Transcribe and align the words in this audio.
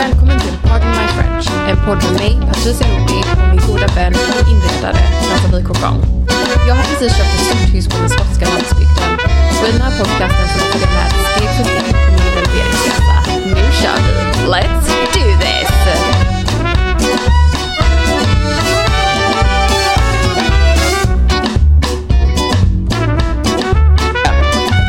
Välkommen 0.00 0.40
till 0.40 0.56
Pardon 0.62 0.90
My 0.90 1.06
French, 1.16 1.46
en 1.70 1.76
podd 1.86 1.98
med 2.04 2.12
mig, 2.12 2.32
Patricia 2.48 2.86
Nordby 2.88 3.18
och 3.32 3.48
min 3.48 3.60
goda 3.66 3.86
vän 3.96 4.14
och 4.14 4.48
inredare, 4.52 5.00
Nathalie 5.30 5.64
Cochon. 5.64 5.96
Jag 6.68 6.74
har 6.74 6.82
precis 6.82 7.16
köpt 7.16 7.34
ett 7.34 7.46
stort 7.46 7.74
hus 7.74 7.88
på 7.88 7.96
den 7.98 8.10
skotska 8.10 8.44
landsbygden 8.48 9.10
och 9.60 9.68
i 9.68 9.72
den 9.72 9.80
här 9.80 9.98
podcasten 9.98 10.48
får 10.48 10.58
du 10.60 10.66
följa 10.72 10.88
med 10.96 11.08
steg 11.30 11.48
för 11.56 11.64
steg 11.64 11.94
på 11.94 12.10
min 12.16 12.30
renoveringsresa. 12.36 13.16
Nu 13.46 13.62
kör 13.80 13.98
vi! 14.04 14.12
Let's 14.52 14.88
do 15.14 15.24
this! 15.42 15.70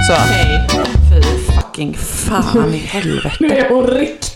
Så. 0.08 0.16
Fy 1.10 1.22
fucking 1.54 1.98
fan 1.98 2.74
i 2.74 2.78
helvete. 2.78 3.36
Nu 3.40 3.48
är 3.48 3.70
hon 3.70 3.88
riktigt 3.88 4.31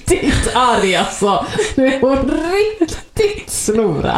arg 0.53 0.95
alltså. 0.95 1.45
Nu 1.75 1.87
är 1.87 1.99
hon 2.01 2.31
riktigt 2.79 3.49
snora. 3.49 4.17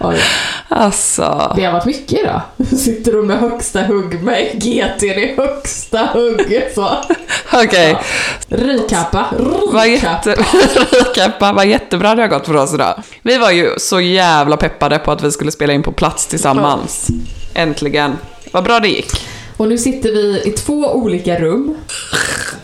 Oj, 0.00 0.20
Alltså. 0.68 1.52
det 1.56 1.64
har 1.64 1.72
varit 1.72 1.84
mycket 1.84 2.20
idag. 2.20 2.40
Sitter 2.78 3.12
du 3.12 3.22
med 3.22 3.38
högsta 3.38 3.82
hugg 3.82 4.22
med 4.22 4.50
GT 4.62 5.02
i 5.02 5.34
högsta 5.36 5.98
hugg. 6.12 6.62
Okej. 7.52 7.96
Rikappa, 8.48 9.26
Vad 9.72 9.84
rikappa. 9.84 10.30
Recapa, 10.90 11.52
vad 11.52 11.66
jättebra 11.66 12.14
det 12.14 12.22
har 12.22 12.28
gått 12.28 12.46
för 12.46 12.56
oss 12.56 12.74
idag. 12.74 13.02
Vi 13.22 13.38
var 13.38 13.50
ju 13.50 13.70
så 13.78 14.00
jävla 14.00 14.56
peppade 14.56 14.98
på 14.98 15.12
att 15.12 15.22
vi 15.22 15.32
skulle 15.32 15.52
spela 15.52 15.72
in 15.72 15.82
på 15.82 15.92
plats 15.92 16.26
tillsammans. 16.26 17.08
Äntligen. 17.54 18.18
Vad 18.52 18.64
bra 18.64 18.80
det 18.80 18.88
gick. 18.88 19.26
Och 19.56 19.68
nu 19.68 19.78
sitter 19.78 20.12
vi 20.12 20.42
i 20.44 20.50
två 20.50 20.72
olika 20.92 21.38
rum. 21.40 21.76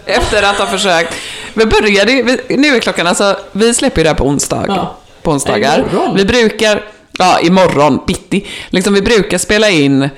Efter 0.06 0.42
att 0.42 0.56
ha 0.58 0.66
försökt. 0.66 1.14
Vi 1.54 1.66
började 1.66 2.12
ju- 2.12 2.38
nu 2.48 2.68
är 2.76 2.80
klockan, 2.80 3.06
alltså 3.06 3.36
vi 3.52 3.74
släpper 3.74 3.98
ju 4.00 4.02
det 4.02 4.08
här 4.10 4.16
på 4.16 4.24
onsdag. 4.24 4.64
Ja. 4.68 4.96
På 5.22 5.30
onsdagar. 5.30 5.78
Imorgon. 5.92 6.16
Vi 6.16 6.24
brukar, 6.24 6.84
ja 7.18 7.40
imorgon, 7.40 8.00
bitti. 8.06 8.46
Liksom 8.70 8.94
vi 8.94 9.02
brukar 9.02 9.38
spela 9.38 9.70
in 9.70 10.08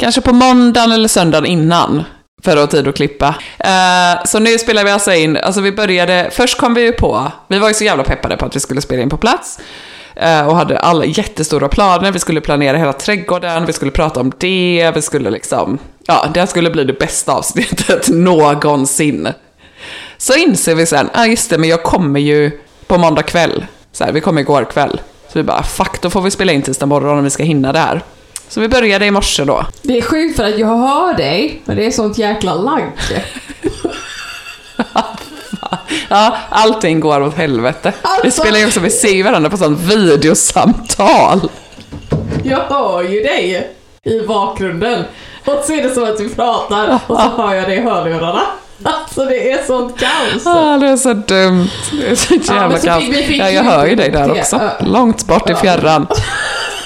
kanske 0.00 0.20
på 0.20 0.32
måndagen 0.32 0.92
eller 0.92 1.08
söndagen 1.08 1.46
innan. 1.46 2.02
För 2.44 2.50
att 2.52 2.58
ha 2.58 2.66
tid 2.66 2.88
att 2.88 2.96
klippa. 2.96 3.34
Eh, 3.58 4.24
så 4.24 4.38
nu 4.38 4.58
spelar 4.58 4.84
vi 4.84 4.90
alltså 4.90 5.12
in, 5.12 5.36
alltså 5.36 5.60
vi 5.60 5.72
började, 5.72 6.30
först 6.32 6.58
kom 6.58 6.74
vi 6.74 6.80
ju 6.82 6.92
på, 6.92 7.32
vi 7.48 7.58
var 7.58 7.68
ju 7.68 7.74
så 7.74 7.84
jävla 7.84 8.04
peppade 8.04 8.36
på 8.36 8.46
att 8.46 8.56
vi 8.56 8.60
skulle 8.60 8.80
spela 8.80 9.02
in 9.02 9.10
på 9.10 9.16
plats. 9.16 9.58
Eh, 10.16 10.46
och 10.46 10.56
hade 10.56 10.78
alla 10.78 11.04
jättestora 11.04 11.68
planer, 11.68 12.12
vi 12.12 12.18
skulle 12.18 12.40
planera 12.40 12.76
hela 12.76 12.92
trädgården, 12.92 13.66
vi 13.66 13.72
skulle 13.72 13.90
prata 13.90 14.20
om 14.20 14.32
det, 14.38 14.92
vi 14.94 15.02
skulle 15.02 15.30
liksom, 15.30 15.78
ja 16.06 16.26
det 16.34 16.46
skulle 16.46 16.70
bli 16.70 16.84
det 16.84 16.98
bästa 16.98 17.32
avsnittet 17.32 18.08
någonsin. 18.12 19.28
Så 20.16 20.34
inser 20.34 20.74
vi 20.74 20.86
sen, 20.86 21.10
ja 21.14 21.20
ah, 21.20 21.26
just 21.26 21.50
det, 21.50 21.58
men 21.58 21.68
jag 21.68 21.82
kommer 21.82 22.20
ju 22.20 22.50
på 22.86 22.98
måndag 22.98 23.22
kväll. 23.22 23.66
Så 23.92 24.04
här, 24.04 24.12
vi 24.12 24.20
kom 24.20 24.38
igår 24.38 24.64
kväll. 24.64 25.00
Så 25.32 25.38
vi 25.38 25.42
bara, 25.42 25.62
fuck, 25.62 26.02
då 26.02 26.10
får 26.10 26.22
vi 26.22 26.30
spela 26.30 26.52
in 26.52 26.62
tisdag 26.62 26.86
morgon 26.86 27.18
om 27.18 27.24
vi 27.24 27.30
ska 27.30 27.42
hinna 27.42 27.72
det 27.72 27.78
här. 27.78 28.02
Så 28.48 28.60
vi 28.60 28.68
började 28.68 29.06
i 29.06 29.10
morse 29.10 29.44
då. 29.44 29.66
Det 29.82 29.98
är 29.98 30.02
sjukt 30.02 30.36
för 30.36 30.44
att 30.44 30.58
jag 30.58 30.66
hör 30.66 31.14
dig, 31.14 31.62
men 31.64 31.76
det 31.76 31.86
är 31.86 31.90
sånt 31.90 32.18
jäkla 32.18 32.54
lagg. 32.54 32.82
Ja, 36.08 36.36
allting 36.50 37.00
går 37.00 37.22
åt 37.22 37.34
helvete. 37.36 37.92
Vi 38.02 38.08
Alltså- 38.08 38.42
spelar 38.42 38.58
ju 38.58 38.66
också, 38.66 38.80
vi 38.80 38.90
ser 38.90 39.08
ju 39.14 39.22
varandra 39.22 39.50
på 39.50 39.56
sånt 39.56 39.80
videosamtal. 39.80 41.48
Jag 42.44 42.58
hör 42.68 43.02
ju 43.02 43.20
dig 43.22 43.70
i 44.04 44.20
bakgrunden. 44.26 45.04
Och 45.44 45.62
så 45.66 45.72
är 45.72 45.82
det 45.82 45.94
som 45.94 46.04
att 46.04 46.20
vi 46.20 46.28
pratar 46.28 46.98
och 47.06 47.16
så 47.16 47.42
hör 47.42 47.54
jag 47.54 47.64
dig 47.68 47.76
i 47.78 47.80
hörlurarna. 47.82 48.42
Alltså 48.84 49.24
det 49.24 49.52
är 49.52 49.64
sånt 49.66 50.00
kaos. 50.00 50.46
Ah, 50.46 50.76
det 50.78 50.86
är 50.88 50.96
så 50.96 51.12
dumt. 51.14 51.68
Det 51.92 52.10
är 52.10 52.14
så 52.14 52.34
jävla 52.34 52.68
men 52.68 52.80
så 52.80 52.86
kaos. 52.86 53.04
fick- 53.04 53.16
vi 53.16 53.22
fick 53.22 53.40
Ja, 53.40 53.50
jag 53.50 53.62
hör 53.64 53.86
ju 53.86 53.94
dig 53.94 54.10
där 54.10 54.30
också. 54.30 54.56
Ja. 54.56 54.86
Långt 54.86 55.26
bort 55.26 55.50
i 55.50 55.54
fjärran. 55.54 56.06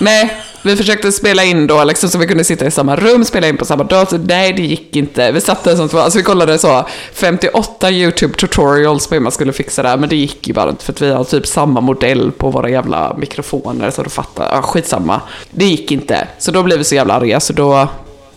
Nej, 0.01 0.37
vi 0.67 0.77
försökte 0.77 1.13
spela 1.13 1.45
in 1.45 1.67
då, 1.67 1.85
liksom, 1.85 2.09
så 2.09 2.19
vi 2.19 2.27
kunde 2.27 2.45
sitta 2.45 2.67
i 2.67 2.71
samma 2.71 2.97
rum, 2.97 3.25
spela 3.25 3.49
in 3.49 3.57
på 3.57 3.65
samma 3.65 3.85
dator. 3.85 4.21
Nej, 4.25 4.53
det 4.53 4.63
gick 4.63 4.97
inte. 4.97 5.33
Vi 5.33 5.41
satte 5.41 5.71
där 5.71 5.89
som 5.89 5.99
alltså 6.01 6.19
vi 6.19 6.23
kollade 6.23 6.59
så 6.59 6.87
58 7.13 7.91
YouTube 7.91 8.35
tutorials 8.35 9.07
på 9.07 9.15
hur 9.15 9.23
man 9.23 9.33
skulle 9.33 9.53
fixa 9.53 9.83
det 9.83 9.89
här, 9.89 9.97
men 9.97 10.09
det 10.09 10.17
gick 10.17 10.49
ju 10.49 10.55
bara 10.55 10.71
inte 10.71 10.85
för 10.85 10.93
att 10.93 11.03
vi 11.03 11.11
har 11.11 11.25
typ 11.25 11.47
samma 11.47 11.81
modell 11.81 12.33
på 12.33 12.51
våra 12.51 12.71
jävla 12.71 13.17
mikrofoner, 13.19 13.91
så 13.91 14.03
du 14.03 14.11
fattar. 14.11 14.49
Ja, 14.53 14.63
skitsamma. 14.63 15.21
Det 15.51 15.65
gick 15.65 15.93
inte. 15.93 16.29
Så 16.39 16.51
då 16.51 16.63
blev 16.63 16.79
vi 16.79 16.85
så 16.85 16.95
jävla 16.95 17.15
arga, 17.15 17.41
så 17.41 17.53
då 17.53 17.89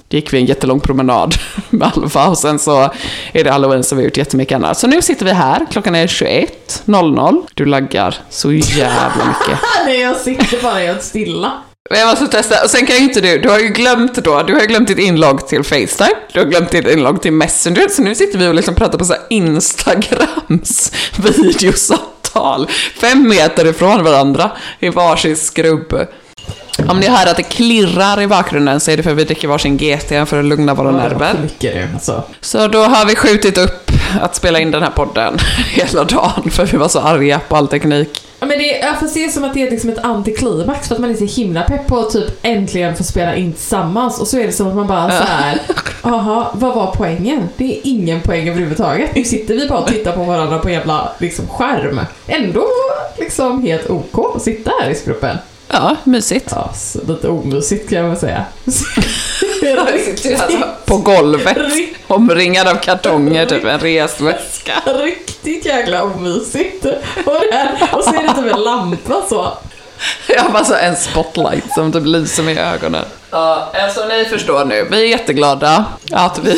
gick 0.09 0.34
vi 0.34 0.38
en 0.38 0.46
jättelång 0.46 0.79
promenad 0.79 1.35
med 1.69 1.91
Alfa 1.96 2.28
och 2.28 2.38
sen 2.38 2.59
så 2.59 2.90
är 3.34 3.44
det 3.44 3.51
halloween 3.51 3.84
så 3.84 3.96
vi 3.96 4.01
har 4.01 4.06
gjort 4.06 4.17
jättemycket 4.17 4.56
annat. 4.56 4.78
Så 4.78 4.88
nu 4.88 5.01
sitter 5.01 5.25
vi 5.25 5.31
här, 5.31 5.66
klockan 5.72 5.96
är 5.96 6.07
21.00. 6.07 7.44
Du 7.53 7.66
laggar 7.66 8.16
så 8.29 8.51
jävla 8.51 9.25
mycket. 9.25 9.59
Nej, 9.85 10.00
jag 10.00 10.17
sitter 10.17 10.63
bara 10.63 10.79
helt 10.79 11.03
stilla. 11.03 11.51
Men 11.90 12.00
jag 12.00 12.09
måste 12.09 12.28
testa, 12.28 12.63
och 12.63 12.69
sen 12.69 12.85
kan 12.85 12.95
ju 12.95 13.03
inte 13.03 13.22
du, 13.22 13.38
du 13.38 13.50
har 13.50 13.59
ju 13.59 13.67
glömt 13.67 14.16
då, 14.16 14.44
du 14.44 14.53
har 14.53 14.62
ju 14.62 14.67
glömt 14.67 14.88
ditt 14.88 15.00
inlogg 15.00 15.47
till 15.47 15.63
Facetime, 15.63 16.16
du 16.34 16.40
har 16.40 16.45
glömt 16.45 16.72
ditt 16.72 16.88
inlogg 16.88 17.22
till 17.22 17.34
Messenger, 17.34 17.88
så 17.90 18.01
nu 18.01 18.16
sitter 18.16 18.40
vi 18.40 18.47
och 18.47 18.53
liksom 18.53 18.75
pratar 18.75 18.97
på 18.97 19.06
så 19.06 19.13
här 19.13 19.22
Instagrams 19.29 20.91
videosamtal, 21.17 22.67
fem 22.95 23.28
meter 23.28 23.66
ifrån 23.66 24.03
varandra 24.03 24.51
i 24.79 24.90
varsin 24.90 25.38
skrubb. 25.38 26.07
Om 26.88 27.00
ni 27.00 27.07
hör 27.07 27.28
att 27.28 27.38
det 27.38 27.44
klirrar 27.44 28.22
i 28.22 28.28
bakgrunden 28.28 28.79
så 28.79 28.91
är 28.91 28.97
det 28.97 29.03
för 29.03 29.12
att 29.12 29.17
vi 29.17 29.23
dricker 29.23 29.47
varsin 29.47 29.78
GT 29.78 30.07
för 30.07 30.40
att 30.40 30.45
lugna 30.45 30.73
våra 30.73 30.91
nerver. 30.91 31.34
Mycket 31.41 31.73
det, 31.73 31.90
alltså. 31.94 32.23
Så 32.41 32.67
då 32.67 32.79
har 32.79 33.06
vi 33.06 33.16
skjutit 33.16 33.57
upp 33.57 33.91
att 34.22 34.35
spela 34.35 34.59
in 34.59 34.72
den 34.72 34.84
här 34.84 34.91
podden 34.91 35.38
hela 35.73 36.03
dagen 36.03 36.51
för 36.51 36.66
vi 36.66 36.78
var 36.78 36.88
så 36.88 37.00
arga 37.00 37.40
på 37.40 37.56
all 37.56 37.67
teknik. 37.67 38.22
Ja, 38.40 38.45
men 38.45 38.57
det 38.57 38.79
är, 38.79 38.85
jag 38.85 39.00
får 39.00 39.07
se 39.07 39.29
som 39.29 39.44
att 39.44 39.53
det 39.53 39.67
är 39.67 39.72
liksom 39.72 39.90
ett 39.90 39.97
antiklimax 39.97 40.88
för 40.88 40.95
att 40.95 41.01
man 41.01 41.09
är 41.09 41.16
så 41.16 41.41
himla 41.41 41.63
pepp 41.63 41.88
på 41.88 42.00
att 42.00 42.12
typ 42.12 42.40
äntligen 42.41 42.96
få 42.96 43.03
spela 43.03 43.35
in 43.35 43.53
tillsammans 43.53 44.19
och 44.19 44.28
så 44.28 44.38
är 44.40 44.46
det 44.46 44.51
som 44.51 44.67
att 44.67 44.75
man 44.75 44.88
bara 44.88 45.09
så 45.09 45.23
här. 45.23 45.59
Jaha, 46.03 46.47
vad 46.53 46.75
var 46.75 46.94
poängen? 46.97 47.50
Det 47.57 47.78
är 47.78 47.79
ingen 47.84 48.22
poäng 48.22 48.50
överhuvudtaget. 48.50 49.16
Nu 49.16 49.23
sitter 49.23 49.53
vi 49.53 49.67
bara 49.67 49.79
och 49.79 49.88
tittar 49.88 50.11
på 50.11 50.23
varandra 50.23 50.59
på 50.59 50.67
en 50.67 50.73
jävla 50.73 51.11
liksom, 51.17 51.47
skärm. 51.47 52.00
Ändå 52.28 52.67
liksom 53.17 53.63
helt 53.63 53.90
OK 53.90 54.35
att 54.35 54.41
sitta 54.41 54.72
här 54.81 54.90
i 54.90 54.96
gruppen. 55.06 55.38
Ja, 55.72 55.96
mysigt. 56.03 56.47
Ja, 56.52 56.74
lite 57.07 57.30
omysigt 57.30 57.90
kan 57.90 57.97
jag 57.97 58.09
väl 58.09 58.18
säga. 58.18 58.46
Alltså 60.40 60.63
på 60.85 60.97
golvet, 60.97 61.57
omringad 62.07 62.68
av 62.68 62.75
kartonger, 62.75 63.46
typ 63.46 63.66
en 63.66 63.79
resväska. 63.79 64.74
Riktigt 64.85 65.66
jäkla 65.66 66.03
omysigt. 66.03 66.85
Och, 67.25 67.35
det 67.52 67.56
här, 67.56 67.90
och 67.97 68.03
så 68.03 68.09
är 68.09 68.22
det 68.24 68.41
typ 68.44 68.53
en 68.56 68.63
lampa 68.63 69.22
så. 69.29 69.53
Jag 70.27 70.41
har 70.43 70.49
bara 70.49 70.65
så 70.65 70.75
en 70.75 70.95
spotlight 70.95 71.73
som 71.73 71.91
typ 71.91 72.05
lyser 72.05 72.43
mig 72.43 72.55
i 72.55 72.59
ögonen. 72.59 73.05
Ja, 73.31 73.71
som 73.95 74.07
ni 74.07 74.25
förstår 74.25 74.65
nu, 74.65 74.87
vi 74.91 75.03
är 75.03 75.07
jätteglada 75.07 75.85
att 76.11 76.40
vi 76.43 76.51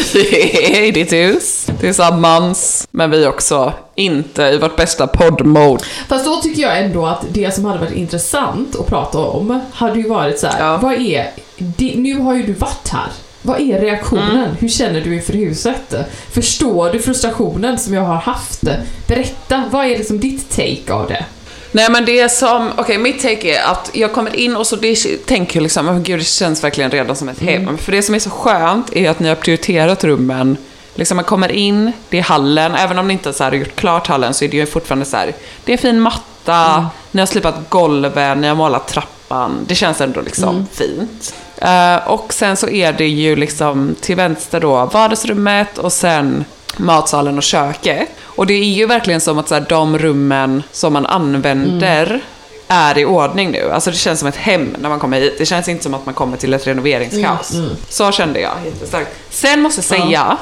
är 0.77 0.83
i 0.83 0.91
ditt 0.91 1.13
hus 1.13 1.67
tillsammans. 1.79 2.87
Men 2.91 3.11
vi 3.11 3.23
är 3.23 3.29
också 3.29 3.73
inte 3.95 4.43
i 4.43 4.57
vårt 4.57 4.75
bästa 4.75 5.07
podd-mode. 5.07 5.83
Fast 6.07 6.25
då 6.25 6.35
tycker 6.35 6.61
jag 6.61 6.79
ändå 6.79 7.05
att 7.05 7.21
det 7.31 7.55
som 7.55 7.65
hade 7.65 7.79
varit 7.79 7.93
intressant 7.93 8.75
att 8.79 8.87
prata 8.87 9.17
om 9.17 9.61
hade 9.73 9.99
ju 9.99 10.09
varit 10.09 10.39
så 10.39 10.47
här, 10.47 10.59
Ja. 10.59 10.77
vad 10.77 10.93
är, 10.93 11.31
det, 11.57 11.93
nu 11.95 12.19
har 12.19 12.33
ju 12.35 12.43
du 12.43 12.53
varit 12.53 12.89
här. 12.91 13.07
Vad 13.41 13.61
är 13.61 13.79
reaktionen? 13.79 14.55
Hur 14.59 14.69
känner 14.69 15.01
du 15.01 15.15
inför 15.15 15.33
huset? 15.33 15.93
Förstår 16.31 16.89
du 16.89 16.99
frustrationen 16.99 17.79
som 17.79 17.93
jag 17.93 18.01
har 18.01 18.15
haft? 18.15 18.61
Berätta, 19.07 19.63
vad 19.71 19.85
är 19.85 19.89
liksom 19.97 20.19
ditt 20.19 20.49
take 20.55 20.93
av 20.93 21.07
det? 21.07 21.25
Nej 21.71 21.91
men 21.91 22.05
det 22.05 22.19
är 22.19 22.27
som, 22.27 22.71
okej 22.77 22.97
mitt 22.97 23.21
take 23.21 23.57
är 23.57 23.63
att 23.63 23.89
jag 23.93 24.13
kommer 24.13 24.35
in 24.35 24.55
och 24.55 24.67
så 24.67 24.75
det, 24.75 24.95
tänker 25.25 25.59
jag 25.59 25.63
liksom, 25.63 25.89
oh, 25.89 25.99
gud 25.99 26.19
det 26.19 26.23
känns 26.23 26.63
verkligen 26.63 26.91
redan 26.91 27.15
som 27.15 27.29
ett 27.29 27.39
hem. 27.39 27.77
För 27.77 27.91
det 27.91 28.01
som 28.01 28.15
är 28.15 28.19
så 28.19 28.29
skönt 28.29 28.95
är 28.95 29.09
att 29.09 29.19
ni 29.19 29.29
har 29.29 29.35
prioriterat 29.35 30.03
rummen. 30.03 30.57
Liksom 30.95 31.15
man 31.15 31.25
kommer 31.25 31.51
in, 31.51 31.91
det 32.09 32.17
är 32.17 32.23
hallen, 32.23 32.75
även 32.75 32.99
om 32.99 33.07
ni 33.07 33.13
inte 33.13 33.33
så 33.33 33.43
här 33.43 33.51
har 33.51 33.57
gjort 33.57 33.75
klart 33.75 34.07
hallen 34.07 34.33
så 34.33 34.45
är 34.45 34.49
det 34.49 34.57
ju 34.57 34.65
fortfarande 34.65 35.05
så 35.05 35.17
här, 35.17 35.33
det 35.65 35.73
är 35.73 35.77
fin 35.77 35.99
matta, 35.99 36.89
ni 37.11 37.21
har 37.21 37.25
slipat 37.25 37.55
golven, 37.69 38.41
ni 38.41 38.47
har 38.47 38.55
målat 38.55 38.87
trappan. 38.87 39.65
Det 39.67 39.75
känns 39.75 40.01
ändå 40.01 40.21
liksom 40.21 40.67
fint. 40.73 41.35
Eh, 41.57 42.07
och 42.07 42.33
sen 42.33 42.57
så 42.57 42.69
är 42.69 42.93
det 42.93 43.07
ju 43.07 43.35
liksom 43.35 43.95
till 44.01 44.15
vänster 44.15 44.59
då 44.59 44.85
vardagsrummet 44.85 45.77
och 45.77 45.93
sen 45.93 46.45
matsalen 46.77 47.37
och 47.37 47.43
köket. 47.43 48.09
Och 48.23 48.47
det 48.47 48.53
är 48.53 48.63
ju 48.63 48.85
verkligen 48.85 49.21
som 49.21 49.39
att 49.39 49.47
så 49.47 49.53
här, 49.53 49.65
de 49.69 49.97
rummen 49.97 50.63
som 50.71 50.93
man 50.93 51.05
använder 51.05 52.21
är 52.67 52.97
i 52.97 53.05
ordning 53.05 53.51
nu. 53.51 53.71
Alltså 53.71 53.91
det 53.91 53.97
känns 53.97 54.19
som 54.19 54.27
ett 54.27 54.35
hem 54.35 54.75
när 54.79 54.89
man 54.89 54.99
kommer 54.99 55.19
hit. 55.21 55.35
Det 55.37 55.45
känns 55.45 55.67
inte 55.67 55.83
som 55.83 55.93
att 55.93 56.05
man 56.05 56.13
kommer 56.15 56.37
till 56.37 56.53
ett 56.53 56.67
renoveringskaos. 56.67 57.51
Så 57.89 58.11
kände 58.11 58.39
jag 58.39 58.51
jättestarkt. 58.65 59.09
Sen 59.29 59.61
måste 59.61 59.79
jag 59.79 59.85
säga, 59.85 60.37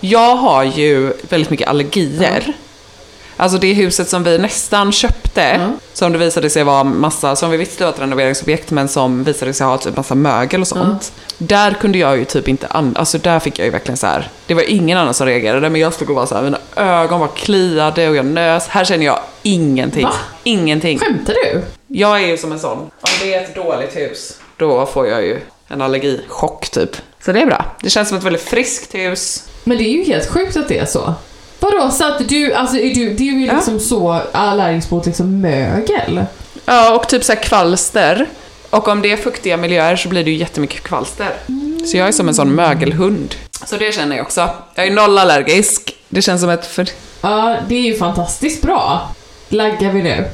jag 0.00 0.36
har 0.36 0.64
ju 0.64 1.12
väldigt 1.28 1.50
mycket 1.50 1.68
allergier. 1.68 2.52
Alltså 3.42 3.58
det 3.58 3.72
huset 3.72 4.08
som 4.08 4.24
vi 4.24 4.38
nästan 4.38 4.92
köpte, 4.92 5.72
som 5.92 6.12
det 6.12 6.18
visade 6.18 6.50
sig 6.50 6.64
vara 6.64 6.84
massa, 6.84 7.36
som 7.36 7.50
vi 7.50 7.56
visste 7.56 7.84
var 7.84 7.90
ett 7.92 8.00
renoveringsobjekt, 8.00 8.70
men 8.70 8.88
som 8.88 9.24
visade 9.24 9.52
sig 9.52 9.66
ha 9.66 9.78
typ 9.78 9.96
massa 9.96 10.14
mögel 10.14 10.60
och 10.60 10.68
sånt. 10.68 11.12
Där 11.38 11.72
kunde 11.74 11.98
jag 11.98 12.18
ju 12.18 12.24
typ 12.24 12.48
inte, 12.48 12.66
alltså 12.66 13.18
där 13.18 13.40
fick 13.40 13.58
jag 13.58 13.64
ju 13.64 13.70
verkligen 13.70 13.96
så 13.96 14.06
här. 14.06 14.28
det 14.46 14.54
var 14.54 14.70
ingen 14.70 14.98
annan 14.98 15.14
som 15.14 15.26
reagerade, 15.26 15.70
men 15.70 15.80
jag 15.80 15.92
stod 15.94 16.10
och 16.10 16.16
var 16.16 16.26
så 16.26 16.34
här, 16.34 16.42
mina 16.42 16.58
ögon 16.76 17.20
var 17.20 17.28
kliade 17.28 18.08
och 18.08 18.16
jag 18.16 18.26
nös. 18.26 18.68
Här 18.68 18.84
känner 18.84 19.06
jag 19.06 19.18
ingenting. 19.42 20.02
Va? 20.02 20.12
Ingenting. 20.42 20.98
Skämtar 20.98 21.34
du? 21.34 21.62
Jag 21.86 22.22
är 22.22 22.26
ju 22.26 22.36
som 22.38 22.52
en 22.52 22.60
sån. 22.60 22.78
Om 22.78 22.90
det 23.20 23.34
är 23.34 23.42
ett 23.42 23.54
dåligt 23.54 23.96
hus, 23.96 24.38
då 24.56 24.86
får 24.86 25.08
jag 25.08 25.22
ju 25.22 25.40
en 25.68 25.82
allergichock 25.82 26.68
typ. 26.68 26.96
Så 27.24 27.32
det 27.32 27.40
är 27.40 27.46
bra. 27.46 27.64
Det 27.82 27.90
känns 27.90 28.08
som 28.08 28.18
ett 28.18 28.24
väldigt 28.24 28.42
friskt 28.42 28.94
hus. 28.94 29.48
Men 29.64 29.76
det 29.78 29.84
är 29.84 29.92
ju 29.92 30.04
helt 30.04 30.28
sjukt 30.30 30.56
att 30.56 30.68
det 30.68 30.78
är 30.78 30.86
så. 30.86 31.14
Vadå, 31.62 31.90
så 31.90 32.04
att 32.04 32.28
du, 32.28 32.54
alltså 32.54 32.76
är 32.76 32.94
du, 32.94 33.14
det 33.14 33.28
är 33.28 33.32
ju 33.32 33.52
liksom 33.54 33.80
så 33.80 34.20
allergisk 34.32 34.90
mot 34.90 35.06
liksom 35.06 35.40
mögel? 35.40 36.24
Ja, 36.64 36.94
och 36.94 37.08
typ 37.08 37.24
så 37.24 37.32
här 37.32 37.42
kvalster. 37.42 38.26
Och 38.70 38.88
om 38.88 39.02
det 39.02 39.12
är 39.12 39.16
fuktiga 39.16 39.56
miljöer 39.56 39.96
så 39.96 40.08
blir 40.08 40.24
det 40.24 40.30
ju 40.30 40.36
jättemycket 40.36 40.82
kvalster. 40.82 41.30
Så 41.86 41.96
jag 41.96 42.08
är 42.08 42.12
som 42.12 42.28
en 42.28 42.34
sån 42.34 42.54
mögelhund. 42.54 43.34
Så 43.66 43.76
det 43.76 43.94
känner 43.94 44.16
jag 44.16 44.26
också. 44.26 44.48
Jag 44.74 44.86
är 44.86 44.90
noll 44.90 45.18
allergisk. 45.18 45.96
Det 46.08 46.22
känns 46.22 46.40
som 46.40 46.50
ett... 46.50 46.66
För... 46.66 46.88
Ja, 47.20 47.56
det 47.68 47.74
är 47.74 47.80
ju 47.80 47.96
fantastiskt 47.96 48.62
bra. 48.62 49.14
Laggar 49.48 49.92
vi 49.92 50.02
nu? 50.02 50.24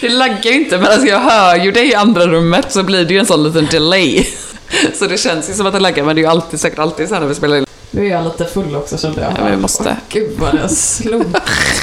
Det 0.00 0.08
laggar 0.08 0.52
inte, 0.52 0.78
men 0.78 0.86
alltså 0.86 1.06
jag 1.06 1.20
hör 1.20 1.56
ju 1.56 1.72
det 1.72 1.84
i 1.84 1.94
andra 1.94 2.26
rummet 2.26 2.72
så 2.72 2.82
blir 2.82 3.04
det 3.04 3.14
ju 3.14 3.20
en 3.20 3.26
sån 3.26 3.44
liten 3.44 3.66
delay. 3.66 4.26
Så 4.94 5.06
det 5.06 5.18
känns 5.18 5.50
ju 5.50 5.54
som 5.54 5.66
att 5.66 5.72
det 5.72 5.80
laggar, 5.80 6.04
men 6.04 6.16
det 6.16 6.20
är 6.20 6.22
ju 6.22 6.30
alltid, 6.30 6.60
säkert 6.60 6.78
alltid 6.78 7.08
så 7.08 7.14
här 7.14 7.20
när 7.20 7.28
vi 7.28 7.34
spelar 7.34 7.56
in. 7.56 7.66
Nu 7.90 8.06
är 8.06 8.10
jag 8.10 8.24
lite 8.24 8.44
full 8.44 8.76
också 8.76 8.98
kände 8.98 9.20
jag. 9.20 9.30
Ja, 9.30 9.36
men 9.42 9.50
vi 9.50 9.56
måste. 9.56 9.96
Gud 10.08 10.30
vad 10.38 10.54
den 10.54 10.68
slog 10.68 11.24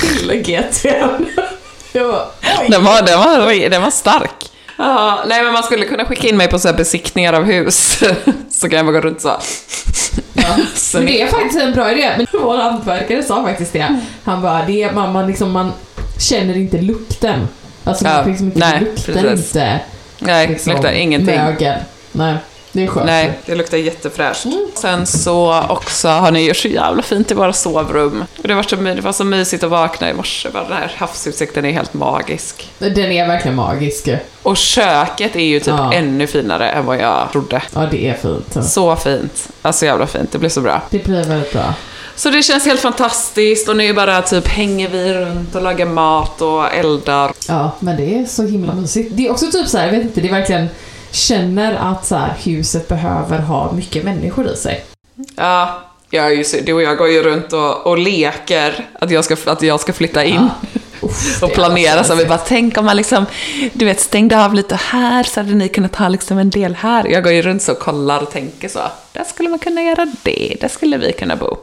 till 0.01 0.31
GT'n. 0.31 1.25
Den 2.69 2.83
var, 2.83 3.01
den 3.01 3.19
var, 3.19 3.69
den 3.69 3.81
var 3.81 3.91
stark. 3.91 4.49
Ja, 4.77 5.23
nej 5.27 5.43
men 5.43 5.53
man 5.53 5.63
skulle 5.63 5.85
kunna 5.85 6.05
skicka 6.05 6.27
in 6.27 6.37
mig 6.37 6.47
på 6.47 6.59
så 6.59 6.73
besiktningar 6.73 7.33
av 7.33 7.43
hus. 7.43 8.03
Så 8.49 8.69
kan 8.69 8.77
jag 8.77 8.85
bara 8.85 8.91
gå 8.93 9.01
runt 9.01 9.21
så. 9.21 9.27
Ja. 10.33 10.55
Så 10.75 10.97
Men 10.97 11.05
det 11.05 11.21
är 11.21 11.27
faktiskt 11.27 11.61
en 11.61 11.73
bra 11.73 11.91
idé. 11.91 12.11
Men 12.17 12.27
vår 12.41 12.57
hantverkare 12.57 13.23
sa 13.23 13.43
faktiskt 13.43 13.73
det. 13.73 13.99
Han 14.23 14.41
bara, 14.41 14.65
det 14.65 14.83
är, 14.83 14.91
man, 14.91 15.13
man, 15.13 15.27
liksom, 15.27 15.51
man 15.51 15.71
känner 16.19 16.57
inte 16.57 16.77
lukten. 16.77 17.47
Alltså 17.83 18.05
Ja, 18.05 18.11
man 18.13 18.29
liksom 18.29 18.45
inte 18.47 18.59
nej, 18.59 18.79
luktar 18.79 19.13
precis. 19.21 19.45
inte 19.55 19.79
Nej, 20.19 20.47
liksom, 20.47 20.73
luktar 20.73 20.91
ingenting. 20.91 21.35
mögel. 21.35 21.79
Nej, 22.11 22.35
det. 22.75 23.05
Nej, 23.05 23.39
det 23.45 23.55
luktar 23.55 23.77
jättefräscht. 23.77 24.45
Sen 24.75 25.05
så 25.05 25.63
också 25.69 26.07
har 26.07 26.31
ni 26.31 26.47
gjort 26.47 26.57
så 26.57 26.67
jävla 26.67 27.01
fint 27.03 27.31
i 27.31 27.33
våra 27.33 27.53
sovrum. 27.53 28.23
Och 28.41 28.47
det, 28.47 28.53
var 28.53 28.63
så, 28.63 28.75
det 28.75 29.01
var 29.01 29.11
så 29.13 29.23
mysigt 29.23 29.63
att 29.63 29.69
vakna 29.69 30.09
i 30.09 30.13
morse. 30.13 30.49
Den 30.53 30.65
här 30.77 30.91
havsutsikten 30.97 31.65
är 31.65 31.71
helt 31.71 31.93
magisk. 31.93 32.69
Den 32.79 32.97
är 33.11 33.27
verkligen 33.27 33.55
magisk. 33.55 34.09
Och 34.43 34.57
köket 34.57 35.35
är 35.35 35.39
ju 35.39 35.59
typ 35.59 35.67
Ja. 35.77 35.93
ännu 35.93 36.27
finare 36.27 36.69
än 36.69 36.85
vad 36.85 36.97
jag 36.97 37.31
trodde. 37.31 37.61
Ja, 37.73 37.87
det 37.91 38.07
är 38.07 38.13
fint. 38.13 38.65
Så 38.65 38.95
fint. 38.95 39.47
Alltså 39.61 39.85
jävla 39.85 40.07
fint. 40.07 40.31
Det 40.31 40.37
blir 40.37 40.49
så 40.49 40.61
bra. 40.61 40.81
Det 40.89 41.03
blir 41.03 41.23
väldigt 41.23 41.53
bra. 41.53 41.73
Så 42.17 42.29
det 42.29 42.43
känns 42.43 42.65
helt 42.65 42.79
fantastiskt 42.79 43.69
och 43.69 43.77
nu 43.77 43.93
bara 43.93 44.21
typ 44.21 44.47
hänger 44.47 44.89
vi 44.89 45.13
runt 45.13 45.55
och 45.55 45.61
lagar 45.61 45.85
mat 45.85 46.41
och 46.41 46.73
eldar. 46.73 47.31
Ja, 47.47 47.71
men 47.79 47.97
det 47.97 48.19
är 48.19 48.25
så 48.25 48.43
himla 48.43 48.73
mysigt. 48.73 49.09
Det 49.13 49.27
är 49.27 49.31
också 49.31 49.51
typ 49.51 49.67
så 49.67 49.77
här, 49.77 49.85
jag 49.85 49.91
vet 49.93 50.01
inte, 50.03 50.21
det 50.21 50.27
är 50.27 50.31
verkligen 50.31 50.67
känner 51.15 51.73
att 51.91 52.05
så 52.05 52.15
här, 52.15 52.33
huset 52.43 52.87
behöver 52.87 53.39
ha 53.39 53.71
mycket 53.71 54.03
människor 54.03 54.47
i 54.49 54.55
sig. 54.55 54.85
Ja, 55.35 55.81
jag 56.09 56.25
är 56.25 56.29
ju, 56.31 56.43
så- 56.43 56.57
du 56.65 56.73
och 56.73 56.81
jag 56.81 56.97
går 56.97 57.07
ju 57.09 57.23
runt 57.23 57.53
och, 57.53 57.87
och 57.87 57.97
leker 57.97 58.85
att 58.99 59.11
jag 59.11 59.25
ska, 59.25 59.35
att 59.45 59.61
jag 59.61 59.79
ska 59.79 59.93
flytta 59.93 60.23
in. 60.23 60.49
Uff, 61.01 61.43
Och 61.43 61.53
planera 61.53 62.03
så 62.03 62.15
vi 62.15 62.25
bara, 62.25 62.37
tänk 62.37 62.77
om 62.77 62.85
man 62.85 62.97
liksom, 62.97 63.25
du 63.73 63.85
vet, 63.85 63.99
stängde 63.99 64.45
av 64.45 64.53
lite 64.53 64.75
här 64.75 65.23
så 65.23 65.39
hade 65.39 65.53
ni 65.53 65.67
kunnat 65.69 65.95
ha 65.95 66.07
liksom 66.09 66.37
en 66.37 66.49
del 66.49 66.75
här. 66.75 67.07
Jag 67.07 67.23
går 67.23 67.33
ju 67.33 67.41
runt 67.41 67.61
så 67.61 67.71
och 67.71 67.79
kollar 67.79 68.21
och 68.21 68.31
tänker 68.31 68.69
så. 68.69 68.79
Där 69.13 69.23
skulle 69.23 69.49
man 69.49 69.59
kunna 69.59 69.81
göra 69.83 70.07
det, 70.23 70.55
där 70.61 70.67
skulle 70.67 70.97
vi 70.97 71.13
kunna 71.13 71.35
bo. 71.35 71.57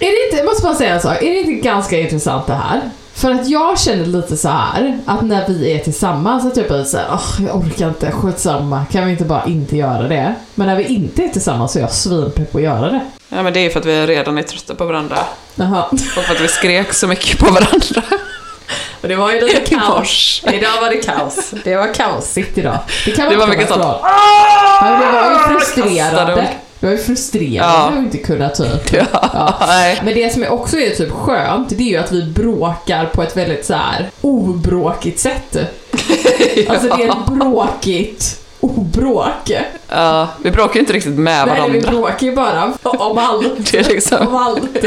Är 0.00 0.06
det 0.06 0.24
inte, 0.26 0.36
jag 0.36 0.44
måste 0.46 0.62
bara 0.62 0.74
säga 0.74 0.94
en 0.94 1.00
sak, 1.00 1.22
är 1.22 1.30
det 1.30 1.38
inte 1.40 1.52
ganska 1.68 1.98
intressant 1.98 2.46
det 2.46 2.54
här? 2.54 2.80
För 3.20 3.30
att 3.30 3.48
jag 3.48 3.78
känner 3.80 4.06
lite 4.06 4.36
så 4.36 4.48
här 4.48 4.98
att 5.06 5.22
när 5.22 5.48
vi 5.48 5.72
är 5.72 5.78
tillsammans 5.78 6.42
så 6.42 6.50
typ 6.50 6.70
är 6.70 6.78
det 6.78 6.84
så 6.84 6.96
här, 6.96 7.06
"Åh, 7.12 7.46
jag 7.46 7.56
orkar 7.56 7.88
inte, 7.88 8.10
skitsamma, 8.12 8.84
kan 8.92 9.04
vi 9.06 9.12
inte 9.12 9.24
bara 9.24 9.44
inte 9.46 9.76
göra 9.76 10.02
det? 10.08 10.34
Men 10.54 10.66
när 10.66 10.76
vi 10.76 10.84
inte 10.84 11.22
är 11.24 11.28
tillsammans 11.28 11.72
så 11.72 11.78
är 11.78 11.82
jag 11.82 11.92
svinpepp 11.92 12.52
på 12.52 12.58
att 12.58 12.64
göra 12.64 12.90
det. 12.90 13.00
Ja 13.28 13.42
men 13.42 13.52
det 13.52 13.60
är 13.60 13.70
för 13.70 13.80
att 13.80 13.86
vi 13.86 14.06
redan 14.06 14.38
är 14.38 14.42
trötta 14.42 14.74
på 14.74 14.84
varandra. 14.84 15.16
Jaha. 15.54 15.82
Och 15.90 15.98
för 16.24 16.34
att 16.34 16.40
vi 16.40 16.48
skrek 16.48 16.92
så 16.94 17.06
mycket 17.06 17.38
på 17.38 17.46
varandra. 17.52 18.02
Och 19.02 19.08
det 19.08 19.16
var 19.16 19.32
ju 19.32 19.40
lite 19.40 19.74
I 19.74 19.78
kaos. 19.78 20.42
Idag 20.52 20.80
var 20.80 20.90
det 20.90 20.96
kaos. 20.96 21.50
Det 21.64 21.76
var 21.76 21.94
kaosigt 21.94 22.58
idag. 22.58 22.78
Det 23.04 23.10
kan 23.10 23.28
Det 23.28 23.36
man 23.36 23.38
var 23.38 23.54
inte 23.54 23.58
mycket 23.58 23.74
sånt. 23.74 23.84
Ja, 24.02 24.98
det 25.00 25.12
var 25.12 25.30
ju 25.30 25.58
frustrerande. 25.58 26.48
Var 26.86 26.90
ju 26.92 26.98
frustrerande 26.98 27.74
Ja. 27.78 27.88
att 27.88 27.96
inte 27.98 28.18
kunna 28.18 28.48
typ. 28.48 28.92
Ja, 29.12 29.54
nej. 29.66 30.00
Men 30.04 30.14
det 30.14 30.32
som 30.32 30.42
är 30.42 30.52
också 30.52 30.76
är 30.78 30.90
typ 30.90 31.10
skönt, 31.12 31.68
det 31.68 31.82
är 31.82 31.88
ju 31.88 31.96
att 31.96 32.12
vi 32.12 32.22
bråkar 32.22 33.06
på 33.06 33.22
ett 33.22 33.36
väldigt 33.36 33.66
så 33.66 33.74
här 33.74 34.10
obråkigt 34.20 35.18
sätt. 35.20 35.56
Alltså 36.68 36.96
det 36.96 37.02
är 37.04 37.08
ett 37.08 37.26
bråkigt 37.26 38.40
obråk. 38.60 39.52
Ja, 39.88 40.28
vi 40.42 40.50
bråkar 40.50 40.74
ju 40.74 40.80
inte 40.80 40.92
riktigt 40.92 41.12
med 41.18 41.46
Nej, 41.46 41.54
vi 41.56 41.60
varandra. 41.80 41.90
bråkar 41.90 42.26
ju 42.26 42.34
bara 42.34 42.72
om 42.82 43.18
allt. 43.18 43.70
Det 43.72 43.78
är 43.78 43.84
liksom- 43.84 44.28
Om 44.28 44.36
allt. 44.36 44.82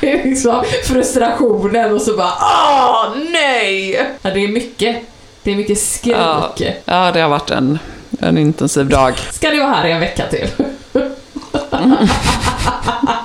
Det 0.00 0.10
är 0.12 0.24
liksom 0.24 0.62
frustrationen 0.84 1.94
och 1.94 2.00
så 2.00 2.16
bara 2.16 2.32
åh 2.40 3.06
nej! 3.30 3.90
Ja, 4.22 4.30
det 4.30 4.44
är 4.44 4.48
mycket. 4.48 4.96
Det 5.42 5.50
är 5.52 5.56
mycket 5.56 5.78
skrik. 5.80 6.16
Ja, 6.16 6.54
ja, 6.84 7.10
det 7.12 7.20
har 7.20 7.28
varit 7.28 7.50
en, 7.50 7.78
en 8.20 8.38
intensiv 8.38 8.86
dag. 8.88 9.14
Ska 9.32 9.50
ni 9.50 9.58
vara 9.60 9.70
här 9.70 9.86
i 9.88 9.92
en 9.92 10.00
vecka 10.00 10.22
till? 10.30 10.46
Mm-hmm. 11.74 13.20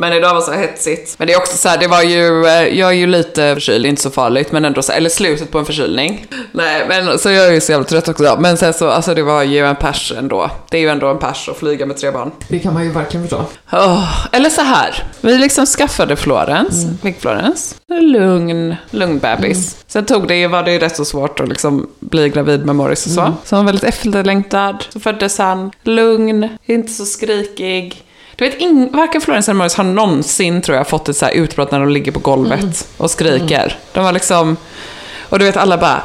Men 0.00 0.12
idag 0.12 0.34
var 0.34 0.40
så 0.40 0.52
hetsigt. 0.52 1.14
Men 1.18 1.26
det 1.26 1.32
är 1.32 1.38
också 1.38 1.56
så 1.56 1.68
här, 1.68 1.78
det 1.78 1.86
var 1.86 2.02
ju, 2.02 2.46
eh, 2.46 2.78
jag 2.78 2.88
är 2.88 2.94
ju 2.94 3.06
lite 3.06 3.54
förkyld, 3.54 3.86
inte 3.86 4.02
så 4.02 4.10
farligt, 4.10 4.52
men 4.52 4.64
ändå 4.64 4.82
så, 4.82 4.92
eller 4.92 5.10
slutet 5.10 5.50
på 5.50 5.58
en 5.58 5.64
förkylning. 5.64 6.26
Nej, 6.52 6.84
men 6.88 7.18
så 7.18 7.30
jag 7.30 7.46
är 7.46 7.52
ju 7.52 7.60
så 7.60 7.72
jävla 7.72 7.86
trött 7.86 8.08
också. 8.08 8.36
Men 8.40 8.56
sen 8.56 8.72
så, 8.74 8.88
alltså 8.88 9.14
det 9.14 9.22
var 9.22 9.42
ju 9.42 9.66
en 9.66 9.76
pers 9.76 10.12
ändå. 10.18 10.50
Det 10.70 10.76
är 10.76 10.80
ju 10.80 10.88
ändå 10.88 11.06
en 11.06 11.18
pers 11.18 11.48
att 11.48 11.56
flyga 11.56 11.86
med 11.86 11.96
tre 11.96 12.10
barn. 12.10 12.30
Det 12.48 12.58
kan 12.58 12.74
man 12.74 12.84
ju 12.84 12.90
verkligen 12.90 13.28
förstå. 13.28 13.44
Åh, 13.72 14.26
eller 14.32 14.50
så 14.50 14.60
här, 14.60 15.02
vi 15.20 15.38
liksom 15.38 15.66
skaffade 15.66 16.16
Florens, 16.16 16.86
fick 17.02 17.20
Florens. 17.20 17.74
Lugn, 17.88 18.76
lugn 18.90 19.18
bebis. 19.18 19.76
Sen 19.86 20.04
tog 20.06 20.28
det 20.28 20.36
ju, 20.36 20.46
var 20.46 20.62
det 20.62 20.72
ju 20.72 20.78
rätt 20.78 20.96
så 20.96 21.04
svårt 21.04 21.40
att 21.40 21.48
liksom 21.48 21.90
bli 22.00 22.28
gravid 22.28 22.66
med 22.66 22.76
Morris 22.76 23.06
och 23.06 23.12
så. 23.12 23.34
Så 23.44 23.56
han 23.56 23.64
var 23.64 23.72
väldigt 23.72 23.88
efterlängtad. 23.88 24.84
Så 24.88 25.00
föddes 25.00 25.38
han, 25.38 25.70
lugn, 25.82 26.48
inte 26.66 26.92
så 26.92 27.04
skrikig. 27.04 28.04
Du 28.40 28.48
vet, 28.48 28.60
ing, 28.60 28.90
varken 28.92 29.20
Florens 29.20 29.48
eller 29.48 29.58
Morris 29.58 29.74
har 29.74 29.84
någonsin, 29.84 30.62
tror 30.62 30.76
jag, 30.78 30.88
fått 30.88 31.08
ett 31.08 31.16
så 31.16 31.24
här 31.24 31.32
utbrott 31.32 31.70
när 31.70 31.80
de 31.80 31.88
ligger 31.88 32.12
på 32.12 32.18
golvet 32.18 32.88
och 32.96 33.10
skriker. 33.10 33.78
De 33.92 34.04
var 34.04 34.12
liksom, 34.12 34.56
och 35.20 35.38
du 35.38 35.44
vet 35.44 35.56
alla 35.56 35.78
bara, 35.78 36.02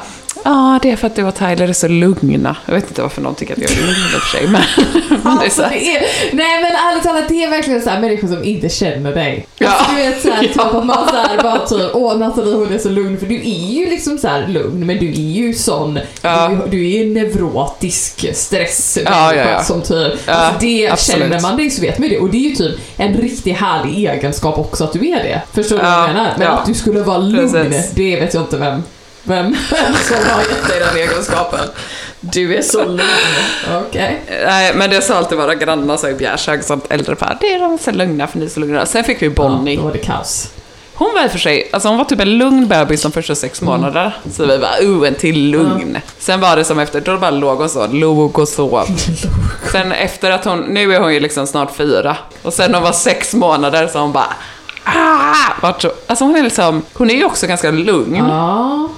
Ja, 0.48 0.80
det 0.82 0.92
är 0.92 0.96
för 0.96 1.08
att 1.08 1.16
du 1.16 1.24
och 1.24 1.36
Tyler 1.36 1.68
är 1.68 1.74
så 1.74 1.88
lugna. 1.88 2.56
Jag 2.66 2.76
vet 2.76 2.88
inte 2.88 3.02
varför 3.02 3.22
någon 3.22 3.36
tycker 3.36 3.54
att 3.54 3.62
jag 3.62 3.72
är 3.72 3.76
lugn 3.76 3.90
i 3.90 4.18
och 4.18 4.22
för 4.22 4.38
sig, 4.38 4.48
men, 4.48 4.62
men 5.24 5.38
det 5.38 5.46
är 5.46 5.50
så 5.50 5.62
Alltså, 5.62 5.62
här. 5.64 5.70
det 5.70 5.96
är, 5.98 6.02
nej 6.36 6.62
men 6.62 6.72
ärligt 6.72 7.04
talat, 7.04 7.24
det 7.28 7.44
är 7.44 7.50
verkligen 7.50 7.82
så 7.82 7.90
här 7.90 8.00
människor 8.02 8.28
som 8.28 8.44
inte 8.44 8.70
känner 8.70 9.14
dig. 9.16 9.48
Ja. 9.58 9.68
Alltså, 9.70 9.92
du 9.96 10.02
vet 10.02 10.22
såhär, 10.22 10.42
typ 10.48 10.60
att 10.60 10.86
man 10.86 11.08
såhär 11.08 11.44
bara 11.44 11.60
typ, 11.68 11.92
åh 11.94 12.18
Nathalie 12.18 12.54
hon 12.56 12.74
är 12.74 12.78
så 12.80 12.90
lugn, 12.90 13.18
för 13.20 13.26
du 13.26 13.36
är 13.36 13.72
ju 13.74 13.86
liksom 13.90 14.18
så 14.18 14.28
här 14.28 14.48
lugn, 14.48 14.86
men 14.86 14.98
du 15.00 15.08
är 15.10 15.14
ju 15.14 15.54
sån, 15.54 16.00
Ja. 16.22 16.48
du, 16.66 16.78
du 16.78 16.86
är 16.94 17.04
ju 17.04 17.14
neurotisk 17.14 18.36
stress 18.36 18.98
Ja, 19.06 19.36
ja, 19.36 19.64
som 19.64 19.82
typ, 19.82 20.14
alltså 20.30 20.54
det 20.60 20.90
absolut. 20.90 21.22
känner 21.24 21.42
man 21.42 21.58
dig 21.58 21.70
så 21.70 21.82
vet 21.82 22.00
man 22.00 22.10
det, 22.10 22.20
och 22.20 22.30
det 22.30 22.38
är 22.38 22.50
ju 22.50 22.56
typ 22.56 22.76
en 22.98 23.14
riktigt 23.14 23.58
härlig 23.58 24.10
egenskap 24.10 24.58
också 24.60 24.84
att 24.84 24.94
du 24.94 25.00
är 25.08 25.24
det. 25.24 25.42
Förstår 25.54 25.76
du 25.76 25.82
vad 25.84 25.92
Ja, 25.92 26.08
jag 26.08 26.14
menar? 26.16 26.34
Men 26.38 26.48
att 26.48 26.66
du 26.66 26.74
skulle 26.74 27.02
vara 27.02 27.18
lugn, 27.18 27.52
Precis. 27.52 27.92
det 27.92 28.16
vet 28.20 28.34
jag 28.34 28.44
inte 28.44 28.58
vem, 28.58 28.84
vem, 29.28 29.56
vem 29.72 29.94
som 29.94 30.30
har 30.30 30.42
gett 30.42 30.68
dig 30.68 30.80
den 30.80 30.98
egenskapen. 30.98 31.68
Du 32.20 32.56
är 32.56 32.62
så 32.62 32.86
lugn. 32.86 33.02
Okej. 33.88 34.22
Nej, 34.46 34.74
men 34.76 34.90
det 34.90 35.02
sa 35.02 35.16
alltid 35.16 35.38
våra 35.38 35.56
grannar 35.56 35.98
så 35.98 36.10
i 36.10 36.14
Bjärshög, 36.14 36.64
sånt 36.64 36.86
äldre 36.90 37.16
par. 37.16 37.38
Det 37.42 37.54
är 37.54 37.60
de 37.60 37.78
så 37.78 37.92
lugna 37.92 38.28
för 38.28 38.40
ni 38.40 38.46
är 38.46 38.50
så 38.50 38.60
lugna. 38.60 38.86
Sen 38.86 39.04
fick 39.04 39.22
vi 39.22 39.30
Bonnie. 39.30 39.74
Ja, 39.74 39.80
då 39.80 39.86
var 39.86 39.94
det 39.94 39.98
kaos. 39.98 40.50
Hon 40.98 41.14
var 41.14 41.26
och 41.26 41.32
för 41.32 41.40
sig, 41.40 41.70
alltså 41.74 41.90
hon 41.90 41.98
var 41.98 42.06
typ 42.06 42.20
en 42.20 42.38
lugn 42.38 42.68
bebis 42.68 43.02
de 43.02 43.12
första 43.12 43.36
sex 43.36 43.62
månader. 43.62 44.18
Så 44.32 44.46
vi 44.46 44.58
bara, 44.58 44.82
uh, 44.82 45.08
en 45.08 45.16
till 45.16 45.50
lugn. 45.52 45.98
Sen 46.20 46.40
var 46.40 46.56
det 46.56 46.64
som 46.64 46.80
efter, 46.80 47.02
då 47.02 47.18
bara 47.18 47.32
låg 47.32 47.58
hon 47.58 47.70
så, 47.70 47.88
låg 47.92 48.40
och 48.40 48.48
sov. 48.48 48.86
Sen 49.72 49.92
efter 49.92 50.32
att 50.32 50.46
hon, 50.46 50.60
nu 50.60 50.96
är 50.96 51.00
hon 51.00 51.14
ju 51.14 51.20
liksom 51.20 51.48
snart 51.48 51.76
fyra. 51.76 52.18
Och 52.42 52.54
sen 52.54 52.72
när 52.72 52.78
hon 52.78 52.86
var 52.86 52.94
sex 52.94 53.34
månader 53.34 53.88
så 53.88 54.00
hon 54.00 54.12
bara, 54.12 54.34
ah! 54.84 55.54
Vart 55.62 55.82
så, 55.82 55.92
alltså 56.08 56.26
hon 56.26 56.36
är 56.36 56.44
liksom, 56.44 56.82
hon 56.94 57.10
är 57.10 57.16
ju 57.16 57.26
också 57.26 57.48
ganska 57.48 57.72
lugn. 57.72 58.16
Ja. 58.16 58.90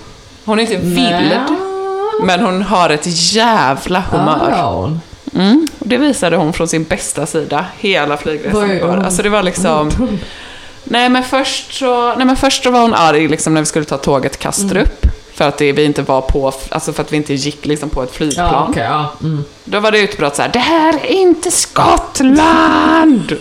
Hon 0.47 0.59
är 0.59 0.63
inte 0.63 0.77
vild. 0.77 1.39
Men 2.23 2.39
hon 2.39 2.61
har 2.63 2.89
ett 2.89 3.33
jävla 3.33 3.99
humör. 4.11 4.53
Ja, 4.57 4.91
Mm, 5.33 5.67
och 5.79 5.87
det 5.87 5.97
visade 5.97 6.37
hon 6.37 6.53
från 6.53 6.67
sin 6.67 6.83
bästa 6.83 7.25
sida, 7.25 7.65
hela 7.79 8.17
flygresan 8.17 8.71
igår. 8.71 8.97
Alltså 9.05 9.23
det 9.23 9.29
var 9.29 9.43
liksom... 9.43 9.91
Nej 10.83 11.09
men 11.09 11.23
först 11.23 11.73
så, 11.73 12.15
nej, 12.15 12.25
men 12.25 12.35
först 12.35 12.63
så 12.63 12.71
var 12.71 12.81
hon 12.81 12.93
arg 12.93 13.27
liksom 13.27 13.53
när 13.53 13.61
vi 13.61 13.65
skulle 13.65 13.85
ta 13.85 13.97
tåget 13.97 14.31
till 14.31 14.41
Kastrup. 14.41 15.05
För 15.33 15.47
att 15.47 15.57
det, 15.57 15.71
vi 15.71 15.83
inte 15.83 16.01
var 16.01 16.21
på, 16.21 16.53
alltså 16.69 16.93
för 16.93 17.03
att 17.03 17.13
vi 17.13 17.17
inte 17.17 17.33
gick 17.33 17.65
liksom 17.65 17.89
på 17.89 18.03
ett 18.03 18.11
flygplan. 18.15 18.53
Ja, 18.53 18.67
okej, 18.69 18.83
ja. 18.83 19.13
Mm. 19.21 19.43
Då 19.63 19.79
var 19.79 19.91
det 19.91 19.99
utbrott 19.99 20.35
så 20.35 20.41
här: 20.41 20.49
det 20.49 20.59
här 20.59 20.93
är 20.93 21.05
inte 21.05 21.51
Skottland! 21.51 23.37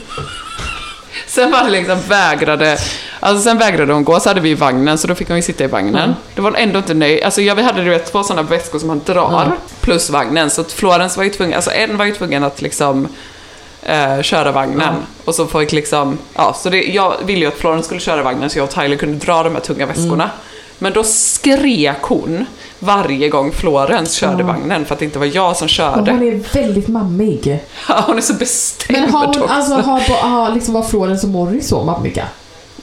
Sen 1.26 1.50
var 1.50 1.64
det 1.64 1.70
liksom 1.70 1.98
vägrade, 2.08 2.78
alltså 3.20 3.42
sen 3.42 3.58
vägrade 3.58 3.92
hon 3.92 4.04
gå, 4.04 4.20
så 4.20 4.30
hade 4.30 4.40
vi 4.40 4.54
vagnen, 4.54 4.98
så 4.98 5.06
då 5.08 5.14
fick 5.14 5.28
hon 5.28 5.36
ju 5.36 5.42
sitta 5.42 5.64
i 5.64 5.66
vagnen. 5.66 6.14
Då 6.34 6.42
var 6.42 6.50
hon 6.50 6.58
ändå 6.60 6.78
inte 6.78 6.94
nöjd. 6.94 7.24
Alltså 7.24 7.42
ja, 7.42 7.54
vi 7.54 7.62
hade 7.62 7.84
du 7.84 7.90
vet 7.90 8.12
två 8.12 8.22
sådana 8.22 8.42
väskor 8.42 8.78
som 8.78 8.88
man 8.88 9.00
drar, 9.04 9.52
plus 9.80 10.10
vagnen. 10.10 10.50
Så 10.50 10.60
att 10.60 10.72
Florens 10.72 11.16
var 11.16 11.24
ju 11.24 11.30
tvungen, 11.30 11.54
alltså 11.54 11.70
en 11.70 11.96
var 11.96 12.04
ju 12.04 12.12
tvungen 12.14 12.44
att 12.44 12.62
liksom 12.62 13.08
eh, 13.82 14.22
köra 14.22 14.52
vagnen. 14.52 14.94
Och 15.24 15.34
så 15.34 15.46
fick 15.46 15.72
liksom, 15.72 16.18
ja, 16.34 16.56
så 16.58 16.70
det, 16.70 16.82
jag 16.82 17.14
ville 17.24 17.40
ju 17.40 17.46
att 17.46 17.58
Florens 17.58 17.86
skulle 17.86 18.00
köra 18.00 18.22
vagnen 18.22 18.50
så 18.50 18.58
jag 18.58 18.64
och 18.64 18.70
Tyler 18.70 18.96
kunde 18.96 19.18
dra 19.26 19.42
de 19.42 19.54
här 19.54 19.60
tunga 19.60 19.86
väskorna. 19.86 20.30
Men 20.78 20.92
då 20.92 21.02
skrek 21.04 22.02
hon 22.02 22.46
varje 22.78 23.28
gång 23.28 23.52
Florens 23.52 24.12
körde 24.12 24.42
vagnen 24.42 24.84
för 24.84 24.94
att 24.94 24.98
det 24.98 25.04
inte 25.04 25.18
var 25.18 25.30
jag 25.34 25.56
som 25.56 25.68
körde. 25.68 26.10
hon 26.12 26.22
är 26.22 26.54
väldigt 26.54 26.88
mammig. 26.88 27.64
Ja, 27.88 28.04
hon 28.06 28.16
är 28.16 28.20
så 28.20 28.34
bestämd 28.34 29.00
Men 29.00 29.10
har 29.10 29.26
hon, 29.26 29.28
också. 29.42 29.54
alltså, 29.54 29.74
har, 29.74 30.00
har 30.28 30.54
liksom, 30.54 30.74
var 30.74 30.82
Florens 30.82 31.24
och 31.24 31.30
Morris 31.30 31.68
så 31.68 31.84
mammiga? 31.84 32.24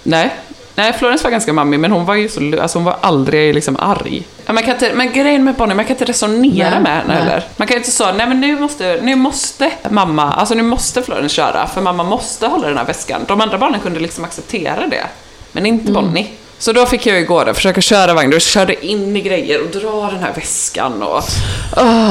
Nej. 0.04 0.30
Nej, 0.76 0.94
Florence 0.94 1.24
var 1.24 1.32
ganska 1.32 1.54
mammig, 1.54 1.80
men 1.80 1.92
hon 1.92 2.06
var 2.06 2.16
ju 2.16 2.30
så, 2.30 2.62
alltså 2.62 2.78
hon 2.78 2.86
var 2.86 2.98
aldrig 3.02 3.56
liksom 3.56 3.78
arg. 3.80 4.24
Man 4.48 4.64
kan 4.64 4.74
inte, 4.74 4.92
men 4.94 5.14
grejen 5.14 5.44
med 5.44 5.56
Bonnie, 5.56 5.76
man 5.76 5.86
kan 5.86 5.96
inte 5.96 6.06
resonera 6.06 6.70
Nej, 6.70 6.80
med 6.80 6.98
henne 6.98 7.14
heller. 7.14 7.44
Man 7.58 7.68
kan 7.68 7.78
inte 7.78 7.92
säga, 7.92 8.12
nej 8.12 8.28
men 8.28 8.42
nu 8.42 8.60
måste, 8.60 9.00
nu 9.02 9.16
måste 9.16 9.72
mamma, 9.90 10.34
alltså 10.34 10.56
nu 10.56 10.64
måste 10.64 11.02
Florence 11.02 11.36
köra, 11.36 11.68
för 11.68 11.82
mamma 11.82 12.04
måste 12.04 12.48
hålla 12.48 12.68
den 12.68 12.78
här 12.78 12.86
väskan. 12.86 13.22
De 13.28 13.42
andra 13.42 13.58
barnen 13.58 13.80
kunde 13.80 14.00
liksom 14.00 14.24
acceptera 14.24 14.88
det, 14.88 15.06
men 15.52 15.66
inte 15.66 15.92
Mm. 15.92 15.94
Bonnie. 15.94 16.28
Så 16.58 16.74
då 16.74 16.86
fick 16.86 17.06
jag 17.06 17.20
ju 17.20 17.26
gå 17.26 17.44
där, 17.44 17.54
försöka 17.54 17.82
köra 17.82 18.14
vagn, 18.14 18.32
då 18.32 18.40
körde 18.40 18.86
in 18.86 19.16
i 19.18 19.22
grejer 19.22 19.62
och 19.62 19.68
dra 19.82 20.10
den 20.12 20.20
här 20.24 20.34
väskan 20.36 21.04
och... 21.04 21.24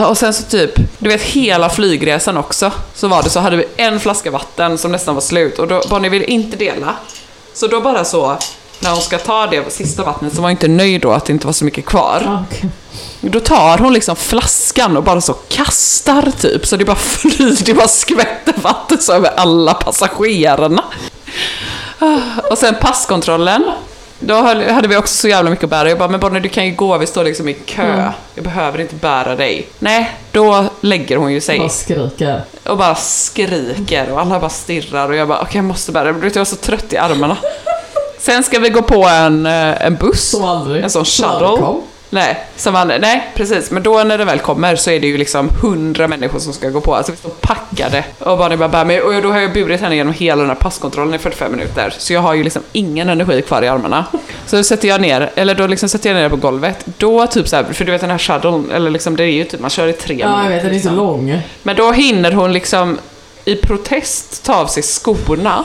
och 0.09 0.19
sen 0.19 0.35
så 0.35 0.43
typ, 0.43 0.71
du 0.99 1.09
vet 1.09 1.23
hela 1.23 1.71
flygresan 1.71 2.37
också, 2.37 2.71
så 2.95 3.09
var 3.09 3.23
det 3.23 3.31
så 3.31 3.41
hade 3.41 3.57
vi 3.57 3.65
en 3.77 4.01
flaska 4.01 4.31
vatten 4.31 4.79
som 4.79 4.93
nästan 4.93 5.15
var 5.15 5.23
slut 5.23 5.59
och 5.59 5.69
då, 5.69 5.83
Bonnie 5.91 6.09
ville 6.09 6.25
inte 6.25 6.57
dela. 6.57 6.95
Så 7.55 7.67
då 7.67 7.81
bara 7.81 8.05
så, 8.05 8.39
när 8.81 8.91
hon 8.91 9.01
ska 9.01 9.19
ta 9.19 9.47
det 9.47 9.73
sista 9.73 10.03
vattnet 10.05 10.33
så 10.35 10.37
var 10.37 10.43
hon 10.43 10.51
inte 10.51 10.69
nöjd 10.69 11.01
då 11.01 11.13
att 11.13 11.25
det 11.25 11.33
inte 11.33 11.47
var 11.47 11.53
så 11.53 11.65
mycket 11.65 11.87
kvar. 11.87 12.23
Ja, 12.25 12.45
okej. 12.51 12.71
Då 13.21 13.41
tar 13.41 13.79
hon 13.79 13.93
liksom 13.93 14.17
flaskan 14.17 14.97
och 14.97 15.03
bara 15.03 15.21
så 15.21 15.33
kastar 15.33 16.31
typ 16.41 16.67
så 16.67 16.77
det 16.77 16.85
bara 16.85 16.97
flyr, 17.21 17.65
det 17.65 17.75
bara 17.75 17.89
skvätter 17.89 18.55
vatten 18.63 18.99
så 18.99 19.13
över 19.13 19.31
alla 19.37 19.75
passagerarna. 19.75 20.85
Ah, 21.99 22.19
Och 22.51 22.59
sen 22.59 22.75
passkontrollen. 22.81 23.65
Då 24.25 24.35
hade 24.73 24.89
vi 24.89 24.97
också 24.97 25.15
så 25.15 25.29
jävla 25.29 25.51
mycket 25.51 25.65
att 25.65 25.71
bära. 25.71 25.89
Jag 25.89 25.99
bara, 25.99 26.09
men 26.09 26.21
Bonnie 26.21 26.41
du 26.41 26.49
kan 26.49 26.67
ju 26.67 26.75
gå, 26.75 26.99
vi 26.99 27.07
står 27.07 27.25
liksom 27.25 27.49
i 27.49 27.55
kö. 27.55 28.13
Jag 28.35 28.45
behöver 28.45 28.81
inte 28.81 28.95
bära 28.95 29.37
dig. 29.37 29.69
Nej, 29.79 30.11
då 30.33 30.65
lägger 30.81 31.17
hon 31.17 31.33
ju 31.33 31.41
sig 31.41 31.59
Bara 31.59 31.69
skriker. 31.69 32.43
och 32.67 32.77
bara 32.77 32.95
skriker 32.95 34.11
och 34.13 34.21
alla 34.21 34.41
bara 34.41 34.51
stirrar 34.51 35.09
och 35.09 35.17
jag 35.17 35.29
bara 35.29 35.41
okej 35.41 35.57
jag 35.57 35.65
måste 35.65 35.93
bära. 35.93 36.07
Jag 36.07 36.35
var 36.35 36.45
så 36.45 36.57
trött 36.57 36.93
i 36.93 36.97
armarna. 36.97 37.37
Sen 38.19 38.43
ska 38.43 38.59
vi 38.59 38.69
gå 38.69 38.83
på 38.83 39.05
en, 39.05 39.47
eh, 39.47 39.87
en 39.87 39.97
buss. 39.97 40.31
Som 40.31 40.45
aldrig 40.45 40.85
En 40.85 40.91
sån 40.91 41.05
shuttle. 41.05 41.75
Nej, 42.15 42.45
som 42.57 42.77
aldrig, 42.77 43.01
nej, 43.01 43.31
precis. 43.35 43.71
Men 43.71 43.83
då 43.83 44.05
när 44.05 44.19
det 44.19 44.25
väl 44.25 44.39
kommer 44.39 44.77
så 44.77 44.91
är 44.91 45.01
det 45.01 45.07
ju 45.07 45.19
liksom 45.19 45.49
hundra 45.63 46.09
människor 46.09 46.39
som 46.39 46.53
ska 46.53 46.69
gå 46.69 46.81
på. 46.81 46.95
Alltså 46.95 47.13
vi 47.13 47.19
står 47.19 47.31
packade. 47.31 48.05
Och 48.19 48.39
barnen 48.39 48.59
bara 48.59 48.69
bär 48.69 48.85
mig. 48.85 49.01
Och 49.03 49.23
då 49.23 49.33
har 49.33 49.41
jag 49.41 49.53
burit 49.53 49.81
henne 49.81 49.97
genom 49.97 50.13
hela 50.15 50.41
den 50.41 50.51
här 50.51 50.57
passkontrollen 50.57 51.15
i 51.15 51.19
45 51.19 51.53
minuter. 51.53 51.95
Så 51.99 52.13
jag 52.13 52.21
har 52.21 52.35
ju 52.35 52.45
liksom 52.45 52.63
ingen 52.73 53.09
energi 53.09 53.43
kvar 53.43 53.63
i 53.63 53.69
armarna. 53.69 54.05
Så 54.47 54.57
då 54.57 54.65
sätter 54.65 54.89
jag 54.89 55.01
ner, 55.01 55.31
eller 55.35 55.55
då 55.55 55.67
liksom 55.67 55.89
sätter 55.89 56.11
jag 56.11 56.17
ner 56.17 56.29
på 56.29 56.37
golvet. 56.37 56.85
Då 56.99 57.27
typ 57.27 57.49
så 57.49 57.57
här, 57.57 57.65
för 57.65 57.85
du 57.85 57.93
vet 57.93 58.01
den 58.01 58.11
här 58.11 58.19
shuttle, 58.19 58.63
eller 58.75 58.91
liksom 58.91 59.17
det 59.17 59.25
är 59.25 59.27
ju 59.27 59.45
typ, 59.45 59.61
man 59.61 59.71
kör 59.71 59.89
i 59.89 59.93
tre 59.93 60.17
Ja, 60.21 60.27
jag 60.29 60.37
minuter. 60.37 60.55
vet, 60.55 60.63
den 60.63 60.71
är 60.75 60.79
så 60.81 60.89
liksom. 60.89 60.97
lång. 60.97 61.43
Men 61.63 61.77
då 61.77 61.93
hinner 61.93 62.33
hon 62.33 62.53
liksom 62.53 62.99
i 63.45 63.57
protest 63.57 64.45
ta 64.45 64.55
av 64.55 64.67
sig 64.67 64.83
skorna. 64.83 65.65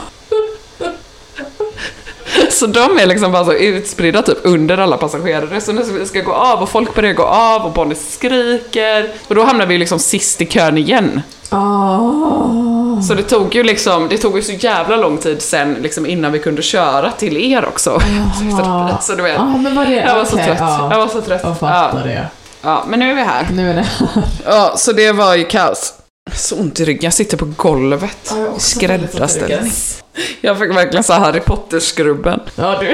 Så 2.50 2.66
de 2.66 2.98
är 2.98 3.06
liksom 3.06 3.32
bara 3.32 3.44
så 3.44 3.52
utspridda 3.52 4.22
typ 4.22 4.38
under 4.42 4.78
alla 4.78 4.96
passagerare. 4.96 5.60
Så 5.60 5.72
när 5.72 5.82
vi 5.98 6.06
ska 6.06 6.20
gå 6.20 6.32
av 6.32 6.62
och 6.62 6.68
folk 6.68 6.94
börjar 6.94 7.12
gå 7.12 7.22
av 7.24 7.64
och 7.66 7.72
Bonnie 7.72 7.94
skriker. 7.94 9.10
Och 9.28 9.34
då 9.34 9.42
hamnar 9.44 9.66
vi 9.66 9.78
liksom 9.78 9.98
sist 9.98 10.40
i 10.40 10.46
kön 10.46 10.78
igen. 10.78 11.20
Ah. 11.50 13.02
Så 13.08 13.14
det 13.14 13.22
tog 13.22 13.54
ju 13.54 13.62
liksom, 13.62 14.08
det 14.08 14.18
tog 14.18 14.36
ju 14.36 14.42
så 14.42 14.52
jävla 14.52 14.96
lång 14.96 15.18
tid 15.18 15.42
sen 15.42 15.74
liksom 15.74 16.06
innan 16.06 16.32
vi 16.32 16.38
kunde 16.38 16.62
köra 16.62 17.10
till 17.12 17.36
er 17.52 17.64
också. 17.68 18.00
Så 19.00 19.14
du 19.14 19.22
vet. 19.22 19.34
Ja, 19.34 19.44
men 19.44 19.74
var 19.76 19.84
det... 19.86 19.92
Jag 19.94 20.14
var 20.14 20.24
så 20.24 20.34
okej, 20.34 20.46
trött. 20.46 20.58
Ja. 20.60 20.88
Jag 20.90 20.98
var 20.98 21.08
så 21.08 21.20
trött. 21.20 21.40
Jag 21.44 21.58
fattar 21.58 21.98
Ja. 21.98 22.04
det. 22.04 22.26
ja, 22.62 22.84
men 22.88 22.98
nu 23.00 23.10
är 23.10 23.14
vi 23.14 23.22
här. 23.22 23.48
Nu 23.52 23.70
är 23.70 23.74
det... 23.74 23.86
Ja, 24.46 24.72
så 24.76 24.92
det 24.92 25.12
var 25.12 25.34
ju 25.34 25.44
kaos. 25.44 25.92
Så 26.34 26.56
ont 26.56 26.80
i 26.80 26.84
ryggen, 26.84 27.04
jag 27.04 27.12
sitter 27.14 27.36
på 27.36 27.44
golvet. 27.56 28.32
Skräddarställning. 28.58 29.72
Jag 30.40 30.58
fick 30.58 30.70
verkligen 30.76 31.04
så 31.04 31.12
Harry 31.12 31.40
Potter-skrubben. 31.40 32.40
Ja, 32.56 32.80
du 32.80 32.86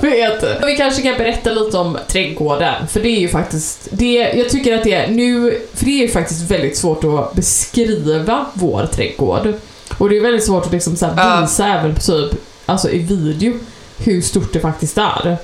vet. 0.10 0.44
Vi 0.66 0.76
kanske 0.76 1.02
kan 1.02 1.16
berätta 1.18 1.50
lite 1.50 1.76
om 1.78 1.98
trädgården, 2.08 2.86
för 2.88 3.00
det 3.00 3.08
är 3.08 3.20
ju 3.20 3.28
faktiskt, 3.28 3.88
det, 3.90 4.14
jag 4.36 4.48
tycker 4.48 4.78
att 4.78 4.84
det 4.84 4.92
är 4.92 5.08
nu, 5.10 5.60
för 5.74 5.84
det 5.84 5.90
är 5.90 6.02
ju 6.02 6.08
faktiskt 6.08 6.50
väldigt 6.50 6.76
svårt 6.76 7.04
att 7.04 7.34
beskriva 7.34 8.46
vår 8.54 8.86
trädgård. 8.86 9.54
Och 9.98 10.08
det 10.10 10.16
är 10.16 10.20
väldigt 10.20 10.44
svårt 10.44 10.66
att 10.66 10.72
liksom 10.72 10.96
så 10.96 11.06
visa 11.40 11.66
även 11.66 11.94
typ, 11.94 12.30
alltså 12.66 12.90
i 12.90 12.98
video, 12.98 13.52
hur 13.98 14.20
stort 14.22 14.52
det 14.52 14.60
faktiskt 14.60 14.98
är. 14.98 15.36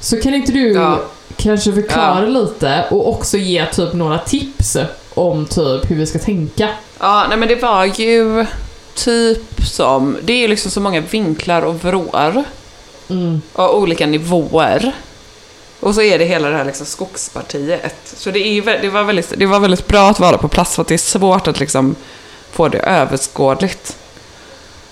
Så 0.00 0.20
kan 0.20 0.34
inte 0.34 0.52
du 0.52 0.72
Ja. 0.72 1.00
kanske 1.36 1.72
förklara 1.72 2.26
lite 2.26 2.84
och 2.90 3.08
också 3.08 3.36
ge 3.36 3.66
typ 3.66 3.92
några 3.92 4.18
tips 4.18 4.76
om 5.14 5.46
typ 5.46 5.90
hur 5.90 5.96
vi 5.96 6.06
ska 6.06 6.18
tänka? 6.18 6.68
Ja, 6.98 7.26
nej 7.28 7.38
men 7.38 7.48
det 7.48 7.62
var 7.62 7.84
ju 7.84 8.46
typ 8.94 9.66
som, 9.66 10.18
det 10.22 10.32
är 10.32 10.38
ju 10.38 10.48
liksom 10.48 10.70
så 10.70 10.80
många 10.80 11.00
vinklar 11.00 11.62
och 11.62 11.84
vrår. 11.84 12.44
Mm. 13.08 13.42
Och 13.52 13.78
olika 13.78 14.06
nivåer. 14.06 14.92
Och 15.80 15.94
så 15.94 16.02
är 16.02 16.18
det 16.18 16.24
hela 16.24 16.50
det 16.50 16.56
här 16.56 16.64
liksom 16.64 16.86
skogspartiet. 16.86 17.96
Så 18.16 18.30
det, 18.30 18.38
är 18.38 18.78
det, 18.82 18.88
var 18.88 19.02
väldigt, 19.02 19.32
det 19.36 19.46
var 19.46 19.60
väldigt 19.60 19.86
bra 19.86 20.10
att 20.10 20.20
vara 20.20 20.38
på 20.38 20.48
plats 20.48 20.74
för 20.74 20.82
att 20.82 20.88
det 20.88 20.94
är 20.94 20.98
svårt 20.98 21.48
att 21.48 21.60
liksom 21.60 21.96
få 22.52 22.68
det 22.68 22.78
överskådligt. 22.78 23.96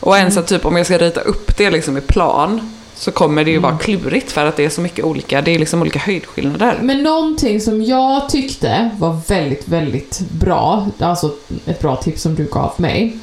Och 0.00 0.18
ens 0.18 0.36
att 0.36 0.46
typ 0.46 0.66
om 0.66 0.76
jag 0.76 0.86
ska 0.86 0.98
rita 0.98 1.20
upp 1.20 1.56
det 1.56 1.70
liksom 1.70 1.96
i 1.98 2.00
plan 2.00 2.74
så 3.02 3.10
kommer 3.10 3.44
det 3.44 3.50
ju 3.50 3.58
vara 3.58 3.78
klurigt 3.78 4.32
för 4.32 4.46
att 4.46 4.56
det 4.56 4.64
är 4.64 4.70
så 4.70 4.80
mycket 4.80 5.04
olika, 5.04 5.42
det 5.42 5.54
är 5.54 5.58
liksom 5.58 5.80
olika 5.80 5.98
höjdskillnader. 5.98 6.78
Men 6.82 7.02
någonting 7.02 7.60
som 7.60 7.82
jag 7.82 8.28
tyckte 8.28 8.90
var 8.98 9.20
väldigt, 9.28 9.68
väldigt 9.68 10.20
bra, 10.30 10.86
alltså 10.98 11.34
ett 11.66 11.80
bra 11.80 11.96
tips 11.96 12.22
som 12.22 12.34
du 12.34 12.44
gav 12.44 12.72
mig, 12.76 13.18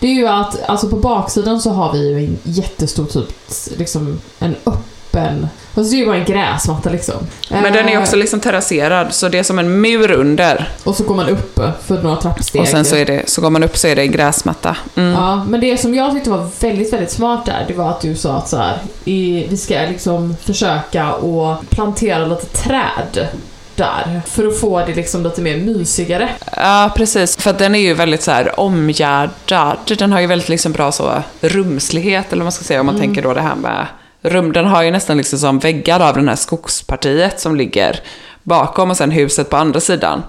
det 0.00 0.06
är 0.06 0.14
ju 0.14 0.26
att 0.26 0.68
alltså 0.68 0.88
på 0.88 0.96
baksidan 0.96 1.60
så 1.60 1.70
har 1.70 1.92
vi 1.92 2.08
ju 2.08 2.18
en 2.18 2.38
jättestor 2.42 3.06
typ, 3.06 3.34
liksom 3.78 4.20
en 4.38 4.54
öppen, 4.66 4.82
alltså 5.18 5.90
det 5.90 5.96
är 5.96 5.98
ju 5.98 6.06
bara 6.06 6.16
en 6.16 6.24
gräsmatta 6.24 6.90
liksom. 6.90 7.26
Men 7.48 7.72
den 7.72 7.88
är 7.88 7.92
Eh, 7.92 8.00
också 8.00 8.16
liksom 8.16 8.40
terrasserad 8.40 9.12
så 9.14 9.28
det 9.28 9.38
är 9.38 9.42
som 9.42 9.58
en 9.58 9.80
mur 9.80 10.10
under. 10.10 10.68
Och 10.84 10.96
så 10.96 11.04
går 11.04 11.14
man 11.14 11.28
upp 11.28 11.60
för 11.86 12.02
några 12.02 12.16
trappsteg. 12.16 12.60
Och 12.62 12.68
sen 12.68 12.84
så, 12.84 12.96
är 12.96 13.06
det, 13.06 13.22
så 13.28 13.40
går 13.40 13.50
man 13.50 13.62
upp 13.62 13.76
så 13.76 13.88
är 13.88 13.96
det 13.96 14.02
en 14.02 14.12
gräsmatta. 14.12 14.76
Mm. 14.94 15.12
Ja, 15.12 15.44
men 15.44 15.60
det 15.60 15.80
som 15.80 15.94
jag 15.94 16.12
tyckte 16.12 16.30
var 16.30 16.48
väldigt, 16.60 16.92
väldigt 16.92 17.10
smart 17.10 17.46
där, 17.46 17.64
det 17.68 17.74
var 17.74 17.90
att 17.90 18.00
du 18.00 18.14
sa 18.14 18.36
att 18.36 18.48
så 18.48 18.56
här, 18.56 18.78
i, 19.04 19.46
vi 19.50 19.56
ska 19.56 19.74
liksom 19.74 20.36
försöka 20.42 21.04
att 21.04 21.70
plantera 21.70 22.26
lite 22.26 22.46
träd 22.46 23.28
där, 23.76 24.20
för 24.26 24.46
att 24.46 24.60
få 24.60 24.78
det 24.86 24.94
liksom 24.94 25.22
lite 25.22 25.40
mer 25.40 25.56
mysigare. 25.56 26.28
Ja, 26.56 26.90
precis. 26.96 27.36
För 27.36 27.50
att 27.50 27.58
den 27.58 27.74
är 27.74 27.78
ju 27.78 27.94
väldigt 27.94 28.22
så 28.22 28.30
här 28.30 28.60
omgärdad. 28.60 29.78
Den 29.98 30.12
har 30.12 30.20
ju 30.20 30.26
väldigt 30.26 30.48
liksom 30.48 30.72
bra 30.72 30.92
så 30.92 31.22
rumslighet, 31.40 32.26
eller 32.32 32.40
vad 32.40 32.44
man 32.44 32.52
ska 32.52 32.64
säga, 32.64 32.80
om 32.80 32.86
man 32.86 32.98
tänker 32.98 33.22
då 33.22 33.34
det 33.34 33.40
här 33.40 33.54
med 33.54 33.86
rum. 34.22 34.52
Den 34.52 34.66
har 34.66 34.82
ju 34.82 34.90
nästan 34.90 35.16
liksom 35.16 35.38
som 35.38 35.58
väggar 35.58 36.00
av 36.00 36.14
det 36.14 36.28
här 36.28 36.36
skogspartiet 36.36 37.40
som 37.40 37.56
ligger 37.56 38.00
bakom 38.42 38.90
och 38.90 38.96
sen 38.96 39.10
huset 39.10 39.50
på 39.50 39.56
andra 39.56 39.80
sidan. 39.80 40.22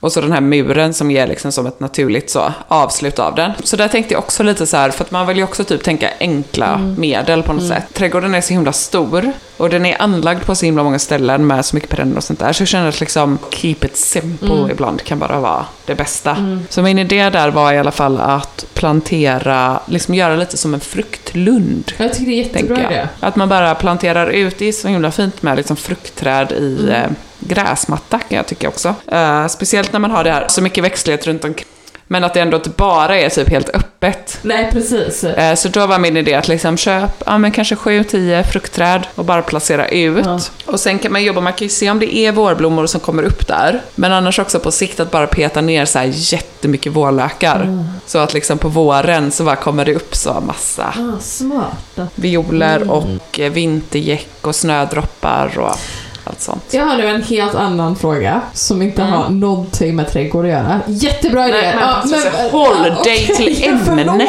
Och 0.00 0.12
så 0.12 0.20
den 0.20 0.32
här 0.32 0.40
muren 0.40 0.94
som 0.94 1.10
ger 1.10 1.26
liksom 1.26 1.52
som 1.52 1.66
ett 1.66 1.80
naturligt 1.80 2.30
så 2.30 2.52
avslut 2.68 3.18
av 3.18 3.34
den. 3.34 3.52
Så 3.64 3.76
där 3.76 3.88
tänkte 3.88 4.14
jag 4.14 4.18
också 4.18 4.42
lite 4.42 4.66
så 4.66 4.76
här, 4.76 4.90
för 4.90 5.04
att 5.04 5.10
man 5.10 5.26
vill 5.26 5.36
ju 5.36 5.42
också 5.42 5.64
typ 5.64 5.82
tänka 5.84 6.10
enkla 6.20 6.78
medel 6.98 7.42
på 7.42 7.52
något 7.52 7.68
sätt. 7.68 7.84
Trädgården 7.92 8.34
är 8.34 8.40
så 8.40 8.52
himla 8.52 8.72
stor 8.72 9.32
och 9.56 9.70
den 9.70 9.86
är 9.86 10.02
anlagd 10.02 10.46
på 10.46 10.54
så 10.54 10.66
himla 10.66 10.82
många 10.82 10.98
ställen 10.98 11.46
med 11.46 11.64
så 11.64 11.76
mycket 11.76 11.90
perenner 11.90 12.16
och 12.16 12.24
sånt 12.24 12.38
där. 12.38 12.52
Så 12.52 12.62
jag 12.62 12.68
känner 12.68 12.88
att 12.88 13.00
liksom 13.00 13.38
keep 13.50 13.76
it 13.82 13.96
simple 13.96 14.48
ibland 14.70 15.02
kan 15.02 15.18
bara 15.18 15.40
vara 15.40 15.66
det 15.86 15.94
bästa. 15.94 16.58
Så 16.68 16.82
min 16.82 16.98
idé 16.98 17.30
där 17.30 17.50
var 17.50 17.72
i 17.72 17.78
alla 17.78 17.90
fall 17.92 18.20
att 18.20 18.66
plantera, 18.74 19.80
liksom 19.86 20.14
göra 20.14 20.36
lite 20.36 20.56
som 20.56 20.74
en 20.74 20.80
fruktlund. 20.80 21.92
Jag 21.96 22.12
tycker 22.12 22.26
det 22.26 22.32
är 22.32 22.42
jättebra 22.42 22.76
idé. 22.76 23.08
Att 23.20 23.36
man 23.36 23.48
bara 23.48 23.74
planterar 23.74 24.26
ut, 24.26 24.58
det 24.58 24.66
är 24.66 24.72
så 24.72 24.88
himla 24.88 25.10
fint 25.10 25.42
med 25.42 25.56
liksom 25.56 25.76
fruktträd 25.76 26.52
i 26.52 26.88
eh, 26.90 27.10
gräsmatta 27.40 28.18
kan 28.18 28.36
jag 28.36 28.46
tycka 28.46 28.68
också. 28.68 28.94
Eh, 29.06 29.46
speciellt 29.46 29.92
när 29.92 30.00
man 30.00 30.10
har 30.10 30.24
det 30.24 30.32
här, 30.32 30.46
så 30.48 30.62
mycket 30.62 30.84
växtlighet 30.84 31.26
runt 31.26 31.44
omkring. 31.44 31.66
Men 32.10 32.24
att 32.24 32.34
det 32.34 32.40
ändå 32.40 32.56
inte 32.56 32.70
bara 32.70 33.18
är 33.18 33.28
typ 33.28 33.48
helt 33.50 33.68
öppet. 33.68 34.38
Nej, 34.42 34.68
precis. 34.72 35.24
Eh, 35.24 35.54
Så 35.54 35.68
då 35.68 35.86
var 35.86 35.98
min 35.98 36.16
idé 36.16 36.34
att 36.34 36.48
liksom 36.48 36.76
köp, 36.76 37.22
ja 37.26 37.38
men 37.38 37.50
kanske 37.52 37.74
7-10 37.74 38.42
fruktträd 38.42 39.06
och 39.14 39.24
bara 39.24 39.42
placera 39.42 39.88
ut. 39.88 40.24
Ja. 40.26 40.40
Och 40.66 40.80
sen 40.80 40.98
kan 40.98 41.12
man 41.12 41.22
jobba, 41.24 41.40
man 41.40 41.52
kan 41.52 41.64
ju 41.64 41.68
se 41.68 41.90
om 41.90 41.98
det 41.98 42.16
är 42.16 42.32
vårblommor 42.32 42.86
som 42.86 43.00
kommer 43.00 43.22
upp 43.22 43.46
där. 43.46 43.82
Men 43.94 44.12
annars 44.12 44.38
också 44.38 44.58
på 44.60 44.70
sikt 44.72 45.00
att 45.00 45.10
bara 45.10 45.26
peta 45.26 45.60
ner 45.60 45.84
så 45.84 45.98
här 45.98 46.10
jättemycket 46.12 46.92
vårlökar. 46.92 47.84
Så 48.06 48.18
att 48.18 48.34
liksom 48.34 48.58
på 48.58 48.68
våren 48.68 49.30
så 49.30 49.44
bara 49.44 49.56
kommer 49.56 49.84
det 49.84 49.94
upp 49.94 50.16
så 50.16 50.40
massa 50.46 50.94
Ah, 50.98 51.20
smart. 51.20 52.10
violer 52.14 52.90
och 52.90 53.40
eh, 53.40 53.52
vintergäck 53.52 54.28
och 54.40 54.56
snödroppar 54.56 55.58
och 55.58 55.76
allt 56.24 56.40
sånt. 56.40 56.64
Jag 56.70 56.84
har 56.84 56.96
nu 56.96 57.06
en 57.08 57.22
helt 57.22 57.54
annan 57.54 57.96
fråga 57.96 58.40
som 58.52 58.82
inte 58.82 59.02
har 59.02 59.28
någonting 59.28 59.96
med 59.96 60.12
trädgård 60.12 60.44
att 60.44 60.50
göra. 60.50 60.80
Jättebra 60.86 61.48
idé! 61.48 61.56
Nej, 61.60 61.74
men 61.74 61.82
Ja, 61.88 61.94
Patricia, 62.02 62.50
håll 62.50 62.82
dig 62.82 62.96
okej, 63.00 63.26
till 63.36 63.64
ämnet. 63.88 64.28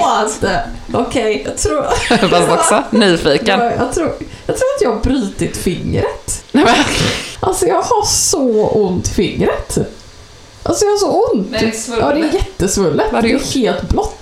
Okej, 0.93 1.43
jag 1.46 1.58
tror... 1.58 1.84
Fast 2.29 2.51
också 2.51 2.84
nyfiken. 2.98 3.60
Jag 3.60 3.93
tror, 3.93 4.13
jag 4.46 4.58
tror 4.58 4.67
att 4.75 4.81
jag 4.81 4.89
har 4.91 5.00
brutit 5.00 5.58
fingret. 5.58 6.43
Men- 6.51 6.67
Alltså 7.41 7.65
jag 7.65 7.81
har 7.81 8.05
så 8.05 8.67
ont 8.67 9.08
i 9.08 9.13
fingret. 9.13 9.77
Alltså 10.63 10.85
jag 10.85 10.91
har 10.91 10.97
så 10.97 11.31
ont. 11.33 11.47
Nej, 11.51 11.59
det 11.61 11.67
är 11.67 11.71
svullet. 11.71 12.05
ja, 12.05 12.11
det 12.13 12.19
är 12.19 12.33
jättesvullet. 12.33 13.05
Vad 13.13 13.23
Det 13.23 13.27
är 13.29 13.33
gjort? 13.33 13.55
helt 13.55 13.89
blått. 13.89 14.15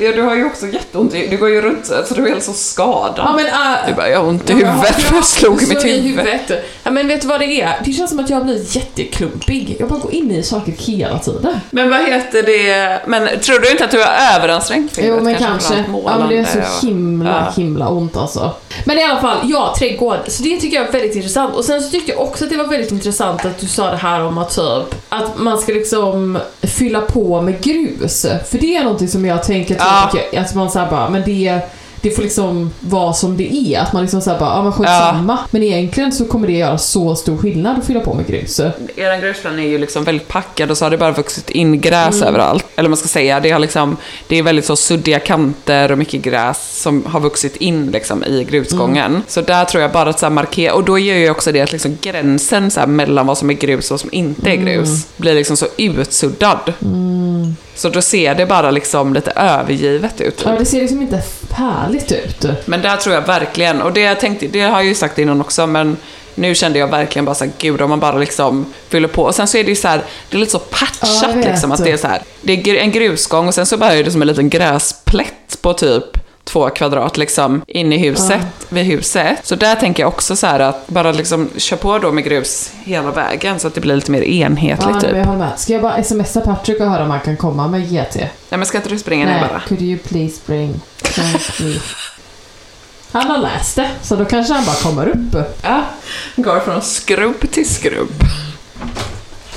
Ja, 0.00 0.12
du 0.14 0.22
har 0.22 0.36
ju 0.36 0.44
också 0.46 0.66
jätteont. 0.66 1.12
Du 1.12 1.36
går 1.36 1.48
ju 1.48 1.60
runt 1.62 1.86
så 1.86 2.14
du 2.14 2.24
är 2.24 2.28
helt 2.28 2.42
så 2.44 2.52
skadad. 2.52 3.14
Ja, 3.16 3.32
men, 3.36 3.46
äh, 3.46 3.52
Du 3.88 3.94
bara, 3.94 4.08
jag 4.08 4.18
har 4.18 4.26
ont 4.28 4.50
i 4.50 4.54
men 4.54 4.66
huvudet 4.66 4.94
för 5.02 5.14
jag 5.14 5.24
slog 5.24 5.62
i 5.62 5.66
mitt 5.66 5.84
huvud. 5.84 6.02
huvudet. 6.02 6.64
Ja, 6.82 6.90
men 6.90 7.08
vet 7.08 7.20
du 7.20 7.26
vad 7.28 7.40
det 7.40 7.60
är? 7.60 7.80
Det 7.84 7.92
känns 7.92 8.10
som 8.10 8.20
att 8.20 8.30
jag 8.30 8.44
blivit 8.44 8.74
jätteklumpig. 8.76 9.76
Jag 9.80 9.88
bara 9.88 9.98
går 9.98 10.14
in 10.14 10.30
i 10.30 10.42
saker 10.42 10.72
hela 10.78 11.18
tiden. 11.18 11.60
Men 11.70 11.90
vad 11.90 12.00
heter 12.00 12.42
det? 12.42 13.00
Men 13.06 13.40
tror 13.40 13.58
du 13.58 13.70
inte 13.70 13.84
att 13.84 13.90
du 13.90 13.98
har 14.02 14.36
överansträngt 14.36 14.92
fingret? 14.94 15.14
Jo 15.18 15.24
men 15.24 15.34
för 15.36 15.44
kanske. 15.44 15.74
allt 15.74 15.86
Ja 16.04 16.18
men 16.18 16.28
det 16.28 16.36
är 16.38 16.44
så 16.44 16.58
och- 16.58 16.88
himla, 16.88 17.30
Ja. 17.46 17.62
himla 17.62 17.88
ont 17.88 18.16
alltså. 18.16 18.50
Men 18.84 18.98
i 18.98 19.02
alla 19.04 19.20
fall, 19.20 19.36
ja, 19.44 19.74
trädgård. 19.78 20.18
Så 20.28 20.42
det 20.42 20.56
tycker 20.60 20.76
jag 20.76 20.86
är 20.88 20.92
väldigt 20.92 21.16
intressant. 21.16 21.54
Och 21.56 21.64
sen 21.64 21.82
så 21.82 21.90
tyckte 21.90 22.12
jag 22.12 22.20
också 22.20 22.44
att 22.44 22.50
det 22.50 22.56
var 22.56 22.64
väldigt 22.66 22.90
intressant 22.92 23.44
att 23.44 23.58
du 23.58 23.66
sa 23.66 23.90
det 23.90 23.96
här 23.96 24.24
om 24.24 24.38
att 24.38 24.50
typ 24.54 24.94
att 25.08 25.38
man 25.38 25.58
ska 25.58 25.71
liksom 25.74 26.38
fylla 26.62 27.00
på 27.00 27.42
med 27.42 27.60
grus. 27.62 28.26
För 28.50 28.58
det 28.58 28.76
är 28.76 28.82
någonting 28.84 29.08
som 29.08 29.24
jag 29.26 29.42
tänker 29.42 29.76
Ja. 29.78 30.10
att 30.40 30.54
man 30.54 30.70
säger 30.70 30.90
bara, 30.90 31.10
men 31.10 31.22
det 31.24 31.60
det 32.02 32.10
får 32.10 32.22
liksom 32.22 32.70
vara 32.80 33.12
som 33.12 33.36
det 33.36 33.54
är. 33.74 33.80
Att 33.80 33.92
man 33.92 34.02
liksom 34.02 34.20
säger 34.20 34.38
bara, 34.38 34.50
ja 34.56 34.62
men 34.62 34.72
skitsamma. 34.72 35.38
Men 35.50 35.62
egentligen 35.62 36.12
så 36.12 36.24
kommer 36.24 36.46
det 36.46 36.52
göra 36.52 36.78
så 36.78 37.14
stor 37.16 37.36
skillnad 37.36 37.78
att 37.78 37.86
fylla 37.86 38.00
på 38.00 38.14
med 38.14 38.26
grus. 38.26 38.60
Er 38.60 39.20
grusplan 39.20 39.58
är 39.58 39.62
ju 39.68 39.78
liksom 39.78 40.04
väldigt 40.04 40.28
packad 40.28 40.70
och 40.70 40.78
så 40.78 40.84
har 40.84 40.90
det 40.90 40.98
bara 40.98 41.12
vuxit 41.12 41.50
in 41.50 41.80
gräs 41.80 42.14
Mm. 42.16 42.28
överallt. 42.28 42.64
Eller 42.76 42.88
man 42.88 42.96
ska 42.96 43.08
säga, 43.08 43.40
det, 43.40 43.50
har 43.50 43.58
liksom, 43.58 43.96
det 44.28 44.36
är 44.38 44.42
väldigt 44.42 44.64
så 44.64 44.76
suddiga 44.76 45.18
kanter 45.20 45.92
och 45.92 45.98
mycket 45.98 46.22
gräs 46.22 46.82
som 46.82 47.04
har 47.06 47.20
vuxit 47.20 47.56
in 47.56 47.86
liksom 47.90 48.24
i 48.24 48.44
grusgången. 48.50 49.06
Mm. 49.10 49.22
Så 49.28 49.40
där 49.40 49.64
tror 49.64 49.82
jag 49.82 49.92
bara 49.92 50.10
att 50.10 50.18
så 50.18 50.30
markera, 50.30 50.74
och 50.74 50.84
då 50.84 50.98
gör 50.98 51.16
ju 51.16 51.30
också 51.30 51.52
det 51.52 51.60
att 51.60 51.72
liksom 51.72 51.98
gränsen 52.00 52.70
så 52.70 52.86
mellan 52.86 53.26
vad 53.26 53.38
som 53.38 53.50
är 53.50 53.54
grus 53.54 53.90
och 53.90 53.94
vad 53.94 54.00
som 54.00 54.10
inte 54.12 54.50
är 54.50 54.56
grus 54.56 54.88
Mm. 54.88 55.00
blir 55.16 55.34
liksom 55.34 55.56
så 55.56 55.66
utsuddad. 55.76 56.72
Så 57.82 57.88
då 57.88 58.02
ser 58.02 58.34
det 58.34 58.46
bara 58.46 58.70
liksom 58.70 59.14
lite 59.14 59.30
övergivet 59.30 60.20
ut. 60.20 60.42
Ja, 60.44 60.50
det 60.58 60.64
ser 60.64 60.80
liksom 60.80 61.02
inte 61.02 61.22
härligt 61.50 62.12
ut. 62.12 62.46
Men 62.64 62.82
där 62.82 62.96
tror 62.96 63.14
jag 63.14 63.26
verkligen, 63.26 63.82
och 63.82 63.92
det 63.92 64.00
jag 64.00 64.20
tänkte, 64.20 64.46
det 64.46 64.60
har 64.60 64.70
jag 64.70 64.84
ju 64.84 64.94
sagt 64.94 65.18
innan 65.18 65.40
också, 65.40 65.66
men 65.66 65.96
nu 66.34 66.54
kände 66.54 66.78
jag 66.78 66.86
verkligen 66.88 67.24
bara 67.24 67.34
så 67.34 67.44
här, 67.44 67.52
gud 67.58 67.80
om 67.82 67.90
man 67.90 68.00
bara 68.00 68.18
liksom 68.18 68.66
fyller 68.88 69.08
på. 69.08 69.22
Och 69.22 69.34
sen 69.34 69.46
så 69.48 69.58
är 69.58 69.64
det 69.64 69.70
ju 69.70 69.76
så 69.76 69.88
här, 69.88 70.02
det 70.30 70.36
är 70.36 70.40
lite 70.40 70.52
så 70.52 70.60
Ja, 70.70 70.76
patchat 70.78 71.36
vet. 71.36 71.44
liksom, 71.46 71.72
att 71.72 71.84
det 71.84 71.90
är 71.90 71.96
så 71.96 72.06
här, 72.08 72.22
det 72.40 72.52
är 72.52 72.74
en 72.76 72.90
grusgång 72.92 73.48
och 73.48 73.54
sen 73.54 73.66
så 73.66 73.76
bara 73.76 73.92
är 73.92 74.04
det 74.04 74.10
som 74.10 74.22
en 74.22 74.28
liten 74.28 74.48
gräsplätt 74.50 75.58
på 75.62 75.72
typ 75.72 76.04
två 76.44 76.70
kvadrat 76.70 77.16
liksom 77.16 77.62
in 77.66 77.92
i 77.92 77.98
huset, 77.98 78.40
vid 78.68 78.84
huset. 78.84 79.38
Så 79.46 79.54
där 79.56 79.74
tänker 79.76 80.02
jag 80.02 80.08
också 80.08 80.36
så 80.36 80.46
här 80.46 80.60
att 80.60 80.86
bara 80.86 81.12
liksom 81.12 81.50
kör 81.56 81.76
på 81.76 81.98
då 81.98 82.12
med 82.12 82.24
grus 82.24 82.70
hela 82.84 83.10
vägen 83.10 83.58
så 83.60 83.66
att 83.68 83.74
det 83.74 83.80
blir 83.80 83.94
lite 83.96 84.10
mer 84.10 84.22
enhetligt 84.22 84.88
Ja, 84.94 85.00
typ. 85.00 85.16
jag 85.16 85.24
håller 85.24 85.38
med. 85.38 85.58
Ska 85.60 85.72
jag 85.72 85.82
bara 85.82 86.02
smsa 86.02 86.40
Patrick 86.40 86.80
och 86.80 86.86
höra 86.90 87.04
om 87.04 87.10
han 87.10 87.20
kan 87.20 87.36
komma 87.36 87.68
med 87.68 87.82
GT? 87.82 88.16
Nej 88.16 88.30
men 88.48 88.66
ska 88.66 88.78
inte 88.78 88.88
du 88.90 88.98
springa 88.98 89.26
ner 89.26 89.32
Nej, 89.40 89.48
bara? 89.50 89.60
could 89.68 89.82
you 89.82 89.98
please 89.98 90.40
bring... 90.46 90.80
Han 93.12 93.26
har 93.30 93.38
läst 93.38 93.76
det, 93.76 93.90
så 94.02 94.16
då 94.16 94.24
kanske 94.24 94.54
han 94.54 94.64
bara 94.64 94.76
kommer 94.76 95.08
upp. 95.08 95.46
Ja, 95.62 95.84
går 96.36 96.60
från 96.60 96.82
skrubb 96.82 97.50
till 97.52 97.68
skrubb. 97.68 98.10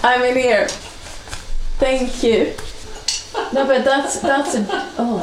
I'm 0.02 0.30
in 0.30 0.36
here. 0.36 0.68
Thank 1.80 2.24
you. 2.24 2.46
No, 3.54 3.66
but 3.66 3.84
that's 3.84 4.20
that's 4.20 4.56
a 4.56 4.66
oh. 4.98 5.20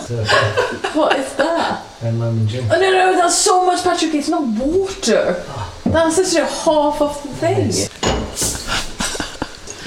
What 0.95 1.19
is 1.19 1.35
that? 1.37 1.85
And 2.03 2.21
lemon 2.21 2.47
gin. 2.47 2.65
Oh 2.71 2.81
no, 2.81 2.91
no, 2.91 3.17
that's 3.17 3.37
so 3.37 3.65
much, 3.67 3.83
Patrick. 3.83 4.15
It's 4.15 4.29
not 4.29 4.47
water. 4.47 5.43
That's 5.85 6.17
literally 6.19 6.51
half 6.51 7.01
of 7.03 7.23
the 7.23 7.29
thing. 7.41 7.73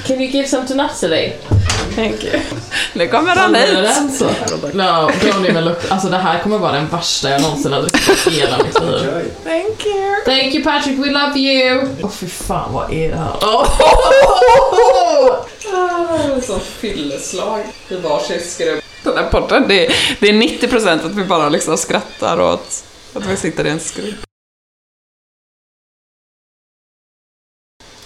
Can 0.05 0.21
you 0.21 0.31
give 0.31 0.47
some 0.47 0.65
to 0.67 0.75
Natalie? 0.75 1.33
Thank 1.95 2.23
you. 2.23 2.39
Nu 2.93 3.07
kommer 3.07 3.35
han 3.35 3.55
hit. 3.55 4.17
så? 4.17 4.25
No, 4.73 5.09
don't 5.09 5.49
even 5.49 5.65
look. 5.65 5.91
Alltså 5.91 6.09
det 6.09 6.17
här 6.17 6.39
kommer 6.39 6.57
vara 6.57 6.71
den 6.71 6.87
värsta 6.87 7.29
jag 7.29 7.41
någonsin 7.41 7.73
har 7.73 7.81
druckit 7.81 8.27
i 8.27 8.29
hela 8.29 8.57
mitt 8.57 8.81
liv. 8.81 9.31
Thank 9.43 9.85
you. 9.85 10.15
Thank 10.25 10.53
you 10.53 10.63
Patrick, 10.63 10.99
we 10.99 11.11
love 11.11 11.39
you! 11.39 11.87
Åh 12.03 12.09
fy 12.09 12.27
fan, 12.27 12.73
vad 12.73 12.93
är 12.93 13.09
det 13.09 13.17
här? 13.17 13.33
Oh! 13.41 13.67
Som 16.41 16.59
fylleslag 16.59 17.63
i 17.89 17.95
varsin 17.95 18.39
skrubb. 18.41 18.79
Den 19.03 19.17
här 19.17 19.29
podden, 19.29 19.67
det 19.67 19.85
är, 19.85 19.95
det 20.19 20.29
är 20.29 20.33
90% 20.33 21.05
att 21.05 21.15
vi 21.15 21.23
bara 21.23 21.49
liksom 21.49 21.77
skrattar 21.77 22.41
åt 22.41 22.83
att 23.13 23.25
vi 23.25 23.37
sitter 23.37 23.65
i 23.65 23.69
en 23.69 23.79
skrubb. 23.79 24.15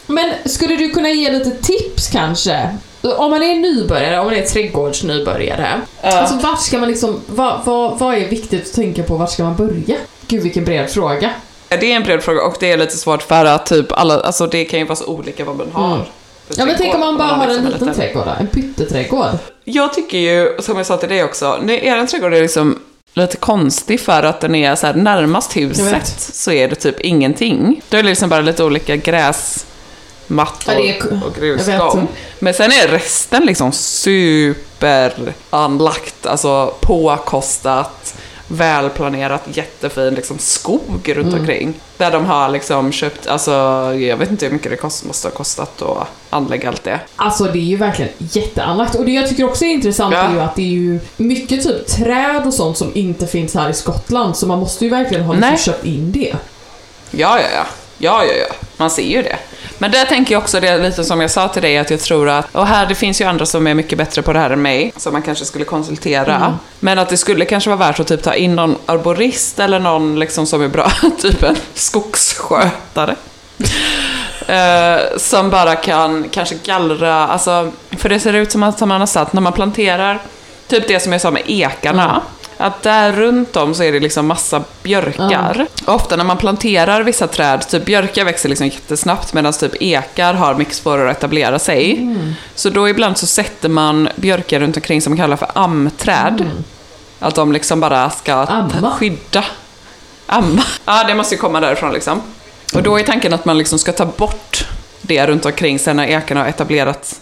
Men 0.07 0.33
skulle 0.45 0.75
du 0.75 0.89
kunna 0.89 1.09
ge 1.09 1.31
lite 1.31 1.51
tips 1.51 2.07
kanske? 2.07 2.77
Om 3.01 3.31
man 3.31 3.43
är 3.43 3.55
nybörjare, 3.55 4.19
om 4.19 4.25
man 4.25 4.35
är 4.35 4.41
trädgårdsnybörjare. 4.41 5.81
Alltså 6.01 6.35
vart 6.35 6.61
ska 6.61 6.77
man 6.77 6.89
liksom, 6.89 7.21
vad, 7.27 7.59
vad, 7.65 7.99
vad 7.99 8.15
är 8.15 8.27
viktigt 8.27 8.67
att 8.67 8.73
tänka 8.73 9.03
på, 9.03 9.15
vart 9.15 9.31
ska 9.31 9.43
man 9.43 9.55
börja? 9.55 9.95
Gud 10.27 10.43
vilken 10.43 10.65
bred 10.65 10.89
fråga. 10.89 11.29
Det 11.69 11.91
är 11.91 11.95
en 11.95 12.03
bred 12.03 12.23
fråga 12.23 12.41
och 12.41 12.55
det 12.59 12.71
är 12.71 12.77
lite 12.77 12.97
svårt 12.97 13.23
för 13.23 13.45
att 13.45 13.65
typ 13.65 13.91
alla, 13.91 14.19
alltså 14.19 14.47
det 14.47 14.65
kan 14.65 14.79
ju 14.79 14.85
vara 14.85 14.95
så 14.95 15.05
olika 15.05 15.45
vad 15.45 15.55
man 15.55 15.71
har. 15.73 15.95
Mm. 15.95 16.05
Ja 16.57 16.65
men 16.65 16.75
tänk 16.77 16.93
om 16.93 16.99
man 16.99 17.17
bara 17.17 17.27
har 17.27 17.47
en 17.47 17.53
liksom 17.53 17.71
liten 17.71 17.93
trädgård 17.93 18.25
då, 18.25 18.31
en 18.39 18.47
pytteträdgård. 18.47 19.27
Jag 19.63 19.93
tycker 19.93 20.17
ju, 20.17 20.57
som 20.59 20.77
jag 20.77 20.85
sa 20.85 20.97
till 20.97 21.09
dig 21.09 21.23
också, 21.23 21.59
nu, 21.61 21.73
er 21.73 22.05
trädgård 22.05 22.33
är 22.33 22.41
liksom 22.41 22.79
lite 23.13 23.37
konstig 23.37 23.99
för 23.99 24.23
att 24.23 24.41
den 24.41 24.55
är 24.55 24.75
så 24.75 24.87
här 24.87 24.93
närmast 24.93 25.57
huset 25.57 26.07
så 26.19 26.51
är 26.51 26.67
det 26.67 26.75
typ 26.75 26.99
ingenting. 26.99 27.81
Då 27.89 27.97
är 27.97 28.03
det 28.03 28.09
liksom 28.09 28.29
bara 28.29 28.41
lite 28.41 28.63
olika 28.63 28.95
gräsmattor 28.95 29.68
Är- 30.67 31.23
och 31.27 31.35
grusgång. 31.35 32.07
Men 32.39 32.53
sen 32.53 32.71
är 32.71 32.87
resten 32.87 33.45
liksom 33.45 33.71
superanlagt, 33.71 36.25
alltså 36.25 36.73
påkostat, 36.81 38.15
välplanerat, 38.47 39.41
jättefin 39.53 40.13
liksom 40.13 40.37
skog 40.39 41.13
runt 41.15 41.27
Mm. 41.27 41.39
omkring. 41.39 41.73
Där 41.97 42.11
de 42.11 42.25
har 42.25 42.49
liksom 42.49 42.91
köpt, 42.91 43.27
alltså 43.27 43.51
jag 43.99 44.17
vet 44.17 44.31
inte 44.31 44.45
hur 44.45 44.53
mycket 44.53 44.71
det 44.71 44.77
kost, 44.77 45.05
måste 45.05 45.27
ha 45.27 45.33
kostat 45.35 45.81
att 45.81 46.07
anlägga 46.29 46.69
allt 46.69 46.83
det. 46.83 46.99
Alltså 47.15 47.43
det 47.43 47.59
är 47.59 47.63
ju 47.63 47.77
verkligen 47.77 48.11
jätteanlagt. 48.17 48.95
Och 48.95 49.05
det 49.05 49.11
jag 49.11 49.29
tycker 49.29 49.43
också 49.43 49.65
är 49.65 49.69
intressant 49.69 50.13
Ja. 50.13 50.19
är 50.21 50.33
ju 50.33 50.39
att 50.39 50.55
det 50.55 50.61
är 50.61 50.65
ju 50.65 50.99
mycket 51.17 51.63
typ 51.63 51.87
träd 51.87 52.43
och 52.45 52.53
sånt 52.53 52.77
som 52.77 52.91
inte 52.95 53.27
finns 53.27 53.53
här 53.53 53.69
i 53.69 53.73
Skottland. 53.73 54.37
Så 54.37 54.47
man 54.47 54.59
måste 54.59 54.85
ju 54.85 54.91
verkligen 54.91 55.23
ha 55.23 55.33
liksom 55.33 55.57
köpt 55.57 55.85
in 55.85 56.11
det. 56.11 56.35
Ja, 57.11 57.39
ja, 57.39 57.47
ja. 57.55 57.65
Ja, 58.01 58.23
ja, 58.25 58.33
ja. 58.33 58.55
Man 58.77 58.89
ser 58.89 59.03
ju 59.03 59.21
det. 59.23 59.37
Men 59.81 59.91
där 59.91 60.05
tänker 60.05 60.35
jag 60.35 60.41
också 60.41 60.59
det 60.59 60.77
lite 60.77 61.03
som 61.03 61.21
jag 61.21 61.31
sa 61.31 61.47
till 61.47 61.61
dig, 61.61 61.77
att 61.77 61.89
jag 61.89 61.99
tror 61.99 62.29
att, 62.29 62.55
och 62.55 62.67
här 62.67 62.85
det 62.85 62.95
finns 62.95 63.21
ju 63.21 63.25
andra 63.25 63.45
som 63.45 63.67
är 63.67 63.73
mycket 63.73 63.97
bättre 63.97 64.21
på 64.21 64.33
det 64.33 64.39
här 64.39 64.49
än 64.49 64.61
mig, 64.61 64.93
som 64.97 65.13
man 65.13 65.21
kanske 65.21 65.45
skulle 65.45 65.65
konsultera. 65.65 66.57
Men 66.79 66.99
att 66.99 67.09
det 67.09 67.17
skulle 67.17 67.45
kanske 67.45 67.69
vara 67.69 67.79
värt 67.79 67.99
att 67.99 68.07
typ 68.07 68.23
ta 68.23 68.35
in 68.35 68.55
någon 68.55 68.75
arborist 68.85 69.59
eller 69.59 69.79
någon 69.79 70.19
liksom 70.19 70.45
som 70.45 70.61
är 70.61 70.67
bra, 70.67 70.91
typ 71.21 71.43
en 71.43 71.55
skogsskötare. 71.73 73.15
Eh, 74.47 75.17
som 75.17 75.49
bara 75.49 75.75
kan 75.75 76.29
kanske 76.29 76.55
gallra, 76.63 77.27
alltså, 77.27 77.71
för 77.91 78.09
det 78.09 78.19
ser 78.19 78.33
ut 78.33 78.51
som 78.51 78.63
att 78.63 78.79
man 78.79 78.99
har 78.99 79.07
satt 79.07 79.33
när 79.33 79.41
man 79.41 79.53
planterar, 79.53 80.19
typ 80.67 80.87
det 80.87 80.99
som 80.99 81.11
jag 81.11 81.21
sa 81.21 81.31
med 81.31 81.43
ekarna, 81.45 82.21
att 82.59 82.83
där 82.83 83.11
runt 83.11 83.55
om 83.55 83.73
så 83.75 83.83
är 83.83 83.91
det 83.91 83.99
liksom 83.99 84.27
massa 84.27 84.63
björkar. 84.83 85.67
Och 85.85 85.95
ofta 85.95 86.15
när 86.15 86.23
man 86.23 86.37
planterar 86.37 87.03
vissa 87.03 87.27
träd, 87.27 87.67
typ 87.69 87.85
björkar 87.85 88.25
växer 88.25 88.49
liksom 88.49 88.67
jättesnabbt 88.67 89.33
medan 89.33 89.53
typ 89.53 89.81
ekar 89.81 90.33
har 90.33 90.55
mycket 90.55 90.73
svårare 90.73 91.11
att 91.11 91.17
etablera 91.17 91.59
sig. 91.59 92.15
Så 92.55 92.69
då 92.69 92.89
ibland 92.89 93.17
så 93.17 93.27
sätter 93.27 93.69
man 93.69 94.09
björkar 94.15 94.59
runt 94.59 94.77
omkring 94.77 95.01
som 95.01 95.11
man 95.11 95.17
kallar 95.17 95.37
för 95.37 95.51
amträd. 95.55 96.51
Att 97.19 97.35
de 97.35 97.51
liksom 97.51 97.79
bara 97.79 98.09
ska 98.09 98.33
Amma? 98.33 98.91
skydda. 98.91 99.45
Amma. 100.25 100.63
Ja, 100.85 101.03
det 101.07 101.15
måste 101.15 101.35
ju 101.35 101.41
komma 101.41 101.59
därifrån 101.59 101.93
liksom. 101.93 102.21
Och 102.75 102.83
då 102.83 102.99
är 102.99 103.03
tanken 103.03 103.33
att 103.33 103.45
man 103.45 103.57
liksom 103.57 103.79
ska 103.79 103.91
ta 103.91 104.05
bort 104.05 104.67
det 105.01 105.27
runt 105.27 105.45
omkring 105.45 105.79
sen 105.79 105.95
när 105.95 106.07
ekarna 106.07 106.41
har 106.41 106.47
etablerat 106.47 107.21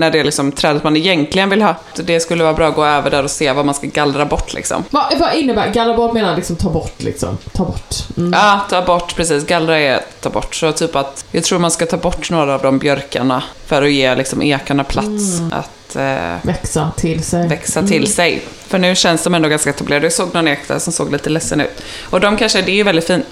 när 0.00 0.10
det 0.10 0.20
är 0.20 0.24
liksom 0.24 0.52
trädet 0.52 0.84
man 0.84 0.96
egentligen 0.96 1.50
vill 1.50 1.62
ha. 1.62 1.74
Det 1.96 2.20
skulle 2.20 2.44
vara 2.44 2.54
bra 2.54 2.68
att 2.68 2.74
gå 2.74 2.84
över 2.84 3.10
där 3.10 3.22
och 3.24 3.30
se 3.30 3.52
vad 3.52 3.66
man 3.66 3.74
ska 3.74 3.86
gallra 3.86 4.24
bort 4.24 4.54
liksom. 4.54 4.84
Vad, 4.90 5.18
vad 5.18 5.34
innebär 5.34 5.72
gallra 5.72 5.94
bort 5.96 6.12
menar 6.12 6.36
liksom 6.36 6.56
ta 6.56 6.70
bort 6.70 7.02
liksom? 7.02 7.38
Ta 7.52 7.64
bort. 7.64 7.94
Mm. 8.16 8.32
Ja, 8.32 8.60
ta 8.70 8.82
bort, 8.82 9.16
precis. 9.16 9.46
Gallra 9.46 9.78
är 9.78 10.00
ta 10.20 10.30
bort. 10.30 10.54
Så 10.54 10.72
typ 10.72 10.96
att, 10.96 11.24
jag 11.30 11.44
tror 11.44 11.58
man 11.58 11.70
ska 11.70 11.86
ta 11.86 11.96
bort 11.96 12.30
några 12.30 12.54
av 12.54 12.62
de 12.62 12.78
björkarna 12.78 13.42
för 13.66 13.82
att 13.82 13.90
ge 13.92 14.14
liksom 14.14 14.42
ekarna 14.42 14.84
plats 14.84 15.40
att 15.52 15.96
eh, 15.96 16.36
Växa 16.42 16.92
till 16.96 17.24
sig. 17.24 17.48
växa 17.48 17.82
till 17.82 18.12
sig. 18.12 18.42
För 18.70 18.78
nu 18.78 18.94
känns 18.96 19.22
de 19.22 19.34
ändå 19.34 19.48
ganska 19.48 19.70
etablerade. 19.70 20.06
Jag 20.06 20.12
såg 20.12 20.34
någon 20.34 20.48
ek 20.48 20.58
där 20.68 20.78
som 20.78 20.92
såg 20.92 21.12
lite 21.12 21.30
ledsen 21.30 21.60
ut. 21.60 21.82
Och 22.10 22.20
de 22.20 22.36
kanske, 22.36 22.62
det 22.62 22.70
är 22.72 22.74
ju 22.74 22.82
väldigt 22.82 23.06
fint 23.06 23.26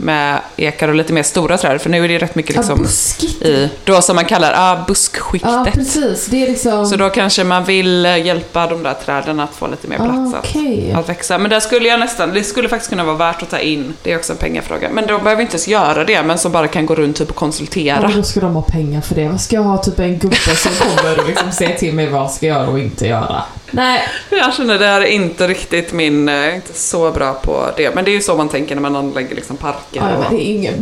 med 0.00 0.40
ekar 0.56 0.88
och 0.88 0.94
lite 0.94 1.12
mer 1.12 1.22
stora 1.22 1.58
träd. 1.58 1.80
För 1.80 1.90
nu 1.90 2.04
är 2.04 2.08
det 2.08 2.18
rätt 2.18 2.34
mycket 2.34 2.54
Ja, 2.56 2.60
liksom 2.60 2.78
buskigt. 2.78 3.42
i, 3.42 3.70
då 3.84 4.02
som 4.02 4.16
man 4.16 4.24
kallar, 4.24 4.52
ah, 4.56 4.84
buskskiktet. 4.88 5.50
Ja, 5.52 5.66
precis. 5.72 6.26
Det 6.26 6.42
är 6.42 6.48
liksom... 6.48 6.86
Så 6.86 6.96
då 6.96 7.10
kanske 7.10 7.44
man 7.44 7.64
vill 7.64 8.06
eh, 8.06 8.26
hjälpa 8.26 8.66
de 8.66 8.82
där 8.82 8.94
träden 9.04 9.40
att 9.40 9.54
få 9.54 9.66
lite 9.66 9.88
mer 9.88 9.96
plats 9.96 10.34
Ah, 10.34 10.38
att, 10.38 10.44
okej. 10.44 10.92
att 10.92 11.08
växa. 11.08 11.38
Men 11.38 11.50
där 11.50 11.60
skulle 11.60 11.88
jag 11.88 12.00
nästan, 12.00 12.32
det 12.34 12.44
skulle 12.44 12.68
faktiskt 12.68 12.90
kunna 12.90 13.04
vara 13.04 13.16
värt 13.16 13.42
att 13.42 13.50
ta 13.50 13.58
in, 13.58 13.94
det 14.02 14.12
är 14.12 14.16
också 14.16 14.32
en 14.32 14.38
pengafråga. 14.38 14.88
Men 14.92 15.06
de 15.06 15.22
behöver 15.24 15.42
inte 15.42 15.52
ens 15.54 15.68
göra 15.68 16.04
det, 16.04 16.22
men 16.22 16.38
som 16.38 16.52
bara 16.52 16.68
kan 16.68 16.86
gå 16.86 16.94
runt 16.94 17.16
typ 17.16 17.28
och 17.30 17.36
Ja, 17.36 17.38
konsultera. 17.40 18.00
men 18.08 18.16
då 18.16 18.22
ska 18.22 18.40
de 18.40 18.54
ha 18.54 18.62
pengar 18.62 19.00
för 19.00 19.14
det. 19.14 19.28
Vad 19.28 19.40
ska 19.40 19.56
jag 19.56 19.62
ha 19.62 19.78
typ 19.82 19.98
en 19.98 20.18
gubbe 20.18 20.36
som 20.36 20.72
kommer 20.72 21.18
och 21.20 21.28
liksom 21.28 21.52
säger 21.52 21.78
till 21.78 21.94
mig 21.94 22.06
vad 22.10 22.20
jag 22.20 22.30
ska 22.30 22.46
göra 22.46 22.68
och 22.68 22.78
inte 22.78 23.06
göra? 23.06 23.42
Nej. 23.70 24.02
Jag 24.30 24.54
känner 24.54 24.78
det 24.78 24.86
här 24.86 25.00
är 25.00 25.04
inte 25.06 25.46
riktigt 25.48 25.92
min, 25.92 26.28
eh, 26.28 26.34
jag 26.34 26.46
är 26.46 26.54
inte 26.54 26.72
så 26.72 27.10
bra 27.10 27.32
på 27.34 27.70
det. 27.76 27.94
Men 27.94 28.04
det 28.04 28.10
är 28.10 28.12
ju 28.12 28.20
så 28.20 28.34
man 28.36 28.48
tänker 28.48 28.74
när 28.74 28.82
man 28.82 28.96
anlägger 28.96 29.34
liksom 29.36 29.56
parker 29.56 29.80
Ja, 29.92 30.02
men 30.04 30.16
och, 30.16 30.24
det 30.30 30.46
är 30.46 30.54
ingen... 30.54 30.74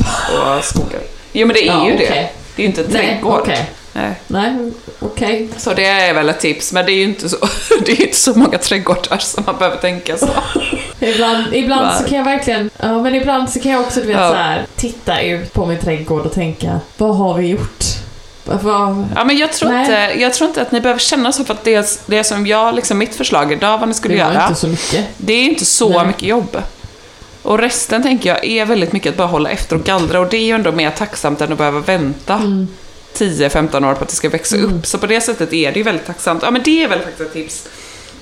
och 0.58 0.64
skogar. 0.64 1.00
Jo 1.32 1.46
men 1.46 1.54
det 1.54 1.62
är 1.62 1.66
Ja, 1.66 1.86
ju 1.88 1.94
okej. 1.94 2.06
det. 2.08 2.28
Det 2.56 2.62
är 2.62 2.64
ju 2.64 2.66
inte 2.66 2.80
en 2.80 2.86
Nej, 2.90 3.06
trädgård. 3.06 3.40
okej. 3.40 3.70
Nej. 3.92 4.12
Nej, 4.26 4.72
okej. 4.98 5.48
Så 5.56 5.74
det 5.74 5.84
är 5.86 6.14
väl 6.14 6.28
ett 6.28 6.40
tips, 6.40 6.72
men 6.72 6.86
det 6.86 6.92
är 6.92 6.96
ju 6.96 7.02
inte 7.04 7.28
så, 7.28 7.36
det 7.86 7.92
är 7.92 8.00
inte 8.02 8.16
så 8.16 8.38
många 8.38 8.58
trädgårdar 8.58 9.18
som 9.18 9.44
man 9.46 9.56
behöver 9.58 9.76
tänka 9.76 10.16
så. 10.18 10.28
Ibland, 11.00 11.54
ibland 11.54 11.96
så 11.96 12.04
kan 12.08 12.18
jag 12.18 12.24
verkligen, 12.24 12.70
ja 12.80 13.02
men 13.02 13.14
ibland 13.14 13.50
så 13.50 13.60
kan 13.60 13.72
jag 13.72 13.80
också 13.80 14.00
du 14.00 14.06
vet 14.06 14.16
Ja. 14.16 14.28
så 14.30 14.34
här, 14.34 14.66
titta 14.76 15.20
ut 15.20 15.52
på 15.52 15.66
min 15.66 15.78
trädgård 15.78 16.26
och 16.26 16.32
tänka, 16.32 16.80
vad 16.96 17.16
har 17.16 17.34
vi 17.38 17.46
gjort? 17.46 17.84
Ja, 18.44 19.24
men 19.26 19.36
jag 19.38 19.52
tror, 19.52 19.68
Nej. 19.68 19.80
inte, 19.80 20.20
jag 20.22 20.34
tror 20.34 20.48
inte 20.48 20.62
att 20.62 20.72
ni 20.72 20.80
behöver 20.80 21.00
känna 21.00 21.32
så, 21.32 21.44
för 21.44 21.54
att 21.54 21.64
det, 21.64 22.00
det 22.06 22.24
som 22.24 22.46
jag, 22.46 22.74
liksom 22.74 22.98
mitt 22.98 23.14
förslag 23.14 23.52
idag, 23.52 23.78
vad 23.78 23.88
ni 23.88 23.94
skulle 23.94 24.14
det 24.14 24.18
göra, 24.18 24.54
det 25.16 25.32
är 25.32 25.44
inte 25.44 25.64
så 25.64 25.88
Nej. 25.88 26.06
mycket 26.06 26.22
jobb. 26.22 26.62
Och 27.42 27.58
resten 27.58 28.02
tänker 28.02 28.28
jag 28.28 28.44
är 28.44 28.64
väldigt 28.64 28.92
mycket 28.92 29.10
att 29.10 29.16
bara 29.16 29.28
hålla 29.28 29.50
efter 29.50 29.76
och 29.76 29.84
gallra 29.84 30.20
och 30.20 30.28
det 30.28 30.36
är 30.36 30.44
ju 30.44 30.52
ändå 30.54 30.72
mer 30.72 30.90
tacksamt 30.90 31.40
än 31.40 31.52
att 31.52 31.58
behöva 31.58 31.80
vänta 31.80 32.34
Mm. 32.34 32.68
10-15 33.16 33.90
år 33.90 33.94
på 33.94 34.02
att 34.04 34.08
det 34.08 34.14
ska 34.16 34.28
växa 34.28 34.56
upp. 34.56 34.86
Så 34.86 34.98
på 34.98 35.06
det 35.06 35.20
sättet 35.20 35.52
är 35.52 35.72
det 35.72 35.78
ju 35.78 35.82
väldigt 35.82 36.06
tacksamt. 36.06 36.42
Ja 36.42 36.50
men 36.50 36.62
det 36.62 36.82
är 36.84 36.88
väl 36.88 36.98
faktiskt 36.98 37.20
ett 37.20 37.32
tips 37.32 37.68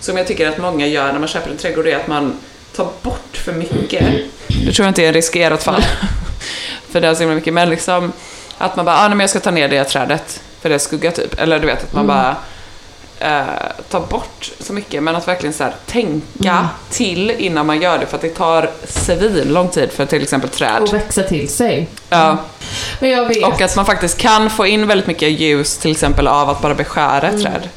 som 0.01 0.17
jag 0.17 0.27
tycker 0.27 0.49
att 0.49 0.59
många 0.59 0.87
gör 0.87 1.13
när 1.13 1.19
man 1.19 1.29
köper 1.29 1.51
en 1.51 1.57
trädgård, 1.57 1.85
det 1.85 1.93
är 1.93 1.97
att 1.97 2.09
man 2.09 2.39
tar 2.77 2.89
bort 3.03 3.37
för 3.45 3.53
mycket. 3.53 4.05
Det 4.67 4.73
tror 4.73 4.85
jag 4.87 4.91
inte 4.91 5.03
är 5.03 5.13
riskerat 5.13 5.63
fall. 5.63 5.85
för 6.91 7.01
det 7.01 7.09
är 7.09 7.15
så 7.15 7.21
himla 7.21 7.35
mycket, 7.35 7.55
men 7.55 7.71
liksom 7.71 8.13
att 8.61 8.77
man 8.77 8.85
bara, 8.85 8.97
ah, 8.97 9.01
nej, 9.09 9.11
men 9.11 9.21
jag 9.21 9.31
ska 9.31 9.41
ta 9.41 9.51
ner 9.51 9.69
det 9.69 9.85
trädet 9.85 10.41
för 10.61 10.69
det 10.69 10.75
är 10.75 10.79
skugga 10.79 11.11
typ. 11.11 11.41
Eller 11.41 11.59
du 11.61 11.67
vet 11.67 11.83
att 11.85 11.93
man 11.93 12.07
bara 12.07 12.37
eh, 13.19 13.45
tar 13.91 14.01
bort 14.01 14.51
så 14.61 14.73
mycket, 14.73 15.03
men 15.03 15.17
att 15.17 15.29
verkligen 15.29 15.53
så 15.53 15.65
här, 15.65 15.75
tänka 15.87 16.69
till 16.91 17.31
innan 17.31 17.67
man 17.67 17.81
gör 17.83 17.99
det. 17.99 18.07
För 18.07 18.17
att 18.17 18.23
det 18.23 18.29
tar 18.35 18.71
svin 18.89 19.49
lång 19.53 19.69
tid 19.69 19.93
för 19.93 20.07
till 20.07 20.23
exempel 20.23 20.51
träd. 20.51 20.83
Och 20.83 20.95
växa 20.95 21.23
till 21.23 21.49
sig. 21.49 21.89
Ja. 22.09 22.37
Men 23.01 23.11
jag 23.11 23.27
vet. 23.27 23.45
Och 23.45 23.61
att 23.61 23.77
man 23.77 23.87
faktiskt 23.87 24.19
kan 24.19 24.51
få 24.51 24.67
in 24.67 24.87
väldigt 24.87 25.07
mycket 25.07 25.31
ljus 25.41 25.79
till 25.79 25.91
exempel 25.91 26.27
av 26.29 26.51
att 26.51 26.61
bara 26.63 26.75
beskära 26.75 27.29
ett 27.29 27.43
träd. 27.43 27.69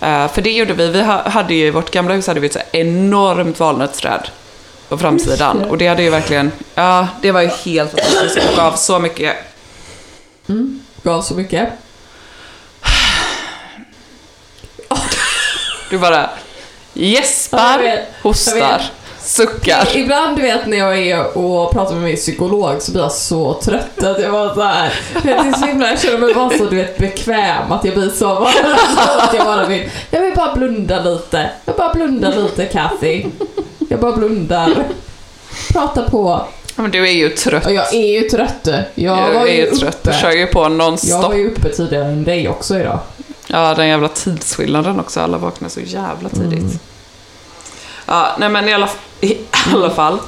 Eh, 0.00 0.28
för 0.32 0.42
det 0.42 0.50
gjorde 0.52 0.72
vi. 0.72 0.88
Vi 0.88 1.02
ha- 1.02 1.28
hade 1.28 1.54
ju 1.54 1.66
i 1.66 1.70
vårt 1.70 1.90
gamla 1.90 2.14
hus 2.14 2.26
hade 2.26 2.40
vi 2.40 2.46
ett 2.46 2.52
så 2.52 2.60
enormt 2.72 3.60
valnötsträd 3.60 4.28
på 4.88 4.98
framsidan. 4.98 5.62
Och 5.64 5.78
det 5.78 5.86
hade 5.88 6.02
ju 6.02 6.10
verkligen, 6.10 6.52
ja 6.74 7.08
det 7.22 7.32
var 7.32 7.42
ju 7.42 7.48
helt 7.48 7.90
fantastiskt 7.90 8.50
och 8.50 8.56
gav 8.56 8.72
så 8.72 8.98
mycket. 8.98 9.36
Gav 11.02 11.22
så 11.22 11.34
mycket. 11.34 11.68
Du 15.90 15.98
bara 15.98 16.30
jag 16.94 17.06
gäspar. 17.08 17.80
Jag 17.82 17.98
hostar, 18.22 18.82
suckar. 19.20 19.96
Ibland 19.96 20.36
du 20.36 20.42
vet 20.42 20.66
när 20.66 20.76
jag 20.76 20.98
är 20.98 21.38
och 21.38 21.72
pratar 21.72 21.94
med 21.94 22.04
min 22.04 22.16
psykolog 22.16 22.82
så 22.82 22.92
blir 22.92 23.02
jag 23.02 23.12
så 23.12 23.54
trött 23.54 24.02
att 24.02 24.20
jag 24.20 24.32
bara 24.32 24.54
såhär, 24.54 24.92
det 25.22 25.32
är 25.32 25.52
så 25.52 25.66
himla, 25.66 25.90
jag 25.90 26.00
känner 26.00 26.18
mig 26.18 26.34
bara 26.34 26.58
så 26.58 26.64
du 26.64 26.76
vet 26.76 26.98
bekväm 26.98 27.72
att 27.72 27.84
jag 27.84 27.94
blir 27.94 28.10
så 28.10 28.44
att 29.18 29.34
jag 29.34 29.46
bara 29.46 29.66
vill, 29.66 29.90
jag 30.10 30.20
vill 30.20 30.34
bara 30.34 30.54
blunda 30.54 31.00
lite. 31.00 31.50
Jag 31.64 31.76
bara 31.76 31.94
blundar 31.94 32.36
lite 32.36 32.64
Kathy. 32.64 33.26
Jag 33.88 34.00
bara 34.00 34.12
blundar. 34.16 34.84
Prata 35.72 36.02
på. 36.10 36.46
Men 36.76 36.90
du 36.90 37.08
är 37.08 37.12
ju 37.12 37.28
trött. 37.28 37.70
Jag 37.70 37.94
är 37.94 38.20
ju 38.20 38.28
trött. 38.28 38.68
Jag 38.94 39.28
Du 39.28 39.34
var 39.38 39.46
är 39.46 39.54
ju 39.54 39.70
trött. 39.70 39.98
Du 40.02 40.12
kör 40.12 40.28
uppe. 40.28 40.38
ju 40.38 40.46
på 40.46 40.62
Jag 40.62 40.72
nonstop. 40.72 41.22
var 41.22 41.34
ju 41.34 41.50
uppe 41.50 41.68
tidigare 41.68 42.04
än 42.04 42.24
dig 42.24 42.48
också 42.48 42.78
idag. 42.78 42.98
Ja, 43.46 43.74
den 43.74 43.88
jävla 43.88 44.08
tidsskillnaden 44.08 45.00
också. 45.00 45.20
Alla 45.20 45.38
vaknar 45.38 45.68
så 45.68 45.80
jävla 45.80 46.28
tidigt. 46.28 46.80
Ja, 48.06 48.26
nej 48.38 48.48
men 48.48 48.68
i 48.68 48.74
alla, 48.74 48.88
i 49.20 49.36
alla 49.74 49.90
fall. 49.90 50.18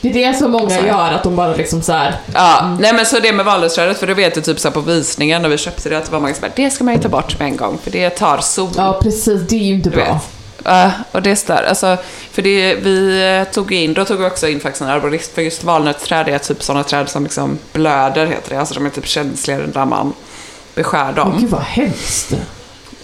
Det 0.00 0.08
är 0.08 0.14
det 0.32 0.38
som 0.38 0.50
många 0.50 0.80
gör, 0.86 1.12
att 1.12 1.22
de 1.22 1.36
bara 1.36 1.54
liksom 1.54 1.82
så 1.82 1.92
här. 1.92 2.16
Ja, 2.34 2.76
nej 2.80 2.92
men 2.92 3.06
så 3.06 3.18
det 3.18 3.32
med 3.32 3.44
valnötsträdet, 3.44 3.98
för 3.98 4.06
du 4.06 4.14
vet 4.14 4.36
ju 4.36 4.40
typ 4.40 4.60
så 4.60 4.70
på 4.70 4.80
visningen 4.80 5.42
när 5.42 5.48
vi 5.48 5.58
köpte 5.58 5.88
det, 5.88 5.98
att 5.98 6.04
det 6.04 6.12
var 6.12 6.20
många 6.20 6.34
som 6.34 6.40
bara, 6.40 6.52
det 6.56 6.70
ska 6.70 6.84
man 6.84 6.94
ju 6.94 7.00
ta 7.00 7.08
bort 7.08 7.38
med 7.38 7.48
en 7.48 7.56
gång, 7.56 7.78
för 7.82 7.90
det 7.90 8.10
tar 8.10 8.38
sol. 8.38 8.70
Ja 8.76 9.00
precis, 9.02 9.40
det 9.48 9.56
är 9.56 9.60
ju 9.60 9.74
inte 9.74 9.90
Du 9.90 9.96
bra. 9.96 10.04
vet. 10.04 10.22
Ja, 10.64 10.90
och 11.12 11.22
det 11.22 11.36
stör. 11.36 11.64
Alltså, 11.68 11.96
för 12.30 12.42
det, 12.42 12.74
vi 12.74 13.22
eh, 13.46 13.52
tog 13.52 13.72
in, 13.72 13.94
då 13.94 14.04
tog 14.04 14.18
vi 14.18 14.26
också 14.26 14.48
in 14.48 14.60
faktiskt 14.60 14.82
en 14.82 14.88
arborist, 14.88 15.34
för 15.34 15.42
just 15.42 15.64
valnötsträd 15.64 16.28
är 16.28 16.38
typ 16.38 16.62
sådana 16.62 16.84
träd 16.84 17.08
som 17.08 17.22
liksom 17.22 17.58
blöder, 17.72 18.26
heter 18.26 18.50
det. 18.50 18.60
Alltså 18.60 18.74
de 18.74 18.86
är 18.86 18.90
typ 18.90 19.06
känsligare 19.06 19.68
när 19.74 19.84
man 19.84 20.12
beskär 20.74 21.12
dem. 21.12 21.32
Åh, 21.34 21.40
Gud 21.40 21.50
vad 21.50 21.60
hemskt. 21.60 22.32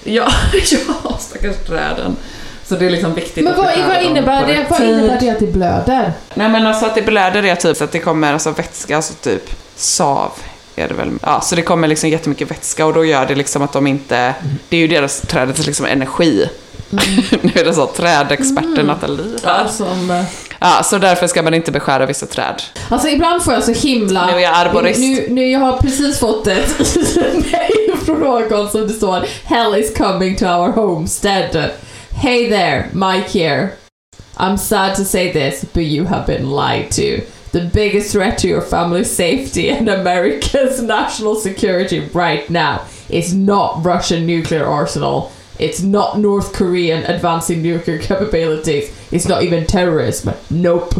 Ja, 0.05 0.29
ja, 0.53 1.19
stackars 1.19 1.57
träden. 1.67 2.17
Så 2.65 2.75
det 2.75 2.87
är 2.87 2.91
liksom 2.91 3.15
viktigt 3.15 3.45
Men 3.45 3.53
att 3.53 3.59
vad, 3.59 3.67
beskära 3.67 3.89
vad, 3.89 4.03
innebär 4.03 4.47
det, 4.47 4.67
vad 4.71 4.81
innebär 4.81 5.21
det 5.21 5.31
att 5.31 5.39
det 5.39 5.53
blöder? 5.53 6.13
Nej 6.35 6.49
men 6.49 6.67
alltså 6.67 6.87
att 6.87 6.95
det 6.95 7.03
blöder 7.03 7.43
är 7.43 7.55
typ 7.55 7.77
så 7.77 7.85
att 7.85 7.93
det 7.93 7.99
kommer 7.99 8.33
alltså 8.33 8.51
vätska, 8.51 8.97
alltså 8.97 9.15
typ 9.15 9.51
sav 9.77 10.33
är 10.77 10.89
det 10.89 10.95
väl. 10.95 11.11
Ja, 11.23 11.41
så 11.41 11.57
det 11.57 11.63
kommer 11.63 11.89
liksom 11.89 12.11
jättemycket 12.11 12.51
vätska 12.51 12.87
och 12.87 12.95
då 12.95 13.05
gör 13.05 13.27
det 13.27 13.35
liksom 13.35 13.63
att 13.63 13.73
de 13.73 13.87
inte, 13.87 14.35
det 14.69 14.77
är 14.77 14.81
ju 14.81 14.89
deras 14.89 15.21
trädets 15.21 15.67
liksom 15.67 15.87
energi. 15.87 16.49
nu 17.43 17.53
är 17.55 17.65
det 17.65 17.75
så, 17.75 17.87
trädexperten 17.87 18.87
Nathalie 18.87 19.37
här. 19.45 19.67
Som, 19.67 20.11
eh, 20.11 20.25
Ja, 20.59 20.83
så 20.85 20.99
därför 20.99 21.27
ska 21.27 21.43
man 21.43 21.55
inte 21.55 21.73
beskära 21.73 22.07
vissa 22.07 22.27
träd. 22.27 22.63
alltså 22.89 23.09
ibland 23.09 23.43
får 23.43 23.55
jag 23.55 23.65
så 23.65 23.73
himla... 23.73 24.27
Nu 24.27 24.33
är 24.33 24.39
jag 24.39 24.55
arborist. 24.55 25.01
Nu, 25.01 25.27
nu 25.29 25.51
jag 25.51 25.61
har 25.61 25.77
precis 25.77 26.19
fått 26.19 26.47
ett 26.47 26.79
mejl 27.53 27.99
från 28.05 28.21
någon 28.21 28.71
som 28.71 28.81
det 28.81 28.93
står 28.93 29.27
Hell 29.45 29.75
is 29.75 29.95
coming 29.97 30.37
to 30.37 30.45
our 30.45 30.73
homestead. 30.73 31.71
Hey 32.11 32.49
there, 32.51 32.85
Mike 32.93 33.39
here. 33.39 33.69
I'm 34.37 34.57
sad 34.57 34.95
to 34.97 35.05
say 35.05 35.33
this, 35.33 35.65
but 35.73 35.83
you 35.83 36.05
have 36.05 36.27
been 36.27 36.51
lied 36.51 36.91
to. 36.91 37.21
The 37.53 37.71
biggest 37.73 38.13
threat 38.13 38.39
to 38.39 38.49
your 38.49 38.63
family's 38.63 39.11
safety 39.11 39.71
and 39.71 39.89
America's 39.89 40.83
national 40.97 41.37
security 41.37 42.01
right 42.13 42.51
now 42.51 42.81
is 43.09 43.33
not 43.35 43.85
Russian 43.85 44.27
nuclear 44.27 44.67
arsenal. 44.67 45.31
It's 45.59 45.83
not 45.83 46.19
North 46.19 46.53
Korean 46.53 47.05
advancing 47.05 47.63
nuclear 47.63 47.99
capabilities. 47.99 48.93
It's 49.13 49.27
not 49.29 49.43
even 49.43 49.67
terrorism. 49.67 50.35
Nope. 50.51 50.95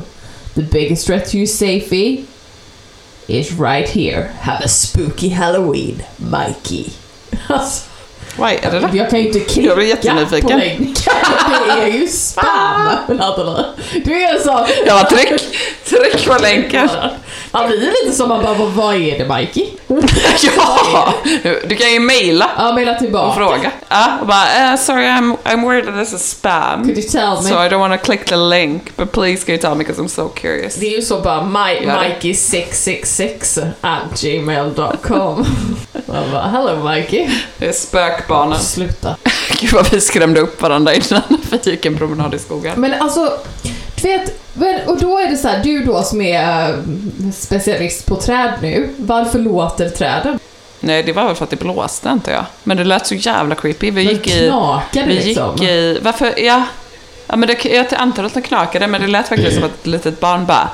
The 0.55 0.63
biggest 0.63 1.07
threat 1.07 1.27
to 1.29 1.39
your 1.39 1.47
safety 1.47 2.29
is 3.27 3.53
right 3.53 3.89
here. 3.89 4.29
Have 4.29 4.61
a 4.61 4.69
spooky 4.69 5.31
Halloween, 5.31 6.05
Mikey. 6.19 6.93
Vad 8.37 8.51
är 8.53 8.71
det? 8.71 8.97
Jag 8.99 9.11
kan 9.11 9.19
ju 9.19 9.27
inte 9.27 9.39
Jag 9.39 9.49
klicka 9.49 9.75
blir 9.75 9.87
jättenyfiken. 9.87 10.51
på 10.51 10.57
länkar. 10.57 11.13
Det 11.77 11.83
är 11.83 11.87
ju 12.01 12.09
spam. 12.09 12.89
Du 14.05 14.23
är 14.23 14.39
så... 14.39 14.67
Ja, 14.87 15.09
tryck, 15.11 15.41
tryck 15.85 16.27
på 16.27 16.39
länken. 16.43 16.89
Man 17.51 17.67
blir 17.69 17.79
lite 17.81 18.17
som 18.17 18.29
man 18.29 18.43
bara, 18.43 18.55
vad- 18.55 18.95
är 18.95 19.19
det 19.19 19.35
Mikey? 19.35 19.67
Ja! 20.57 21.15
Du 21.69 21.77
kan 21.77 21.93
ju 21.93 22.01
mejla 22.01 22.51
Ja, 22.59 22.73
mejla 22.73 22.93
och 22.93 22.99
tillbaka. 22.99 23.35
fråga. 23.39 23.71
Ja, 23.89 24.07
och 24.21 24.27
bara, 24.27 24.71
uh, 24.73 24.77
sorry 24.79 25.05
I'm, 25.05 25.37
I'm 25.45 25.63
worried 25.63 25.87
that 25.87 25.95
this 25.99 26.13
is 26.13 26.31
spam. 26.31 26.85
Could 26.85 26.99
you 26.99 27.09
tell 27.09 27.31
me? 27.43 27.49
So 27.49 27.55
I 27.65 27.69
don't 27.69 27.79
want 27.79 28.01
to 28.01 28.07
click 28.07 28.25
the 28.25 28.37
link, 28.37 28.97
but 28.97 29.13
please 29.13 29.45
can 29.45 29.55
you 29.55 29.61
tell 29.63 29.71
me 29.75 29.85
because 29.85 30.03
I'm 30.03 30.09
so 30.09 30.29
curious. 30.29 30.75
Det 30.77 30.87
är 30.87 30.97
ju 30.97 31.03
så 31.03 31.21
bara 31.21 31.43
my, 31.45 31.85
Gör 31.87 32.01
det. 32.03 32.29
Mikey666 32.29 33.67
at 33.81 34.21
gmail.com. 34.23 35.47
Man 36.07 36.31
bara, 36.33 36.43
hello 36.43 36.89
Mikey. 36.91 37.29
Det 37.59 37.67
är 37.67 37.73
spökbarnen. 38.25 38.59
Sluta. 38.59 39.17
Gud 39.61 39.73
vad 39.73 39.91
vi 39.91 40.01
skrämde 40.01 40.41
upp 40.41 40.63
varandra 40.63 40.95
innan 40.95 41.23
vi 41.51 41.71
gick 41.71 41.87
en 41.87 41.99
promenad 41.99 42.35
i 42.35 42.39
skogen. 42.39 42.81
Men 42.81 42.95
alltså, 42.95 43.33
du 44.03 44.09
vet, 44.09 44.89
och 44.89 44.99
då 45.01 45.19
är 45.19 45.31
det 45.31 45.37
så 45.37 45.49
här, 45.49 45.63
du 45.63 45.85
då 45.85 46.03
som 46.03 46.21
är 46.21 46.71
äh, 46.71 46.77
specialist 47.33 48.07
på 48.07 48.17
träd 48.17 48.53
nu, 48.63 48.95
varför 48.97 49.39
låter 49.39 49.89
träden? 49.89 50.39
Nej, 50.81 51.03
det 51.03 51.13
var 51.13 51.25
väl 51.27 51.35
för 51.35 51.45
att 51.45 51.51
det 51.51 51.57
blåste 51.57 52.09
inte 52.09 52.31
jag. 52.31 52.45
Men 52.63 52.77
det 52.77 52.85
lät 52.85 53.07
så 53.07 53.15
jävla 53.15 53.55
creepy. 53.55 53.91
Vi 53.91 54.03
gick 54.03 54.27
i... 54.27 54.53
Vi 54.93 55.03
liksom? 55.03 55.57
gick 55.57 55.71
i... 55.71 55.99
Varför? 56.03 56.35
Ja. 56.37 56.63
Ja 57.27 57.37
men 57.37 57.49
det, 57.49 57.65
jag 57.65 57.87
antar 57.95 58.25
att 58.25 58.35
det 58.35 58.43
knakade, 58.43 58.87
men 58.87 59.01
det 59.01 59.07
lät 59.07 59.31
verkligen 59.33 59.55
som 59.55 59.65
att 59.65 59.81
ett 59.81 59.87
litet 59.87 60.21
barn 60.21 60.47
bara... 60.47 60.69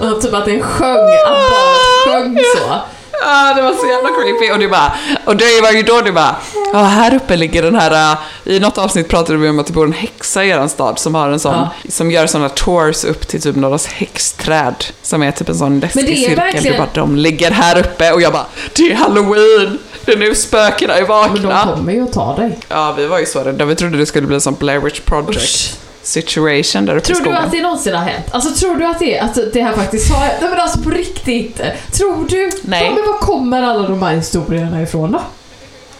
Och 0.00 0.22
typ 0.22 0.34
att 0.34 0.44
den 0.44 0.62
sjöng, 0.62 1.14
att 1.26 1.50
barnet 1.50 2.04
sjöng 2.06 2.44
så. 2.56 2.80
Ja, 3.22 3.52
det 3.56 3.62
var 3.62 3.72
så 3.72 3.86
jävla 3.86 4.08
creepy. 4.08 4.52
Och 4.52 4.58
det 4.58 4.68
bara... 4.68 4.92
Och 5.24 5.36
det 5.36 5.60
var 5.62 5.70
ju 5.70 5.82
då 5.82 6.00
du 6.00 6.12
bara... 6.12 6.36
Ja, 6.72 6.78
här 6.82 7.14
uppe 7.14 7.36
ligger 7.36 7.62
den 7.62 7.74
här... 7.74 8.12
äh, 8.12 8.18
I 8.54 8.60
något 8.60 8.78
avsnitt 8.78 9.08
pratade 9.08 9.38
vi 9.38 9.48
om 9.48 9.58
att 9.58 9.66
det 9.66 9.72
bor 9.72 9.84
en 9.84 9.92
häxa 9.92 10.44
i 10.44 10.48
er 10.48 10.66
stad 10.68 10.98
som 10.98 11.14
har 11.14 11.28
en 11.30 11.38
sån... 11.40 11.54
Ja. 11.54 11.68
Som 11.90 12.10
gör 12.10 12.26
såna 12.26 12.48
tours 12.48 13.04
upp 13.04 13.28
till 13.28 13.42
typ 13.42 13.56
någras 13.56 13.86
häxträd. 13.86 14.84
Som 15.02 15.22
är 15.22 15.30
typ 15.30 15.48
en 15.48 15.54
sån 15.54 15.80
läskig 15.80 16.18
cirkel. 16.18 16.36
verkligen- 16.36 16.72
Du 16.72 16.78
bara, 16.78 16.88
de 16.94 17.16
ligger 17.16 17.50
här 17.50 17.78
uppe. 17.78 18.12
Och 18.12 18.22
jag 18.22 18.32
bara, 18.32 18.46
det 18.76 18.92
är 18.92 18.94
halloween! 18.94 19.78
Det 20.04 20.12
är 20.12 20.16
nu 20.16 20.34
spökena 20.34 20.94
är 20.94 21.00
Men 21.00 21.08
de 21.42 21.46
vakna. 21.48 21.72
kommer 21.72 21.92
ju 21.92 22.02
att 22.04 22.12
ta 22.12 22.36
dig. 22.36 22.58
Ja, 22.68 22.92
vi 22.96 23.06
var 23.06 23.18
ju 23.18 23.26
så 23.26 23.40
rädda. 23.40 23.64
Vi 23.64 23.74
trodde 23.76 23.98
det 23.98 24.06
skulle 24.06 24.26
bli 24.26 24.34
en 24.34 24.40
sån 24.40 24.54
Blair 24.54 24.78
Witch 24.80 25.00
Project 25.00 25.36
Usch. 25.36 25.74
Situation 26.04 26.86
där 26.86 26.96
uppe 26.96 27.12
i 27.12 27.14
Tror 27.14 27.16
du 27.16 27.22
skogen. 27.22 27.44
att 27.44 27.52
det 27.52 27.62
någonsin 27.62 27.94
har 27.94 28.04
hänt? 28.04 28.26
Alltså 28.30 28.50
tror 28.54 28.76
du 28.76 28.86
att 28.86 28.98
det, 28.98 29.18
att 29.18 29.38
det 29.52 29.62
här 29.62 29.72
faktiskt 29.72 30.12
har 30.12 30.20
Nej 30.20 30.50
men 30.50 30.60
alltså 30.60 30.78
på 30.78 30.90
riktigt. 30.90 31.60
Tror 31.92 32.26
du? 32.28 32.50
Nej. 32.62 32.84
Ja, 32.84 32.90
men 32.94 33.06
var 33.06 33.18
kommer 33.18 33.62
alla 33.62 33.88
de 33.88 34.02
här 34.02 34.14
historierna 34.14 34.82
ifrån 34.82 35.12
då? 35.12 35.20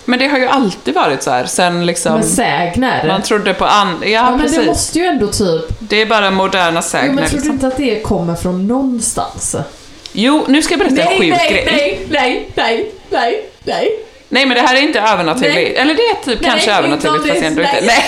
Men 0.05 0.19
det 0.19 0.29
har 0.29 0.39
ju 0.39 0.47
alltid 0.47 0.95
varit 0.95 1.23
så 1.23 1.31
här 1.31 1.45
sen 1.45 1.87
liksom... 1.87 2.13
Men 2.15 2.25
sägner? 2.25 3.07
Man 3.09 3.23
trodde 3.23 3.55
på 3.55 3.65
an... 3.65 3.99
Ja, 4.03 4.09
ja 4.09 4.31
men 4.31 4.41
precis. 4.41 4.59
det 4.59 4.67
måste 4.67 4.99
ju 4.99 5.05
ändå 5.05 5.27
typ... 5.27 5.63
Det 5.79 6.03
är 6.03 6.07
bara 6.07 6.31
moderna 6.31 6.67
Jo, 6.69 6.73
men 6.75 6.83
sägner 6.83 7.15
tror 7.15 7.29
du 7.29 7.35
liksom. 7.37 7.53
inte 7.53 7.67
att 7.67 7.77
det 7.77 8.03
kommer 8.03 8.35
från 8.35 8.67
någonstans? 8.67 9.57
Jo, 10.13 10.45
nu 10.49 10.63
ska 10.63 10.73
jag 10.73 10.79
berätta 10.79 11.03
en 11.03 11.19
sjuk 11.19 11.35
nej, 11.37 11.51
grej. 11.51 11.65
nej, 11.67 12.09
nej, 12.11 12.51
nej, 12.55 12.93
nej, 13.11 13.51
nej. 13.65 13.89
Nej, 14.29 14.47
men 14.47 14.57
det 14.57 14.63
här 14.63 14.77
är 14.77 14.81
inte 14.81 15.01
övernaturligt. 15.01 15.55
Nej. 15.55 15.77
Eller 15.77 15.95
det 15.95 16.03
är 16.03 16.15
typ 16.15 16.41
Nej, 16.41 16.51
kanske 16.51 16.73
övernaturligt 16.73 17.29
fast 17.29 17.43
ändå 17.43 17.63
inte. 17.63 17.81
nej. 17.83 18.05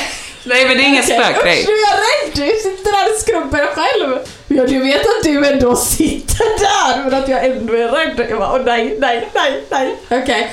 Nej. 0.47 0.67
Men 0.67 0.77
det 0.77 0.83
är 0.83 0.87
ingen 0.89 1.03
Okej, 1.05 1.21
spökgrej. 1.21 1.61
Usch, 1.63 1.69
nu 1.69 1.73
är 1.73 1.81
jag 1.91 1.97
rädd! 1.99 2.33
Du 2.35 2.61
sitter 2.71 2.93
där 2.93 3.13
och 3.15 3.21
skrubbar 3.21 3.67
själv. 3.75 4.19
Ja, 4.49 4.67
du 4.67 4.79
vet 4.85 5.01
att 5.01 5.23
du 5.25 5.47
ändå 5.47 5.77
sitter 5.77 6.45
där, 6.59 7.05
men 7.05 7.15
att 7.23 7.29
jag 7.29 7.45
ändå 7.47 7.75
är 7.75 7.89
rädd. 7.89 8.27
Jag 8.31 8.39
bara, 8.39 8.53
åh 8.53 8.61
nej, 8.65 8.97
nej, 9.01 9.29
nej, 9.35 9.65
nej. 9.71 9.97
Okej. 10.23 10.53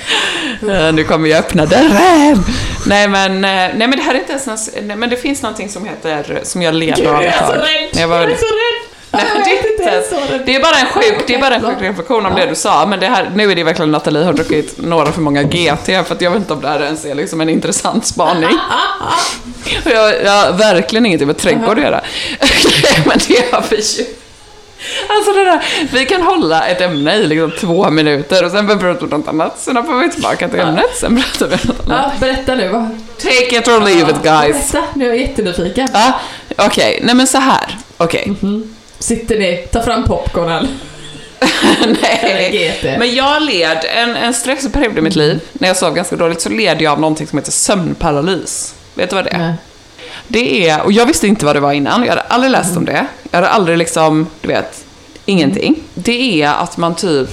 Eh, 0.70 0.92
Nu 0.94 1.04
kommer 1.04 1.30
jag 1.30 1.40
öppna 1.40 1.66
dörren. 1.66 2.44
Nej 2.86 3.08
men, 3.08 3.32
eh, 3.36 3.50
nej 3.50 3.88
men 3.88 3.92
det 3.92 4.02
här 4.02 4.14
är 4.16 4.20
inte 4.20 4.32
ens 4.32 4.46
någon- 4.48 4.88
nej, 4.88 4.98
men 4.98 5.10
det 5.10 5.18
finns 5.18 5.42
någonting 5.42 5.70
som 5.70 5.86
heter, 5.86 6.40
som 6.44 6.62
jag 6.62 6.76
Gud, 7.00 7.08
av 7.08 7.24
jag 7.24 7.34
ett 7.34 7.42
är 7.42 7.46
så 7.48 7.54
rädd. 7.54 7.90
Jag 8.02 8.08
var 8.08 8.22
Jag 8.22 8.32
är 8.32 8.36
så 8.36 8.46
rädd. 8.46 8.83
Nej, 9.14 9.26
det, 9.46 9.70
inte, 9.70 9.84
är 9.90 10.02
så 10.02 10.34
rädd. 10.34 10.42
det 10.46 10.56
är 10.56 10.62
bara 10.62 10.76
en 10.76 10.86
sjuk, 10.86 11.28
det 11.28 11.36
är 11.36 11.40
bara 11.40 11.56
en 11.56 11.62
sjuk 11.62 11.82
reflektion 11.82 12.26
om 12.26 12.36
det 12.36 12.46
du 12.46 12.56
sa, 12.56 12.86
men 12.86 13.00
det 13.00 13.08
här, 13.08 13.32
nu 13.36 13.52
är 13.52 13.56
det 13.56 13.64
verkligen 13.64 13.92
Nathalie 13.92 14.24
har 14.24 14.34
druckit 14.34 14.78
några 14.78 15.12
för 15.12 15.22
många 15.22 15.44
GT, 15.44 15.86
för 15.86 16.12
att 16.16 16.22
jag 16.22 16.32
vet 16.32 16.40
inte 16.40 16.54
om 16.54 16.62
det 16.62 16.68
här 16.68 16.84
ens 16.84 17.06
är 17.06 17.16
liksom 17.16 17.42
en 17.42 17.50
intressant 17.50 18.06
spaning. 18.06 18.50
Jag, 19.86 20.24
jag 20.24 20.32
har 20.32 20.54
verkligen 20.54 21.06
ingenting 21.06 21.28
med 21.28 21.38
trädgård 21.38 21.78
att 21.78 21.84
göra. 21.84 22.02
men 23.06 23.18
det 23.28 23.52
har 23.52 23.64
vi 23.70 23.76
ju. 23.76 24.06
Alltså 25.10 25.34
det 25.34 25.44
där, 25.44 25.66
vi 25.92 26.06
kan 26.06 26.22
hålla 26.22 26.68
ett 26.68 26.82
ämne 26.82 27.16
i 27.16 27.28
liksom 27.28 27.52
två 27.60 27.90
minuter 27.90 28.46
och 28.46 28.52
sen 28.52 28.68
börjar 28.68 28.98
vi 29.02 29.08
något 29.08 29.28
annat, 29.28 29.60
sen 29.60 29.78
hoppar 29.78 29.94
vi 29.94 30.12
tillbaka 30.12 30.50
till 30.50 30.60
ämnet, 30.60 30.96
sen 30.96 31.16
pratar 31.16 31.48
vi 31.48 31.68
något 31.68 31.90
annat. 31.90 32.12
Ja, 32.14 32.20
berätta 32.20 32.56
nu. 32.56 32.68
Vad? 32.68 32.90
Take 33.18 33.58
it 33.58 33.68
or 33.68 33.80
leave 33.80 34.12
it 34.12 34.24
guys. 34.24 34.72
Berätta, 34.72 34.88
nu 34.96 35.06
är 35.06 35.10
jag 35.10 35.18
jättenyfiken. 35.18 35.88
Ja, 35.94 36.20
okej, 36.58 37.00
nej 37.04 37.16
men 37.16 37.28
så 37.28 37.38
här. 37.38 37.78
Okej. 37.98 38.34
Sitter 39.04 39.40
ni, 39.40 39.68
ta 39.72 39.84
fram 39.84 40.04
popcornen. 40.04 40.68
Nej. 42.02 42.96
Men 43.00 43.16
jag 43.16 43.42
led 43.42 43.78
en, 43.96 44.16
en 44.16 44.34
stressig 44.34 44.74
period 44.74 44.98
i 44.98 45.02
mitt 45.02 45.16
liv, 45.16 45.40
när 45.54 45.68
jag 45.68 45.78
sov 45.78 45.94
ganska 45.94 46.16
dåligt, 46.16 46.42
så 46.42 46.50
led 46.50 46.82
jag 46.82 46.92
av 46.92 47.00
någonting 47.00 47.28
som 47.28 47.38
heter 47.38 47.52
sömnparalys. 47.52 48.76
Vet 48.94 49.10
du 49.10 49.16
vad 49.16 49.26
det 49.26 49.32
är? 49.32 49.38
Nej. 49.38 49.54
Det 50.28 50.70
är, 50.70 50.82
och 50.82 50.92
jag 50.92 51.06
visste 51.06 51.28
inte 51.28 51.46
vad 51.46 51.56
det 51.56 51.60
var 51.60 51.74
innan, 51.74 52.02
jag 52.04 52.10
hade 52.10 52.22
aldrig 52.22 52.52
läst 52.52 52.78
om 52.78 52.86
det. 52.86 53.06
Jag 53.32 53.38
hade 53.38 53.50
aldrig 53.50 53.78
liksom, 53.78 54.28
du 54.42 54.48
vet, 54.48 54.86
ingenting. 55.26 55.84
Det 55.94 56.42
är 56.42 56.54
att 56.54 56.78
man 56.78 56.96
typ, 56.96 57.30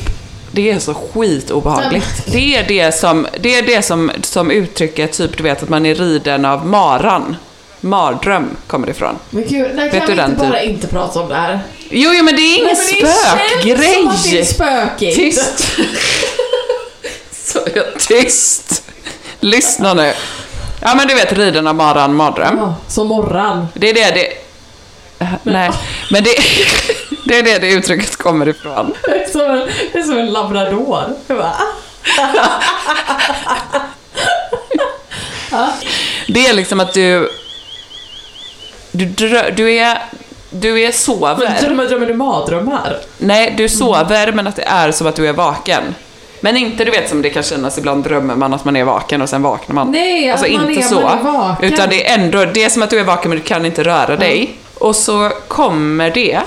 det 0.52 0.70
är 0.70 0.78
så 0.78 0.94
skitobehagligt. 0.94 2.32
Det 2.32 2.56
är 2.56 2.64
det 2.68 2.92
som, 2.92 3.26
det 3.40 3.54
är 3.54 3.62
det 3.62 3.82
som, 3.82 4.10
som 4.22 4.50
uttrycker 4.50 5.06
typ, 5.06 5.36
du 5.36 5.42
vet, 5.42 5.62
att 5.62 5.68
man 5.68 5.86
är 5.86 5.94
riden 5.94 6.44
av 6.44 6.66
maran. 6.66 7.36
Mardröm 7.80 8.56
kommer 8.66 8.86
det 8.86 8.90
ifrån. 8.92 9.18
Men 9.30 9.44
gud, 9.48 9.70
nej, 9.74 9.84
Vet 9.84 9.92
kan 9.92 10.00
du 10.00 10.06
vi 10.06 10.14
den 10.20 10.30
inte 10.30 10.42
bara 10.48 10.60
typ? 10.60 10.70
inte 10.70 10.86
prata 10.86 11.20
om 11.20 11.28
det 11.28 11.34
här? 11.34 11.60
Jo, 11.90 12.10
jo 12.14 12.24
men 12.24 12.36
det 12.36 12.42
är 12.42 12.54
ingen 12.58 12.66
men 12.66 12.76
det 12.76 13.12
spökgrej! 13.12 13.94
känns 13.94 14.04
som 14.04 14.08
att 14.08 14.24
det 14.24 14.40
är 14.40 14.44
spökigt. 14.44 15.16
Tyst! 15.16 15.78
Så 17.32 17.58
jag 17.74 17.84
tyst! 17.98 18.82
Lyssna 19.40 19.94
nu. 19.94 20.12
Ja 20.82 20.94
men 20.94 21.06
du 21.08 21.14
vet, 21.14 21.32
riden 21.32 21.66
av 21.66 21.74
maran, 21.74 22.14
mardröm. 22.14 22.56
Ja, 22.58 22.74
som 22.88 23.06
morran. 23.08 23.66
Det 23.74 23.88
är 23.90 23.94
det 23.94 24.10
det... 24.10 24.26
Äh, 25.24 25.28
Nej, 25.42 25.70
men 26.10 26.24
det, 26.24 26.30
det 27.26 27.38
är 27.38 27.42
det 27.42 27.58
det 27.58 27.72
uttrycket 27.72 28.16
kommer 28.16 28.48
ifrån. 28.48 28.94
Det 29.02 29.24
är 29.24 29.28
som 29.28 29.40
en, 29.40 29.68
det 29.92 29.98
är 29.98 30.02
som 30.02 30.18
en 30.18 30.32
labrador. 30.32 31.04
Jag 31.26 31.36
bara, 31.36 31.54
ah. 35.52 35.68
Det 36.28 36.46
är 36.46 36.52
liksom 36.54 36.80
att 36.80 36.92
du... 36.94 37.30
Du, 38.92 39.04
drö, 39.04 39.50
du 39.50 39.72
är... 39.72 39.98
Du 40.52 40.80
är 40.82 40.92
sover. 40.92 41.60
Drömmer, 41.60 41.86
drömmer 41.88 42.06
du 42.06 42.14
mardrömmar? 42.14 42.96
Nej, 43.18 43.54
du 43.56 43.68
sover 43.68 44.32
men 44.32 44.46
att 44.46 44.56
det 44.56 44.62
är 44.66 44.90
som 44.92 45.06
att 45.06 45.16
du 45.16 45.28
är 45.28 45.32
vaken. 45.32 45.94
Men 46.40 46.56
inte 46.56 46.84
du 46.84 46.90
vet 46.90 47.08
som 47.08 47.22
det 47.22 47.30
kan 47.30 47.42
kännas 47.42 47.78
ibland 47.78 48.04
drömmer 48.04 48.34
man 48.34 48.54
att 48.54 48.64
man 48.64 48.76
är 48.76 48.84
vaken 48.84 49.22
och 49.22 49.28
sen 49.28 49.42
vaknar 49.42 49.74
man. 49.74 49.90
Nej, 49.92 50.30
Alltså 50.30 50.46
att 50.46 50.52
man 50.52 50.70
inte 50.70 50.82
är, 50.82 50.88
så. 50.88 51.00
man 51.00 51.18
är 51.18 51.22
vaken. 51.22 51.72
Utan 51.72 51.88
det 51.88 52.08
är 52.10 52.18
ändå, 52.18 52.44
det 52.44 52.64
är 52.64 52.68
som 52.68 52.82
att 52.82 52.90
du 52.90 52.98
är 53.00 53.04
vaken 53.04 53.28
men 53.28 53.38
du 53.38 53.44
kan 53.44 53.66
inte 53.66 53.82
röra 53.84 54.16
dig. 54.16 54.54
Och 54.74 54.96
så 54.96 55.30
kommer 55.48 56.10
det, 56.10 56.40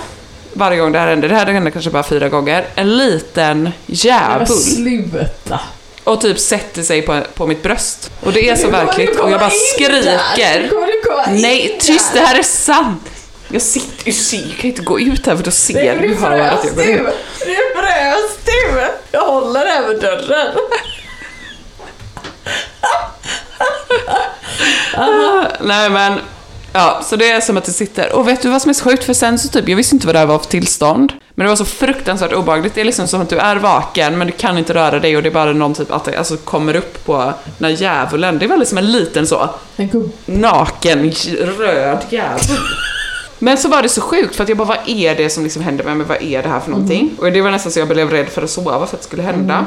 varje 0.53 0.79
gång 0.79 0.91
det 0.91 0.99
här 0.99 1.07
händer, 1.07 1.29
det 1.29 1.35
här 1.35 1.45
händer 1.45 1.71
kanske 1.71 1.91
bara 1.91 2.03
fyra 2.03 2.29
gånger, 2.29 2.65
en 2.75 2.97
liten 2.97 3.63
Men 3.63 3.71
djävul. 3.85 4.47
sluta. 4.47 5.59
Och 6.03 6.21
typ 6.21 6.39
sätter 6.39 6.81
sig 6.81 7.01
på, 7.01 7.19
på 7.35 7.47
mitt 7.47 7.63
bröst. 7.63 8.11
Och 8.23 8.31
det 8.33 8.49
är 8.49 8.55
så 8.55 8.67
verkligt 8.69 9.19
och 9.19 9.31
jag 9.31 9.39
bara 9.39 9.49
skriker. 9.49 10.69
Komma 11.03 11.35
in 11.35 11.41
Nej, 11.41 11.77
tyst, 11.79 12.13
det 12.13 12.19
här 12.19 12.39
är 12.39 12.43
sant! 12.43 13.09
Jag 13.47 13.61
sitter 13.61 14.05
ju 14.07 14.13
ser, 14.13 14.37
jag 14.37 14.57
kan 14.57 14.69
inte 14.69 14.81
gå 14.81 14.99
ut 14.99 15.25
här 15.25 15.35
för 15.35 15.43
då 15.43 15.51
ser 15.51 15.99
du 15.99 16.15
hör 16.15 16.39
att 16.39 16.65
jag 16.65 16.75
går 16.75 16.85
ut. 16.85 17.01
Nu 17.45 17.55
frös 17.75 18.37
du. 18.45 18.87
Jag 19.11 19.25
håller 19.25 19.65
över 19.65 20.01
dörren. 20.01 20.55
Nej 25.61 25.89
men, 25.89 26.19
ja, 26.73 27.01
så 27.05 27.15
det 27.15 27.31
är 27.31 27.41
som 27.41 27.57
att 27.57 27.65
det 27.65 27.71
sitter. 27.71 28.15
Och 28.15 28.27
vet 28.27 28.41
du 28.41 28.49
vad 28.49 28.61
som 28.61 28.69
är 28.69 28.73
så 28.73 28.83
sjukt? 28.83 29.03
För 29.03 29.13
sen 29.13 29.39
så 29.39 29.47
typ, 29.47 29.69
jag 29.69 29.75
visste 29.77 29.95
inte 29.95 30.07
vad 30.07 30.15
det 30.15 30.19
här 30.19 30.25
var 30.25 30.39
för 30.39 30.49
tillstånd. 30.49 31.13
Men 31.35 31.45
det 31.45 31.49
var 31.49 31.55
så 31.55 31.65
fruktansvärt 31.65 32.33
obehagligt. 32.33 32.75
Det 32.75 32.81
är 32.81 32.85
liksom 32.85 33.07
som 33.07 33.21
att 33.21 33.29
du 33.29 33.37
är 33.37 33.55
vaken, 33.55 34.17
men 34.17 34.27
du 34.27 34.33
kan 34.33 34.57
inte 34.57 34.73
röra 34.73 34.99
dig 34.99 35.17
och 35.17 35.23
det 35.23 35.29
är 35.29 35.33
bara 35.33 35.53
någon 35.53 35.73
typ 35.73 35.91
att 35.91 36.05
det 36.05 36.17
alltså, 36.17 36.37
kommer 36.37 36.75
upp 36.75 37.05
på 37.05 37.33
den 37.57 37.71
här 37.71 37.77
djävulen. 37.81 38.39
Det 38.39 38.45
är 38.45 38.49
väldigt 38.49 38.69
som 38.69 38.77
en 38.77 38.91
liten 38.91 39.27
så, 39.27 39.49
En 39.75 40.11
naken, 40.25 41.11
röd 41.57 41.99
djävul. 42.09 42.57
Men 43.39 43.57
så 43.57 43.69
var 43.69 43.81
det 43.81 43.89
så 43.89 44.01
sjukt 44.01 44.35
för 44.35 44.43
att 44.43 44.49
jag 44.49 44.57
bara, 44.57 44.67
vad 44.67 44.77
är 44.85 45.15
det 45.15 45.29
som 45.29 45.43
liksom 45.43 45.61
händer 45.61 45.83
med 45.83 45.97
mig? 45.97 46.07
Vad 46.07 46.21
är 46.21 46.43
det 46.43 46.49
här 46.49 46.59
för 46.59 46.71
någonting? 46.71 47.15
Och 47.19 47.31
det 47.31 47.41
var 47.41 47.51
nästan 47.51 47.71
så 47.71 47.79
jag 47.79 47.87
blev 47.87 48.09
rädd 48.09 48.27
för 48.29 48.41
att 48.41 48.49
sova 48.49 48.87
för 48.87 48.95
att 48.95 49.01
det 49.01 49.07
skulle 49.07 49.23
hända. 49.23 49.65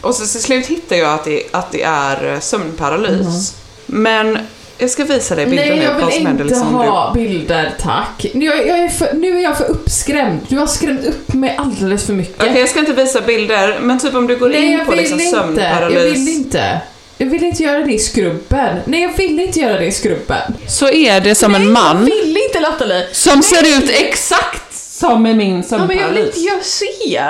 Och 0.00 0.14
så 0.14 0.26
till 0.26 0.42
slut 0.42 0.66
hittade 0.66 1.00
jag 1.00 1.14
att 1.14 1.24
det, 1.24 1.42
att 1.50 1.72
det 1.72 1.82
är 1.82 2.40
sömnparalys. 2.40 3.54
Men 3.86 4.38
Jag 4.80 4.90
ska 4.90 5.04
visa 5.04 5.34
dig 5.34 5.46
bilder 5.46 5.66
Nej, 5.66 5.84
jag 5.84 5.94
vill 6.06 6.14
som 6.14 6.26
inte 6.26 6.44
liksom 6.44 6.68
om 6.68 6.74
ha 6.74 7.12
bilder, 7.14 7.72
tack. 7.80 8.26
Nu, 8.34 8.44
jag, 8.46 8.66
jag 8.66 8.78
är 8.78 8.88
för, 8.88 9.12
nu 9.14 9.38
är 9.38 9.42
jag 9.42 9.58
för 9.58 9.64
uppskrämd. 9.70 10.40
Du 10.48 10.58
har 10.58 10.66
skrämt 10.66 11.06
upp 11.06 11.32
mig 11.34 11.56
alldeles 11.58 12.06
för 12.06 12.12
mycket. 12.12 12.42
Okej, 12.42 12.60
jag 12.60 12.68
ska 12.68 12.78
inte 12.80 12.92
visa 12.92 13.20
bilder, 13.20 13.78
men 13.80 13.98
typ 13.98 14.14
om 14.14 14.26
du 14.26 14.36
går 14.36 14.48
Nej, 14.48 14.64
in 14.64 14.72
jag 14.72 14.84
på 14.84 14.90
vill 14.90 15.00
liksom 15.00 15.20
inte. 15.20 15.32
Jag 15.34 15.40
sömnparalys. 15.44 16.04
vill 16.14 16.28
inte. 16.28 16.80
Jag 17.18 17.26
vill 17.26 17.44
inte 17.44 17.62
göra 17.62 17.78
det 17.84 17.92
i 17.92 17.98
skrubben. 17.98 18.76
Nej, 18.84 19.02
jag 19.02 19.16
vill 19.16 19.40
inte 19.40 19.58
göra 19.60 19.78
det 19.78 19.86
i 19.86 19.92
skrubben. 19.92 20.54
Så 20.68 20.88
är 20.90 21.20
det 21.20 21.34
som 21.34 21.54
en 21.54 21.62
Jag 21.62 21.72
man 21.72 22.04
vill 22.04 22.36
inte 22.48 22.60
Nathalie. 22.60 23.06
som 23.12 23.42
ser 23.42 23.78
ut 23.78 23.90
exakt 23.90 24.74
som 24.74 25.26
i 25.26 25.34
min 25.34 25.64
Ja, 25.70 25.78
men 25.86 25.98
jag 25.98 26.08
vill 26.08 26.18
inte 26.18 26.32
sömnparalys. 26.32 26.36
jag 26.36 26.64
se. 26.64 27.22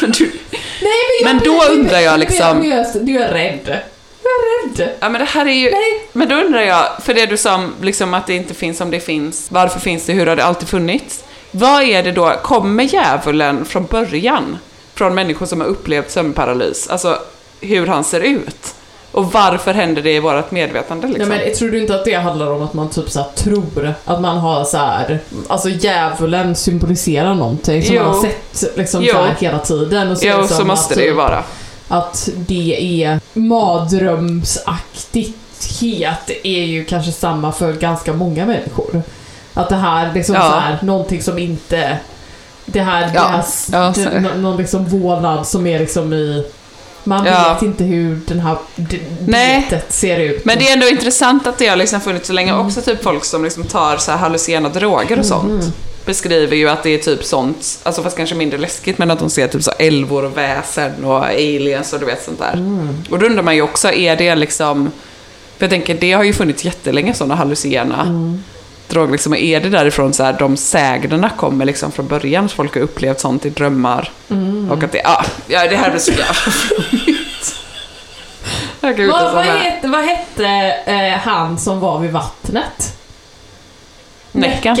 Men 0.00 0.10
du, 0.10 0.24
Nej, 0.24 0.32
men, 0.80 1.22
jag 1.22 1.34
Men 1.34 1.44
då 1.44 1.64
undrar 1.72 2.00
jag 2.00 2.20
liksom- 2.20 2.58
Nu 2.58 2.72
är 2.72 2.76
jag, 2.76 3.08
jag 3.10 3.34
rädd. 3.34 3.78
Rädd. 4.76 4.88
ja 5.00 5.08
men 5.08 5.20
det 5.20 5.24
här 5.26 5.46
är 5.46 5.52
ju... 5.52 5.70
Nej. 5.70 6.08
Men 6.12 6.28
då 6.28 6.34
undrar 6.34 6.60
jag, 6.60 6.86
för 7.02 7.14
det 7.14 7.26
du 7.26 7.36
sa 7.36 7.64
liksom 7.82 8.14
att 8.14 8.26
det 8.26 8.34
inte 8.34 8.54
finns 8.54 8.80
om 8.80 8.90
det 8.90 9.00
finns, 9.00 9.46
varför 9.50 9.80
finns 9.80 10.06
det, 10.06 10.12
hur 10.12 10.26
har 10.26 10.36
det 10.36 10.44
alltid 10.44 10.68
funnits? 10.68 11.24
Vad 11.50 11.82
är 11.82 12.02
det 12.02 12.12
då, 12.12 12.32
kommer 12.42 12.84
djävulen 12.84 13.64
från 13.64 13.84
början? 13.84 14.58
Från 14.94 15.14
människor 15.14 15.46
som 15.46 15.60
har 15.60 15.68
upplevt 15.68 16.10
sömnparalys? 16.10 16.88
Alltså 16.88 17.18
hur 17.60 17.86
han 17.86 18.04
ser 18.04 18.20
ut? 18.20 18.74
Och 19.12 19.32
varför 19.32 19.74
händer 19.74 20.02
det 20.02 20.12
i 20.12 20.20
vårt 20.20 20.50
medvetande 20.50 21.06
liksom? 21.08 21.28
Nej, 21.28 21.46
men 21.46 21.56
tror 21.56 21.68
du 21.68 21.80
inte 21.80 21.94
att 21.94 22.04
det 22.04 22.14
handlar 22.14 22.52
om 22.52 22.62
att 22.62 22.74
man 22.74 22.90
typ 22.90 23.10
så 23.10 23.24
tror 23.36 23.94
att 24.04 24.20
man 24.20 24.38
har 24.38 24.64
så 24.64 24.76
här, 24.76 25.18
alltså 25.48 25.68
djävulen 25.68 26.54
symboliserar 26.56 27.34
någonting 27.34 27.82
som 27.82 27.94
Jo. 27.94 28.02
man 28.02 28.14
har 28.14 28.20
sett 28.20 28.76
liksom 28.76 29.02
Jo. 29.02 29.14
hela 29.38 29.58
tiden. 29.58 30.10
Och 30.10 30.18
så 30.18 30.26
jo, 30.26 30.36
det 30.36 30.48
som 30.48 30.56
så 30.56 30.64
måste 30.64 30.94
att, 30.94 30.98
det 30.98 31.04
ju 31.04 31.10
typ, 31.10 31.16
vara. 31.16 31.44
Att 31.88 32.28
det 32.36 33.02
är 33.04 33.20
mardrömsaktighet 33.34 36.30
är 36.44 36.62
ju 36.64 36.84
kanske 36.84 37.12
samma 37.12 37.52
för 37.52 37.72
ganska 37.72 38.12
många 38.12 38.46
människor. 38.46 39.02
Att 39.54 39.68
det 39.68 39.76
här 39.76 40.12
liksom 40.14 40.34
Ja. 40.34 40.40
så 40.50 40.58
här, 40.58 40.78
någonting 40.82 41.22
som 41.22 41.38
inte 41.38 41.98
det 42.66 42.80
här, 42.80 43.00
det 43.00 43.12
Ja. 43.14 43.26
här 43.26 43.44
Ja, 43.72 43.92
det, 43.96 44.20
någon 44.36 44.56
liksom 44.56 44.84
vålnad 44.84 45.46
som 45.46 45.66
är 45.66 45.78
liksom 45.78 46.12
i 46.12 46.44
man 47.04 47.26
Ja. 47.26 47.52
vet 47.54 47.62
inte 47.62 47.84
hur 47.84 48.20
den 48.26 48.40
här 48.40 48.56
d- 48.76 48.98
Nej. 49.26 49.66
betet 49.70 49.92
ser 49.92 50.18
ut. 50.18 50.44
Men 50.44 50.58
det 50.58 50.68
är 50.68 50.72
ändå 50.72 50.88
intressant 50.88 51.46
att 51.46 51.58
det 51.58 51.66
har 51.66 51.76
liksom 51.76 52.00
funnits 52.00 52.26
så 52.26 52.32
länge. 52.32 52.52
Också 52.54 52.82
typ 52.82 53.02
folk 53.02 53.24
som 53.24 53.44
liksom 53.44 53.64
tar 53.64 53.96
så 53.96 54.10
här 54.10 54.18
hallucinogena 54.18 54.68
droger 54.68 55.18
och 55.18 55.26
sånt. 55.26 55.64
Beskriver 56.08 56.56
ju 56.56 56.68
att 56.68 56.82
det 56.82 56.90
är 56.90 56.98
typ 56.98 57.24
sånt, 57.24 57.80
alltså 57.82 58.02
fast 58.02 58.16
kanske 58.16 58.34
mindre 58.34 58.58
läskigt, 58.58 58.98
men 58.98 59.10
att 59.10 59.18
de 59.18 59.30
ser 59.30 59.48
typ 59.48 59.62
så 59.62 59.70
älvor 59.70 60.24
och 60.24 60.36
väsen 60.36 61.04
och 61.04 61.24
aliens 61.24 61.92
och 61.92 62.00
du 62.00 62.06
vet 62.06 62.24
sånt 62.24 62.38
där. 62.38 62.52
Och 63.10 63.18
då 63.18 63.26
undrar 63.26 63.42
man 63.42 63.54
ju 63.54 63.62
också, 63.62 63.92
är 63.92 64.16
det 64.16 64.34
liksom, 64.34 64.90
för 65.58 65.64
jag 65.64 65.70
tänker 65.70 65.94
det 65.94 66.12
har 66.12 66.24
ju 66.24 66.32
funnits 66.32 66.64
jättelänge 66.64 67.14
sådana 67.14 67.34
hallucinogena 67.34 68.06
droger 68.88 69.12
liksom. 69.12 69.32
Och 69.32 69.38
Är 69.38 69.60
det 69.60 69.68
därifrån 69.68 70.12
så 70.12 70.22
här, 70.22 70.36
de 70.38 70.56
sägnerna 70.56 71.30
kommer 71.30 71.64
liksom 71.64 71.92
från 71.92 72.08
början, 72.08 72.48
så 72.48 72.54
folk 72.54 72.74
har 72.74 72.80
upplevt 72.82 73.20
sånt 73.20 73.46
i 73.46 73.50
drömmar. 73.50 74.12
Och 74.70 74.82
att 74.82 74.92
det, 74.92 75.00
ja, 75.04 75.24
ja 75.46 75.68
det 75.68 75.76
här 75.76 75.90
blir 75.90 76.00
så 76.00 76.12
jävla 76.12 76.52
kan 78.80 79.08
Vad, 79.08 79.34
vad, 79.34 79.44
hette, 79.44 79.88
vad 79.88 80.04
hette 80.04 80.46
eh, 80.86 81.18
han 81.18 81.58
som 81.58 81.80
var 81.80 81.98
vid 81.98 82.10
vattnet? 82.10 82.96
Näcken. 84.32 84.76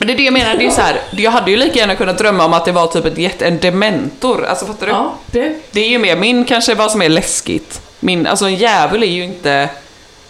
Men 0.00 0.06
det 0.06 0.12
är 0.14 0.16
det 0.16 0.22
jag 0.22 0.32
menar, 0.32 0.54
det 0.56 0.66
är 0.66 0.70
så 0.70 0.80
här, 0.80 1.00
jag 1.10 1.30
hade 1.30 1.50
ju 1.50 1.56
lika 1.56 1.78
gärna 1.78 1.94
kunnat 1.96 2.18
drömma 2.18 2.44
om 2.44 2.52
att 2.52 2.64
det 2.64 2.72
var 2.72 2.86
typ 2.86 3.04
ett 3.04 3.18
jätte, 3.18 3.46
en 3.46 3.58
dementor, 3.58 4.44
alltså 4.44 4.66
fattar 4.66 4.86
du? 4.86 4.92
Ja, 4.92 5.14
det. 5.26 5.54
Det 5.70 5.80
är 5.80 5.88
ju 5.88 5.98
mer 5.98 6.16
min 6.16 6.44
kanske 6.44 6.74
vad 6.74 6.90
som 6.90 7.02
är 7.02 7.08
läskigt. 7.08 7.80
Min, 8.00 8.26
alltså 8.26 8.44
en 8.44 8.54
djävul 8.54 9.02
är 9.02 9.06
ju 9.06 9.24
inte... 9.24 9.68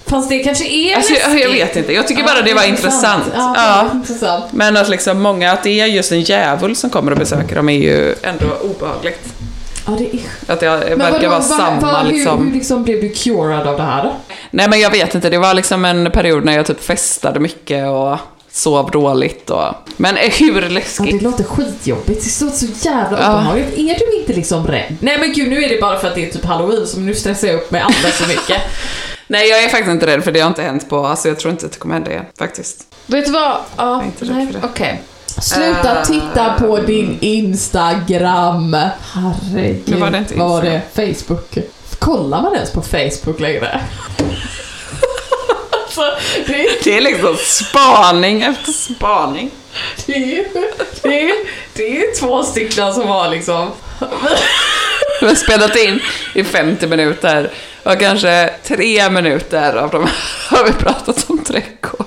Fast 0.06 0.28
det 0.28 0.38
kanske 0.38 0.64
är 0.68 0.96
Alltså, 0.96 1.12
jag, 1.12 1.22
jag 1.22 1.34
läskigt. 1.34 1.54
vet 1.68 1.76
inte, 1.76 1.92
jag 1.92 2.08
tycker 2.08 2.22
Ja, 2.22 2.26
bara 2.28 2.42
det 2.42 2.54
var 2.54 2.64
intressant. 2.68 3.24
Ja, 3.34 3.40
det 3.56 3.60
Ja. 3.62 3.84
var 3.88 3.94
intressant. 4.00 4.44
Men 4.52 4.76
att 4.76 4.88
liksom 4.88 5.20
många, 5.22 5.52
att 5.52 5.62
det 5.62 5.80
är 5.80 5.86
just 5.86 6.12
en 6.12 6.20
djävul 6.20 6.76
som 6.76 6.90
kommer 6.90 7.12
och 7.12 7.18
besöker 7.18 7.56
dem 7.56 7.68
är 7.68 7.78
ju 7.78 8.14
ändå 8.22 8.46
obehagligt. 8.62 9.24
Ja, 9.86 9.92
det 9.98 10.04
är... 10.04 10.52
Att 10.52 10.60
det 10.60 10.68
verkar 10.96 11.20
Men 11.20 11.30
vara 11.30 11.42
samma 11.42 11.80
vad- 11.92 12.06
hur, 12.06 12.12
liksom. 12.12 12.46
hur 12.46 12.54
liksom 12.54 12.84
blev 12.84 13.00
du 13.00 13.08
curad 13.08 13.66
av 13.66 13.76
det 13.76 13.82
här 13.82 14.02
då? 14.04 14.12
Nej 14.50 14.68
men 14.68 14.80
jag 14.80 14.90
vet 14.90 15.14
inte, 15.14 15.30
det 15.30 15.38
var 15.38 15.54
liksom 15.54 15.84
en 15.84 16.10
period 16.10 16.44
när 16.44 16.52
jag 16.56 16.66
typ 16.66 16.84
festade 16.84 17.40
mycket 17.40 17.88
och 17.88 18.16
sov 18.52 18.90
dåligt 18.90 19.50
och... 19.50 19.64
Men 19.96 20.16
eh, 20.16 20.30
hur 20.30 20.62
Ja, 20.62 20.68
läskigt? 20.68 21.18
det 21.20 21.24
låter 21.24 21.44
skitjobbigt. 21.44 22.38
Det 22.38 22.44
låter 22.44 22.56
så 22.58 22.66
jävla 22.88 23.20
Ja. 23.20 23.32
obehagligt. 23.34 23.72
Är 23.78 23.98
du 23.98 24.18
inte 24.20 24.32
liksom 24.32 24.66
rädd? 24.66 24.96
Nej 25.00 25.18
men 25.18 25.32
gud, 25.32 25.48
nu 25.50 25.64
är 25.64 25.68
det 25.68 25.80
bara 25.80 25.98
för 25.98 26.08
att 26.08 26.14
det 26.14 26.28
är 26.28 26.32
typ 26.32 26.44
halloween, 26.44 26.86
så 26.86 27.00
nu 27.00 27.14
stressar 27.14 27.48
jag 27.48 27.56
upp 27.56 27.70
mig 27.70 27.80
alldeles 27.80 28.14
för 28.14 28.28
mycket. 28.28 28.62
Nej, 29.26 29.48
jag 29.48 29.64
är 29.64 29.68
faktiskt 29.68 29.90
inte 29.90 30.06
rädd 30.06 30.24
för 30.24 30.32
det 30.32 30.40
har 30.40 30.48
inte 30.48 30.62
hänt 30.62 30.88
på, 30.88 31.06
alltså 31.06 31.28
jag 31.28 31.38
tror 31.38 31.50
inte 31.52 31.66
att 31.66 31.72
det 31.72 31.78
kommer 31.78 31.94
hända 31.94 32.10
igen 32.10 32.24
faktiskt. 32.38 32.82
Vet 33.06 33.24
du 33.26 33.32
vad? 33.32 33.56
Ja, 33.76 34.00
är 34.00 34.04
inte 34.04 34.24
rädd 34.24 34.32
nej, 34.36 34.46
för 34.46 34.52
det. 34.52 34.60
okej. 34.66 35.02
Sluta 35.26 35.96
Eh. 35.98 36.04
titta 36.06 36.54
på 36.58 36.76
din 36.78 37.18
Instagram. 37.20 38.76
Herregud. 39.12 39.82
Nu 39.84 39.96
var 39.96 40.10
det 40.10 40.18
inte 40.18 40.34
Vad 40.34 40.48
var 40.50 40.56
Instagram. 40.64 40.80
det? 40.94 41.14
Facebook. 41.24 41.58
Kollar 41.98 42.42
man 42.42 42.54
ens 42.54 42.70
på 42.72 42.82
Facebook 42.82 43.40
längre? 43.40 43.80
Alltså, 45.98 46.16
det 46.46 46.66
är, 46.66 46.84
Det 46.84 46.96
är 46.96 47.00
liksom 47.00 47.36
spaning 47.36 48.42
efter 48.42 48.72
spaning. 48.72 49.50
det, 50.06 50.12
är, 50.14 50.44
det, 51.02 51.30
är, 51.30 51.34
det 51.74 51.98
är 52.02 52.20
två 52.20 52.42
stycken 52.42 52.94
som 52.94 53.08
har 53.08 53.28
liksom... 53.28 53.70
Vi 55.20 55.26
har 55.26 55.34
spelat 55.34 55.76
in 55.76 56.00
i 56.34 56.44
50 56.44 56.86
minuter 56.86 57.50
och 57.82 57.98
kanske 58.00 58.50
tre 58.64 59.10
minuter 59.10 59.76
av 59.76 59.90
dem 59.90 60.08
har 60.50 60.64
vi 60.64 60.72
pratat 60.72 61.30
om 61.30 61.44
trädgård. 61.44 62.06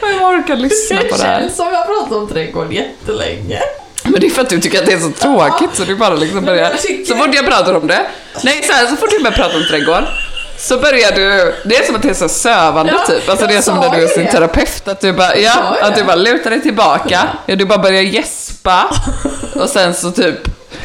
Jag 0.00 0.22
orkar 0.22 0.56
lyssna 0.56 0.96
på 0.96 1.02
det 1.02 1.16
Det 1.16 1.22
här. 1.24 1.40
känns 1.40 1.56
som 1.56 1.66
jag 1.66 1.74
har 1.78 1.84
pratat 1.84 2.12
om 2.12 2.28
trädgård 2.28 2.72
jättelänge. 2.72 3.60
Men 4.04 4.20
det 4.20 4.26
är 4.26 4.30
för 4.30 4.42
att 4.42 4.48
du 4.50 4.60
tycker 4.60 4.78
att 4.78 4.86
det 4.86 4.92
är 4.92 4.98
så 5.00 5.10
tråkigt 5.10 5.70
så 5.76 5.84
du 5.84 5.94
bara 5.96 6.14
liksom 6.14 6.44
börjar... 6.44 6.70
jag 6.70 6.80
tycker- 6.80 7.04
Så 7.04 7.16
fort 7.16 7.34
jag 7.34 7.46
pratar 7.46 7.74
om 7.74 7.86
det, 7.86 8.06
nej 8.44 8.62
så, 8.66 8.72
här, 8.72 8.86
så 8.86 8.96
fort 8.96 9.10
du 9.10 9.18
börjar 9.18 9.36
prata 9.36 9.56
om 9.56 9.64
trädgård 9.70 10.04
så 10.62 10.78
börjar 10.78 11.12
du, 11.12 11.54
det 11.64 11.76
är 11.76 11.86
som 11.86 11.94
att 11.96 12.02
det 12.02 12.10
är 12.10 12.14
så 12.14 12.28
sövande 12.28 12.92
Ja, 12.92 13.14
typ. 13.14 13.28
Alltså 13.28 13.46
det 13.46 13.54
är 13.54 13.60
som 13.62 13.78
när 13.78 13.90
du 13.90 14.02
är 14.04 14.08
sin 14.08 14.26
terapeut, 14.26 14.88
att 14.88 15.00
du 15.00 15.12
bara, 15.12 15.36
ja, 15.36 15.76
att 15.82 15.94
du 15.96 16.04
bara 16.04 16.16
lutar 16.16 16.50
dig 16.50 16.62
tillbaka, 16.62 17.20
ja, 17.46 17.56
du 17.56 17.64
bara 17.64 17.78
börjar 17.78 18.02
gäspa 18.02 18.84
och 19.54 19.68
sen 19.68 19.94
så 19.94 20.10
typ 20.10 20.34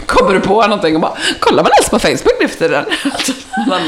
kommer 0.05 0.33
du 0.33 0.39
på 0.39 0.61
någonting 0.61 0.95
och 0.95 1.01
bara, 1.01 1.13
kollar 1.39 1.63
man 1.63 1.71
ens 1.71 1.89
på 1.89 1.99
Facebook 1.99 2.33
nu 2.41 2.47
för 2.47 2.57
tiden? 2.57 2.85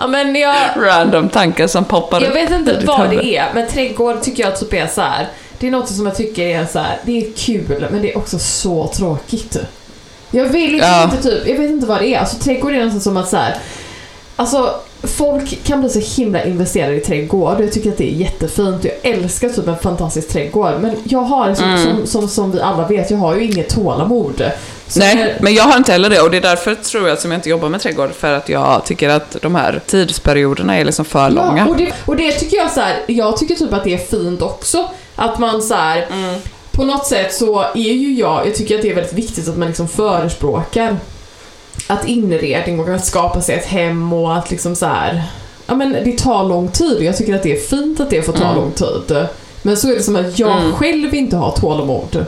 Ja 0.00 0.06
men 0.06 0.36
jag... 0.36 0.56
Random 0.76 1.28
tankar 1.28 1.66
som 1.66 1.84
poppar 1.84 2.20
Jag 2.20 2.30
vet 2.30 2.50
inte 2.50 2.80
vad 2.84 3.00
huvud. 3.00 3.18
det 3.24 3.36
är, 3.36 3.50
men 3.54 3.68
trädgård 3.68 4.22
tycker 4.22 4.42
jag 4.42 4.60
typ 4.60 4.72
är 4.74 4.86
så 4.86 5.00
här. 5.00 5.28
Det 5.58 5.66
är 5.66 5.70
något 5.70 5.88
som 5.88 6.06
jag 6.06 6.16
tycker 6.16 6.42
är 6.42 6.66
så 6.66 6.78
här. 6.78 6.98
det 7.02 7.18
är 7.26 7.32
kul, 7.36 7.86
men 7.90 8.02
det 8.02 8.12
är 8.12 8.18
också 8.18 8.38
så 8.38 8.88
tråkigt. 8.96 9.56
Jag 10.30 10.44
vill 10.44 10.72
liksom 10.72 10.90
Ja. 10.90 11.04
inte 11.04 11.22
typ, 11.22 11.46
jag 11.48 11.58
vet 11.58 11.70
inte 11.70 11.86
vad 11.86 12.00
det 12.00 12.14
är. 12.14 12.18
Alltså 12.20 12.36
trädgård 12.36 12.72
är 12.72 12.84
nästan 12.84 13.00
som 13.00 13.16
att 13.16 13.28
så 13.28 13.36
här. 13.36 13.56
Alltså, 14.36 14.74
folk 15.06 15.64
kan 15.64 15.80
bli 15.80 15.90
så 15.90 16.20
himla 16.22 16.44
investerade 16.44 16.96
i 16.96 17.00
trädgård. 17.00 17.60
Jag 17.60 17.72
tycker 17.72 17.90
att 17.90 17.98
det 17.98 18.12
är 18.14 18.16
jättefint. 18.16 18.84
Jag 18.84 19.12
älskar 19.12 19.48
typ 19.48 19.68
en 19.68 19.78
fantastisk 19.78 20.28
trädgård. 20.28 20.72
Men 20.80 20.96
jag 21.04 21.18
har, 21.20 21.54
som, 21.54 21.64
Mm. 21.64 21.82
som, 21.82 22.06
som, 22.06 22.28
som 22.28 22.50
vi 22.52 22.60
alla 22.60 22.88
vet, 22.88 23.10
jag 23.10 23.18
har 23.18 23.34
ju 23.36 23.44
inget 23.44 23.68
tålamod. 23.68 24.50
Så 24.88 24.98
Nej, 24.98 25.14
när- 25.16 25.38
men 25.40 25.54
jag 25.54 25.64
har 25.64 25.76
inte 25.76 25.92
heller 25.92 26.10
det 26.10 26.20
och 26.20 26.30
det 26.30 26.36
är 26.36 26.40
därför 26.40 26.74
tror 26.74 27.08
jag 27.08 27.18
som 27.18 27.30
jag 27.30 27.38
inte 27.38 27.48
jobbar 27.48 27.68
med 27.68 27.80
trädgård 27.80 28.12
för 28.12 28.32
att 28.32 28.48
jag 28.48 28.84
tycker 28.86 29.08
att 29.08 29.36
de 29.42 29.54
här 29.54 29.80
tidsperioderna 29.86 30.76
är 30.78 30.84
liksom 30.84 31.04
för 31.04 31.30
långa. 31.30 31.58
Ja, 31.58 31.66
och 31.70 31.76
det, 31.76 31.92
och 32.04 32.16
det 32.16 32.32
tycker 32.32 32.56
jag 32.56 32.70
så 32.70 32.80
här, 32.80 32.96
jag 33.06 33.36
tycker 33.36 33.54
typ 33.54 33.72
att 33.72 33.84
det 33.84 33.94
är 33.94 33.98
fint 33.98 34.42
också. 34.42 34.90
Att 35.16 35.38
man 35.38 35.62
så 35.62 35.74
här, 35.74 36.06
Mm. 36.12 36.34
på 36.72 36.84
något 36.84 37.06
sätt 37.06 37.34
så 37.34 37.60
är 37.62 37.76
ju 37.92 38.14
jag, 38.14 38.46
jag 38.46 38.54
tycker 38.54 38.74
att 38.76 38.82
det 38.82 38.90
är 38.90 38.94
väldigt 38.94 39.12
viktigt 39.14 39.48
att 39.48 39.56
man 39.56 39.68
liksom 39.68 39.88
förespråkar 39.88 40.96
att 41.86 42.08
inredning 42.08 42.80
och 42.80 42.88
att 42.88 43.04
skapa 43.06 43.40
sig 43.40 43.54
ett 43.54 43.66
hem 43.66 44.12
och 44.12 44.36
att 44.36 44.50
liksom 44.50 44.76
så 44.76 44.86
här, 44.86 45.22
ja 45.66 45.74
men 45.74 45.92
det 45.92 46.18
tar 46.18 46.44
lång 46.44 46.68
tid 46.68 46.96
och 46.96 47.04
jag 47.04 47.16
tycker 47.16 47.34
att 47.34 47.42
det 47.42 47.52
är 47.52 47.60
fint 47.60 48.00
att 48.00 48.10
det 48.10 48.22
får 48.22 48.32
ta 48.32 48.44
Mm. 48.44 48.56
lång 48.56 48.70
tid. 48.72 49.26
Men 49.62 49.76
så 49.76 49.88
är 49.90 49.94
det 49.94 50.02
som 50.02 50.16
att 50.16 50.38
jag 50.38 50.58
Mm. 50.60 50.72
själv 50.72 51.14
inte 51.14 51.36
har 51.36 51.50
tålamod. 51.52 52.26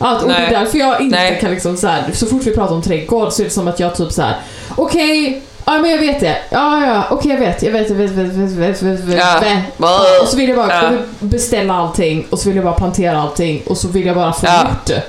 Att, 0.00 0.22
och 0.22 0.28
det 0.28 0.34
Nej. 0.34 0.46
är 0.54 0.60
därför 0.60 0.78
jag 0.78 1.00
inte 1.00 1.16
Nej. 1.18 1.38
kan 1.40 1.50
liksom 1.50 1.76
så 1.76 1.86
här, 1.86 2.10
så 2.12 2.26
fort 2.26 2.42
vi 2.46 2.54
pratar 2.54 2.74
om 2.74 2.82
trädgård 2.82 3.32
så 3.32 3.42
är 3.42 3.44
det 3.44 3.50
som 3.50 3.68
att 3.68 3.80
jag 3.80 3.96
typ 3.96 4.12
så 4.12 4.22
här: 4.22 4.36
okej, 4.76 5.42
ja 5.64 5.78
men 5.78 5.90
jag 5.90 5.98
vet 5.98 6.20
det, 6.20 6.36
ja 6.50 6.86
ja, 6.86 7.04
okej 7.10 7.30
jag 7.30 7.38
vet, 7.40 7.62
jag 7.62 7.72
vet, 7.72 7.88
jag 7.90 7.96
vet, 7.96 8.10
vet, 8.10 8.28
vet, 8.28 8.50
vet, 8.50 8.82
vet, 8.82 9.00
vet, 9.00 9.18
Ja. 9.18 9.38
vet. 9.40 9.78
Bäh. 9.78 10.22
Och 10.22 10.28
så 10.28 10.36
vill 10.36 10.48
jag 10.48 10.56
bara 10.58 10.82
Ja. 10.82 10.90
beställa 11.20 11.74
allting 11.74 12.26
och 12.30 12.38
så 12.38 12.48
vill 12.48 12.56
jag 12.56 12.64
bara 12.64 12.74
plantera 12.74 13.20
allting 13.22 13.62
och 13.66 13.78
så 13.78 13.88
vill 13.88 14.06
jag 14.06 14.16
bara 14.16 14.32
få 14.32 14.46
Ja. 14.46 14.60
gjort 14.60 14.86
det. 14.86 15.02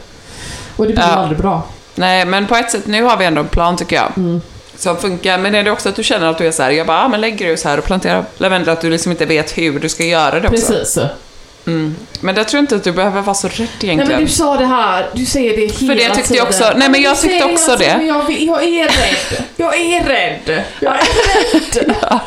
Och 0.77 0.87
det 0.87 0.93
blir 0.93 1.03
Ja. 1.03 1.13
aldrig 1.13 1.39
bra. 1.39 1.61
Nej, 1.95 2.25
men 2.25 2.47
på 2.47 2.55
ett 2.55 2.71
sätt, 2.71 2.87
nu 2.87 3.03
har 3.03 3.17
vi 3.17 3.25
ändå 3.25 3.41
en 3.41 3.47
plan 3.47 3.77
tycker 3.77 3.95
jag. 3.95 4.11
Mm. 4.17 4.41
Som 4.77 4.97
funkar, 4.97 5.37
men 5.37 5.55
är 5.55 5.63
det 5.63 5.71
också 5.71 5.89
att 5.89 5.95
du 5.95 6.03
känner 6.03 6.27
att 6.27 6.37
du 6.37 6.47
är 6.47 6.51
så 6.51 6.63
här, 6.63 6.71
jag 6.71 6.87
bara, 6.87 7.05
ah, 7.05 7.07
men 7.07 7.21
lägg 7.21 7.37
grus 7.37 7.63
här 7.63 7.77
och 7.77 7.85
plantera 7.85 8.25
lavendel, 8.37 8.69
att 8.69 8.81
du 8.81 8.89
liksom 8.89 9.11
inte 9.11 9.25
vet 9.25 9.57
hur 9.57 9.79
du 9.79 9.89
ska 9.89 10.03
göra 10.03 10.39
det 10.39 10.47
också. 10.47 10.73
Precis. 10.73 10.99
Mm. 11.67 11.95
Men 12.21 12.35
jag 12.35 12.47
tror 12.47 12.59
inte 12.59 12.75
att 12.75 12.83
du 12.83 12.91
behöver 12.91 13.21
vara 13.21 13.33
så 13.33 13.47
rädd 13.47 13.57
Nej 13.59 13.67
egentligen. 13.81 14.07
men 14.11 14.25
du 14.25 14.31
sa 14.31 14.57
det 14.57 14.65
här, 14.65 15.09
du 15.13 15.25
säger 15.25 15.55
det 15.57 15.61
hela 15.61 15.93
För 15.93 15.95
det 15.95 16.15
tyckte 16.15 16.35
jag 16.35 16.51
tiden. 16.51 16.67
också. 16.67 16.77
Nej, 16.79 16.89
men 16.89 17.01
Ja, 17.01 17.09
jag 17.09 17.21
tyckte 17.21 17.45
också 17.45 17.77
tiden, 17.77 17.99
det. 17.99 18.05
Men 18.05 18.07
jag, 18.07 18.31
jag 18.41 18.63
är 18.63 18.83
rädd. 18.83 19.43
Jag 19.55 19.75
är 19.79 20.03
rädd. 20.03 20.63
Jag 20.79 20.93
är 20.93 21.83
rädd. 21.83 21.95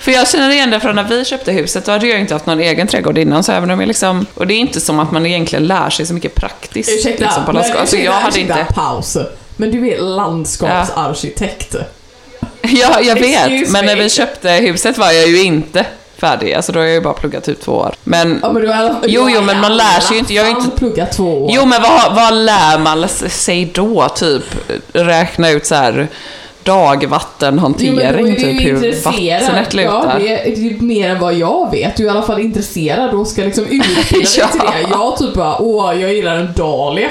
För 0.00 0.12
jag 0.12 0.28
känner 0.28 0.50
igen 0.50 0.70
det 0.70 0.80
från 0.80 0.94
när 0.96 1.04
vi 1.04 1.24
köpte 1.24 1.52
huset, 1.52 1.84
då 1.84 1.92
hade 1.92 2.06
jag 2.06 2.20
inte 2.20 2.34
haft 2.34 2.46
någon 2.46 2.60
egen 2.60 2.86
trädgård 2.86 3.18
innan, 3.18 3.44
så 3.44 3.52
även 3.52 3.70
om 3.70 3.80
jag 3.80 3.86
liksom... 3.86 4.26
Och 4.34 4.46
det 4.46 4.54
är 4.54 4.58
inte 4.58 4.80
som 4.80 4.98
att 4.98 5.12
man 5.12 5.26
egentligen 5.26 5.66
lär 5.66 5.90
sig 5.90 6.06
så 6.06 6.14
mycket 6.14 6.34
praktiskt. 6.34 6.90
Ursäkta, 6.98 7.24
liksom, 7.24 7.44
på 7.44 7.52
men 7.52 7.60
landskap. 7.60 7.80
Alltså, 7.80 7.96
jag 7.96 8.02
ursäkta, 8.04 8.20
hade 8.24 8.38
ursäkta, 8.40 8.60
inte... 8.60 8.74
paus. 8.74 9.16
Men 9.56 9.70
du 9.70 9.88
är 9.88 9.98
landskapsarkitekt. 9.98 11.74
Ja, 12.62 13.00
jag 13.00 13.14
vet. 13.14 13.50
Excuse 13.50 13.72
Men 13.72 13.86
när 13.86 13.96
vi 13.96 14.10
köpte 14.10 14.50
huset 14.50 14.98
var 14.98 15.12
jag 15.12 15.28
ju 15.28 15.42
inte 15.42 15.86
färdig. 16.28 16.52
Alltså 16.54 16.72
då 16.72 16.78
har 16.78 16.84
jag 16.86 16.94
ju 16.94 17.00
bara 17.00 17.14
pluggat 17.14 17.44
typ 17.44 17.60
två 17.60 17.72
år. 17.72 17.94
Men... 18.04 18.38
Ja, 18.42 18.52
men 18.52 18.62
du 18.62 18.68
har, 18.68 18.94
Jo, 19.06 19.28
jo, 19.30 19.40
men 19.42 19.60
man 19.60 19.76
lär 19.76 20.00
sig 20.00 20.12
ju 20.14 20.18
inte. 20.18 20.34
Jag 20.34 20.44
ju 20.48 20.54
fall 20.54 20.64
inte- 20.64 20.76
pluggat 20.78 21.12
två 21.12 21.44
år. 21.44 21.50
Jo, 21.52 21.64
men 21.64 21.82
vad, 21.82 22.14
vad 22.14 22.34
lär 22.34 22.78
man 22.78 23.08
sig 23.28 23.64
då? 23.74 24.08
Typ 24.16 24.42
räkna 24.92 25.50
ut 25.50 25.66
så 25.66 25.74
här 25.74 26.08
dagvattenhantering, 26.62 27.94
Jo, 28.18 28.26
är 28.28 28.34
typ 28.34 28.60
ju 28.60 28.76
hur 28.76 29.02
vattnet 29.04 29.74
lutar. 29.74 29.92
Ja, 29.92 30.14
det 30.18 30.28
är, 30.52 30.56
det 30.56 30.68
är 30.76 30.80
mer 30.82 31.10
än 31.10 31.18
vad 31.20 31.34
jag 31.34 31.70
vet. 31.70 31.96
Du 31.96 32.02
är 32.02 32.06
i 32.06 32.10
alla 32.10 32.22
fall 32.22 32.40
intresserad 32.40 33.14
och 33.14 33.26
ska 33.26 33.42
liksom 33.42 33.64
utbilda 33.64 34.00
dig 34.10 34.24
Ja. 34.38 34.46
till 34.48 34.60
det. 34.60 34.88
Jag 34.90 35.18
typ 35.18 35.34
bara, 35.34 35.58
åh, 35.62 36.00
jag 36.00 36.14
gillar 36.14 36.36
en 36.36 36.52
dahlia. 36.56 37.08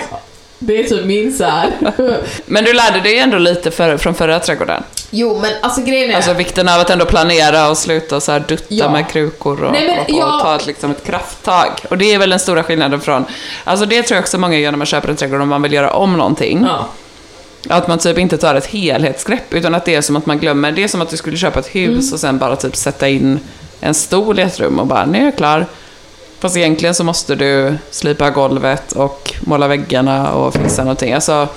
Det 0.66 0.80
är 0.80 0.84
typ 0.84 1.06
min 1.06 1.34
så 1.34 1.44
här. 1.44 1.72
Men 2.46 2.64
du 2.64 2.74
lärde 2.74 3.00
dig 3.00 3.18
ändå 3.20 3.38
lite 3.38 3.72
för, 3.72 3.98
från 3.98 4.14
förra 4.16 4.40
trädgården. 4.40 4.84
Jo, 5.12 5.40
men 5.42 5.52
alltså 5.62 5.82
grejen 5.82 6.12
är... 6.12 6.16
Alltså 6.16 6.34
vikten 6.34 6.70
av 6.70 6.80
att 6.80 6.90
ändå 6.90 7.06
planera 7.06 7.70
och 7.70 7.78
sluta 7.78 8.20
så 8.20 8.32
här 8.32 8.44
dutta 8.48 8.66
Ja. 8.70 8.92
med 8.92 9.10
krukor 9.10 9.64
och, 9.64 9.72
Nej, 9.72 9.88
men 9.88 10.00
och, 10.00 10.04
och 10.10 10.10
jag- 10.32 10.40
ta 10.42 10.56
ett, 10.56 10.66
liksom 10.68 10.92
ett 10.92 11.04
krafttag. 11.06 11.70
Och 11.90 11.98
det 11.98 12.14
är 12.14 12.20
väl 12.20 12.30
den 12.30 12.40
stora 12.40 12.64
skillnaden 12.64 13.02
från... 13.02 13.26
Alltså 13.64 13.86
det 13.86 14.04
tror 14.04 14.16
jag 14.16 14.22
också 14.24 14.38
många 14.38 14.58
gör 14.58 14.72
när 14.72 14.78
man 14.78 14.88
köper 14.88 15.10
en 15.10 15.16
trädgård 15.16 15.42
om 15.42 15.50
man 15.50 15.62
vill 15.62 15.74
göra 15.74 15.92
om 15.94 16.18
någonting. 16.18 16.66
Ja. 16.70 16.88
Att 17.76 17.88
man 17.88 18.00
typ 18.00 18.18
inte 18.18 18.38
tar 18.38 18.56
ett 18.56 18.66
helhetsgrepp, 18.66 19.54
utan 19.54 19.76
att 19.76 19.86
det 19.86 19.96
är 19.96 20.02
som 20.02 20.16
att 20.16 20.26
man 20.26 20.40
glömmer. 20.40 20.72
Det 20.72 20.84
är 20.84 20.88
som 20.88 21.02
att 21.02 21.10
du 21.10 21.18
skulle 21.18 21.38
köpa 21.38 21.60
ett 21.60 21.76
hus 21.76 22.02
Mm. 22.04 22.14
och 22.14 22.20
sen 22.20 22.38
bara 22.38 22.56
typ 22.56 22.76
sätta 22.76 23.08
in 23.10 23.40
en 23.80 23.94
stol 23.94 24.40
i 24.40 24.42
ett 24.42 24.60
rum 24.60 24.80
och 24.80 24.88
bara, 24.88 25.06
nu 25.06 25.18
är 25.20 25.24
jag 25.26 25.38
klar. 25.38 25.66
Fast 26.44 26.58
egentligen 26.58 26.96
så 26.96 27.04
måste 27.04 27.36
du 27.36 27.76
slipa 27.92 28.30
golvet 28.30 28.92
och 28.92 29.34
måla 29.42 29.68
väggarna 29.68 30.32
och 30.34 30.54
fixa 30.54 30.84
någonting. 30.84 31.14
Alltså, 31.14 31.48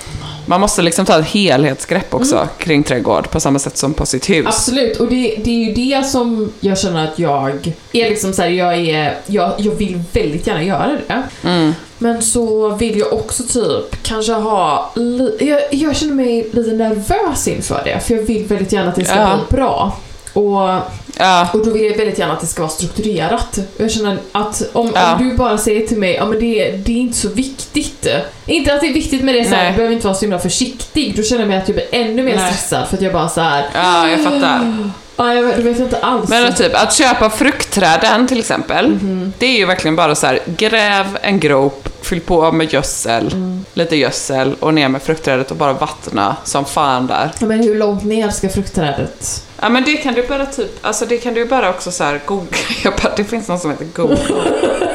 man 0.46 0.60
måste 0.60 0.82
liksom 0.82 1.04
ta 1.06 1.18
ett 1.18 1.26
helhetsgrepp 1.26 2.14
också 2.14 2.34
Mm. 2.36 2.48
kring 2.58 2.82
trädgård 2.82 3.30
på 3.30 3.40
samma 3.40 3.58
sätt 3.58 3.76
som 3.76 3.94
på 3.94 4.06
sitt 4.06 4.30
hus. 4.30 4.46
Absolut, 4.46 4.96
och 5.00 5.06
det, 5.08 5.36
det 5.44 5.50
är 5.50 5.68
ju 5.68 5.72
det 5.74 6.06
som 6.06 6.52
jag 6.60 6.78
känner 6.78 7.04
att 7.04 7.18
jag 7.18 7.74
är 7.92 8.10
liksom 8.10 8.32
såhär, 8.32 8.48
jag 8.48 8.74
är, 8.78 9.14
jag, 9.26 9.52
jag 9.58 9.72
vill 9.74 10.02
väldigt 10.12 10.46
gärna 10.46 10.62
göra 10.62 10.98
det. 11.08 11.22
Mm. 11.48 11.74
Men 11.98 12.22
så 12.22 12.68
vill 12.68 12.98
jag 12.98 13.12
också 13.12 13.42
typ 13.42 14.02
kanske 14.02 14.32
ha, 14.32 14.92
jag, 15.40 15.60
jag 15.70 15.96
känner 15.96 16.14
mig 16.14 16.48
lite 16.52 16.70
nervös 16.72 17.48
inför 17.48 17.82
det, 17.84 18.00
för 18.00 18.14
jag 18.14 18.22
vill 18.22 18.44
väldigt 18.46 18.72
gärna 18.72 18.88
att 18.88 18.96
det 18.96 19.04
ska 19.04 19.16
Ja. 19.16 19.38
bli 19.48 19.56
bra. 19.56 19.96
Och, 20.32 20.80
Ja, 21.18 21.48
och 21.52 21.64
då 21.66 21.70
vill 21.70 21.84
jag 21.84 21.96
väldigt 21.96 22.18
gärna 22.18 22.32
att 22.32 22.40
det 22.40 22.46
ska 22.46 22.62
vara 22.62 22.70
strukturerat. 22.72 23.58
Jag 23.76 23.90
känner 23.90 24.18
att 24.32 24.62
om, 24.72 24.92
Ja. 24.94 25.14
om 25.16 25.28
du 25.28 25.36
bara 25.36 25.58
säger 25.58 25.86
till 25.86 25.98
mig, 25.98 26.14
ja 26.14 26.26
men 26.26 26.40
det, 26.40 26.70
det 26.70 26.92
är 26.92 26.96
inte 26.96 27.16
så 27.18 27.28
viktigt. 27.28 28.06
Inte 28.46 28.74
att 28.74 28.80
det 28.80 28.86
är 28.86 28.92
viktigt 28.94 29.24
med 29.24 29.34
det 29.34 29.44
såhär, 29.44 29.62
Nej. 29.62 29.70
du 29.72 29.76
behöver 29.76 29.94
inte 29.94 30.06
vara 30.06 30.14
så 30.14 30.20
himla 30.20 30.38
försiktig. 30.38 31.16
Då 31.16 31.22
känner 31.22 31.40
jag 31.42 31.48
mig 31.48 31.58
att 31.58 31.68
jag 31.68 31.74
blir 31.74 31.86
ännu 31.92 32.22
mer 32.22 32.36
Nej. 32.36 32.52
stressad 32.52 32.88
för 32.88 32.96
att 32.96 33.02
jag 33.02 33.12
bara 33.12 33.28
så 33.28 33.40
här. 33.40 33.66
ja, 33.74 34.08
jag 34.08 34.20
fattar. 34.24 34.90
Ja, 35.16 35.34
jag 35.34 35.42
vet, 35.42 35.78
inte 35.78 35.98
alls. 35.98 36.28
Men 36.30 36.54
typ 36.54 36.74
att 36.82 36.94
köpa 36.94 37.30
fruktträden 37.30 38.26
till 38.28 38.38
exempel, 38.38 38.88
Mhm. 38.88 39.32
det 39.38 39.46
är 39.46 39.58
ju 39.58 39.64
verkligen 39.66 39.96
bara 39.96 40.14
så 40.14 40.26
här, 40.26 40.38
gräv 40.46 41.18
en 41.22 41.40
grop, 41.40 41.88
fyll 42.02 42.20
på 42.20 42.52
med 42.52 42.72
gödsel, 42.72 43.26
Mm. 43.32 43.64
lite 43.74 43.96
gödsel 43.96 44.54
och 44.60 44.74
ner 44.74 44.88
med 44.88 45.02
fruktträdet 45.02 45.50
och 45.50 45.56
bara 45.56 45.72
vattna 45.72 46.36
som 46.44 46.64
fan 46.64 47.06
där. 47.06 47.30
Men 47.40 47.62
hur 47.62 47.74
långt 47.74 48.04
ner 48.04 48.30
ska 48.30 48.48
fruktträdet? 48.48 49.42
Ja 49.60 49.68
men 49.68 49.84
det 49.84 49.96
kan 49.96 50.14
du 50.14 50.22
bara 50.26 50.46
typ, 50.46 50.86
alltså 50.86 51.06
det 51.06 51.16
kan 51.18 51.34
du 51.34 51.44
bara 51.44 51.70
också 51.70 51.90
så 51.92 52.04
här 52.04 52.20
googla, 52.24 52.56
jag 52.84 52.92
bara, 53.02 53.12
det 53.16 53.24
finns 53.24 53.48
någon 53.48 53.58
som 53.58 53.70
heter 53.70 53.84
Google. 53.94 54.18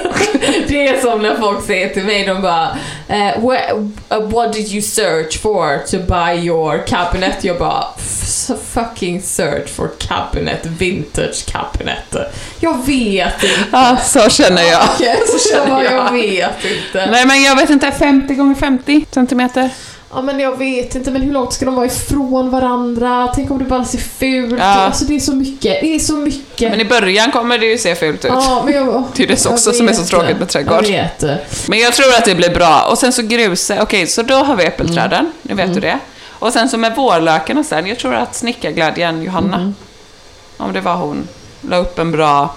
Det 0.71 0.87
är 0.87 1.01
som 1.01 1.21
när 1.21 1.35
folk 1.35 1.65
säger 1.65 1.89
till 1.89 2.03
mig, 2.03 2.25
de 2.25 2.41
bara 2.41 2.77
eh, 3.07 3.47
where, 3.47 3.73
uh, 3.73 4.29
What 4.29 4.53
did 4.53 4.67
you 4.71 4.81
search 4.81 5.41
for 5.41 5.77
to 5.87 5.97
buy 5.97 6.45
your 6.47 6.77
cabinet? 6.87 7.43
Jag 7.43 7.57
bara 7.57 7.83
"F- 7.97 8.57
fucking 8.73 9.21
search 9.21 9.69
for 9.69 9.89
cabinet, 9.99 10.65
vintage 10.65 11.45
cabinet. 11.51 12.15
Jag 12.59 12.85
vet 12.85 13.43
inte. 13.43 13.55
Ja, 13.71 13.97
så 14.03 14.29
känner 14.29 14.63
jag. 14.63 14.81
Okej, 14.95 15.17
Så 15.27 15.49
känner 15.49 15.83
jag 15.83 15.93
jag. 15.93 16.11
vet 16.11 16.65
inte. 16.65 17.05
Nej 17.11 17.25
men 17.25 17.43
jag 17.43 17.55
vet 17.55 17.69
inte, 17.69 17.91
50 17.91 18.33
gånger 18.33 18.55
50 18.55 19.05
centimeter. 19.11 19.69
Ja 20.13 20.21
men 20.21 20.39
jag 20.39 20.57
vet 20.57 20.95
inte, 20.95 21.11
men 21.11 21.21
hur 21.21 21.31
långt 21.31 21.53
ska 21.53 21.65
de 21.65 21.75
vara 21.75 21.85
ifrån 21.85 22.49
varandra? 22.49 23.31
Tänk 23.35 23.51
om 23.51 23.59
det 23.59 23.65
bara 23.65 23.85
ser 23.85 23.97
fult 23.97 24.59
Ja. 24.59 24.63
Alltså 24.65 25.05
det 25.05 25.15
är 25.15 25.19
så 25.19 25.35
mycket, 25.35 25.81
det 25.81 25.95
är 25.95 25.99
så 25.99 26.13
mycket. 26.15 26.71
Men 26.71 26.81
i 26.81 26.85
början 26.85 27.31
kommer 27.31 27.57
det 27.57 27.65
ju 27.65 27.77
se 27.77 27.95
fult 27.95 28.25
ut. 28.25 28.31
Ja, 28.33 28.61
men 28.65 28.73
jag, 28.73 29.03
Det 29.15 29.23
är 29.23 29.27
det 29.27 29.45
jag 29.45 29.53
också 29.53 29.71
som 29.73 29.89
är 29.89 29.93
så 29.93 30.03
tråkigt 30.05 30.29
det. 30.29 30.39
med 30.39 30.49
trädgård. 30.49 30.83
Jag 30.83 30.89
vet 30.89 31.19
det. 31.19 31.39
Men 31.67 31.79
jag 31.79 31.93
tror 31.93 32.09
att 32.17 32.25
det 32.25 32.35
blir 32.35 32.49
bra. 32.53 32.81
Och 32.91 32.97
sen 32.97 33.13
så 33.13 33.21
gruse, 33.21 33.81
okej 33.81 34.07
så 34.07 34.21
då 34.21 34.35
har 34.35 34.55
vi 34.55 34.65
äppelträden, 34.65 35.31
nu 35.41 35.55
vet 35.55 35.73
du 35.73 35.79
det. 35.79 35.99
Och 36.29 36.53
sen 36.53 36.69
så 36.69 36.77
med 36.77 36.95
vårlöken 36.95 37.57
och 37.57 37.65
sen, 37.65 37.87
jag 37.87 37.99
tror 37.99 38.13
att 38.15 38.35
snickarglädjen 38.35 39.23
Johanna, 39.23 39.73
om 40.57 40.73
det 40.73 40.81
var 40.81 40.95
hon, 40.95 41.27
la 41.69 41.77
upp 41.77 41.99
en 41.99 42.11
bra, 42.11 42.55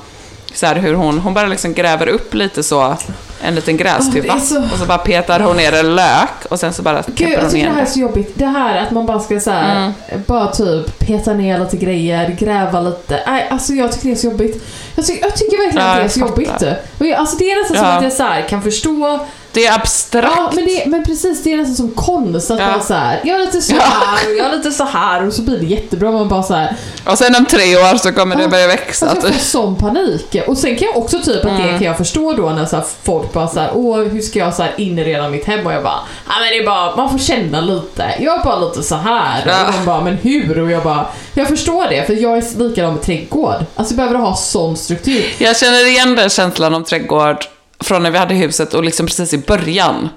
så 0.55 0.67
här 0.67 0.75
hur 0.77 0.95
hon, 0.95 1.19
hon 1.19 1.35
bara 1.35 1.47
liksom 1.47 1.75
gräver 1.75 2.07
upp 2.07 2.35
lite 2.35 2.63
så, 2.63 2.97
en 3.45 3.55
liten 3.55 3.77
grästuva. 3.77 4.35
Är 4.35 4.39
så- 4.39 4.63
Och 4.73 4.79
så 4.79 4.85
bara 4.87 4.99
petar 4.99 5.41
hon 5.41 5.57
ner 5.57 5.73
en 5.73 5.95
lök 5.97 6.45
och 6.49 6.61
sen 6.61 6.73
så 6.73 6.83
bara 6.83 7.03
Gud, 7.07 7.29
jag 7.29 7.51
tycker 7.51 7.67
det 7.67 7.73
här 7.75 7.83
är 7.83 7.87
så 7.87 7.99
jobbigt. 8.01 8.33
Det 8.35 8.47
här 8.47 8.83
att 8.83 8.91
man 8.91 9.07
bara 9.07 9.21
ska 9.21 9.41
så 9.41 9.51
här, 9.51 9.77
Mm. 9.77 9.93
bara 10.27 10.47
typ 10.53 10.99
peta 10.99 11.33
ner 11.35 11.59
lite 11.59 11.77
grejer, 11.77 12.37
gräva 12.39 12.81
lite. 12.81 13.21
Nej, 13.27 13.49
alltså 13.51 13.73
jag 13.73 13.93
tycker 13.93 14.07
det 14.09 14.13
är 14.15 14.17
så 14.17 14.27
jobbigt. 14.27 14.65
Jag, 14.95 15.07
tycker- 15.07 15.25
jag 15.27 15.37
tycker 15.37 15.57
verkligen 15.65 15.87
Ja, 15.87 15.93
att 15.93 15.99
det 15.99 16.05
är 16.05 16.09
så 16.09 16.21
jobbigt. 16.21 16.63
Och 16.99 17.07
jag, 17.07 17.19
alltså 17.19 17.37
det 17.37 17.45
är 17.51 17.61
nästan 17.63 17.77
som 17.77 17.87
Ja. 17.87 17.93
att 17.97 18.03
jag 18.03 18.13
så 18.13 18.23
här, 18.23 18.43
kan 18.49 18.63
förstå 18.63 19.27
Det 19.55 19.67
är 19.67 19.75
abstrakt. 19.75 20.35
Ja, 20.37 20.51
men, 20.55 20.65
det, 20.65 20.87
men 20.87 21.05
precis, 21.05 21.43
det 21.43 21.53
är 21.53 21.57
nästan 21.57 21.77
som 21.77 21.91
konst 21.91 22.51
att 22.51 22.59
Ja. 22.61 22.67
bara 22.67 22.81
så 22.81 22.95
här, 22.95 23.21
jag 23.25 23.41
är 23.41 23.47
lite 23.47 23.61
så 23.63 23.75
här 23.75 24.27
och 24.31 24.35
jag 24.39 24.47
är 24.53 24.57
lite 24.57 24.71
så 24.71 24.85
här 24.85 25.27
och 25.27 25.33
så 25.33 25.43
blir 25.43 25.59
det 25.59 25.67
jättebra. 25.67 26.11
Man 26.13 26.29
bara 26.29 26.43
så 26.43 26.55
här, 26.55 26.77
Och 27.07 27.19
sen 27.19 27.35
om 27.35 27.47
tre 27.47 27.77
år 27.77 27.97
så 27.99 28.13
kommer 28.13 28.37
det 28.37 28.43
Ja, 28.43 28.49
börja 28.49 28.67
växa. 28.67 29.07
alltså 29.09 29.27
jag 29.27 29.35
Att, 29.35 29.41
får 29.41 29.49
sån 29.49 29.77
panik. 29.77 30.37
Och 30.47 30.59
sen 30.59 30.77
kan 30.77 30.89
jag 30.89 30.97
också 30.97 31.19
typ 31.21 31.45
att 31.45 31.57
det 31.57 31.69
kan 31.69 31.83
jag 31.83 31.97
förstå 31.97 32.33
då 32.33 32.51
när 32.51 32.67
så 32.67 32.83
folk 33.03 33.33
bara 33.33 33.49
så 33.49 33.61
här, 33.61 33.71
åh 33.75 33.99
hur 33.99 34.21
ska 34.21 34.39
jag 34.39 34.55
så 34.55 34.63
här 34.63 34.73
inreda 34.77 35.29
mitt 35.29 35.45
hem? 35.47 35.67
Och 35.67 35.73
jag 35.73 35.83
bara, 35.83 35.99
ja 36.29 36.33
men 36.41 36.49
det 36.51 36.59
är 36.59 36.67
bara, 36.67 36.97
man 36.97 37.11
får 37.11 37.19
känna 37.19 37.61
lite. 37.61 38.15
Jag 38.21 38.41
är 38.41 38.45
bara 38.45 38.59
lite 38.59 38.83
så 38.83 38.95
här. 38.95 39.43
Ja. 39.47 39.67
Och 39.67 39.73
de 39.73 39.85
bara, 39.87 40.01
men 40.01 40.15
hur? 40.17 40.59
Och 40.63 40.71
jag 40.71 40.83
bara, 40.83 41.07
jag 41.35 41.49
förstår 41.49 41.87
det 41.91 42.07
för 42.07 42.13
jag 42.15 42.39
är 42.39 42.59
likadan 42.69 42.93
med 42.95 43.03
trädgård. 43.03 43.65
Alltså 43.75 43.93
jag 43.95 43.97
behöver 43.97 44.19
ha 44.19 44.37
sån 44.37 44.77
struktur. 44.77 45.25
jag 45.39 45.57
känner 45.57 45.87
igen 45.87 46.15
den 46.17 46.31
känslan 46.31 46.75
om 46.75 46.85
trädgård 46.85 47.37
från 47.81 48.03
när 48.03 48.11
vi 48.11 48.19
hade 48.19 48.35
huset 48.35 48.75
och 48.75 48.85
liksom 48.85 49.07
precis 49.07 49.35
i 49.35 49.39
början. 49.39 50.09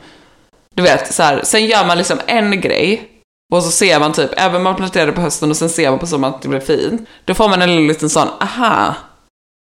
Du 0.76 0.84
vet, 0.84 1.14
så 1.14 1.24
här, 1.24 1.41
sen 1.43 1.66
gör 1.66 1.86
man 1.86 1.97
liksom 1.97 2.20
en 2.28 2.62
grej 2.62 3.10
och 3.53 3.64
så 3.64 3.72
ser 3.72 3.99
man 3.99 4.14
typ, 4.14 4.30
även 4.38 4.55
om 4.55 4.64
man 4.64 4.76
planterar 4.76 5.05
det 5.05 5.12
på 5.12 5.22
hösten 5.22 5.49
och 5.49 5.58
sen 5.58 5.70
ser 5.70 5.89
man 5.89 5.99
på 5.99 6.08
sommaren 6.08 6.34
att 6.34 6.41
det 6.41 6.47
blir 6.49 6.60
fint. 6.60 7.10
Då 7.26 7.34
får 7.34 7.49
man 7.49 7.62
en 7.62 7.88
liten 7.88 8.10
sån, 8.10 8.28
aha, 8.41 8.95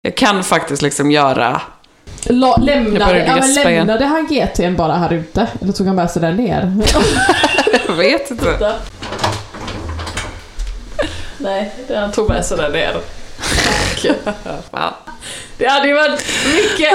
jag 0.03 0.17
kan 0.17 0.45
faktiskt 0.45 0.83
liksom 0.83 1.11
göra 1.11 1.61
La, 2.27 2.57
lämna, 2.57 2.99
Jag 2.99 3.09
började 3.09 3.27
ja, 3.27 3.37
men 3.37 3.55
lämnade 3.55 4.05
han 4.05 4.29
GT'n 4.29 4.77
bara 4.77 4.93
här 4.93 5.13
ute? 5.13 5.49
Eller 5.61 5.73
tog 5.73 5.87
han 5.87 5.97
med 5.97 6.11
sig 6.11 6.23
den 6.23 6.37
ner? 6.37 6.73
Jag 7.87 7.95
vet 7.95 8.31
inte. 8.31 8.75
Nej, 11.39 11.73
det 11.89 11.97
han 11.97 12.13
tog 12.13 12.29
med 12.29 12.45
sig 12.45 12.57
den 12.57 12.73
ner. 12.73 12.97
Det 15.59 15.67
hade 15.69 15.89
ju 15.89 15.95
varit 15.95 16.21
mycket... 16.55 16.93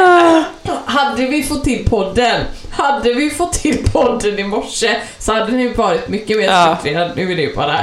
Hade 0.85 1.25
vi 1.25 1.43
fått 1.43 1.63
till 1.63 1.85
podden, 1.89 2.41
hade 2.71 3.13
vi 3.13 3.29
fått 3.29 3.53
till 3.53 3.83
podden 3.93 4.39
i 4.39 4.43
morse 4.43 4.95
så 5.19 5.33
hade 5.33 5.51
ni 5.51 5.67
varit 5.73 6.07
mycket 6.09 6.37
mer 6.37 6.45
Ja. 6.45 6.77
strukturerad. 6.79 7.11
Nu 7.15 7.31
är 7.31 7.35
det 7.35 7.41
ju 7.41 7.55
bara 7.55 7.77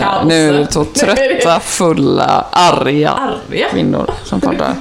kaos. 0.00 0.24
nu 0.26 0.48
är 0.48 0.52
det 0.52 0.72
så 0.72 0.80
Nu 0.94 1.02
är 1.02 1.16
det 1.28 1.40
trötta, 1.40 1.60
fulla, 1.60 2.46
arga 2.52 3.10
Arga. 3.10 3.68
kvinnor 3.70 4.10
som 4.24 4.40
poddar. 4.40 4.74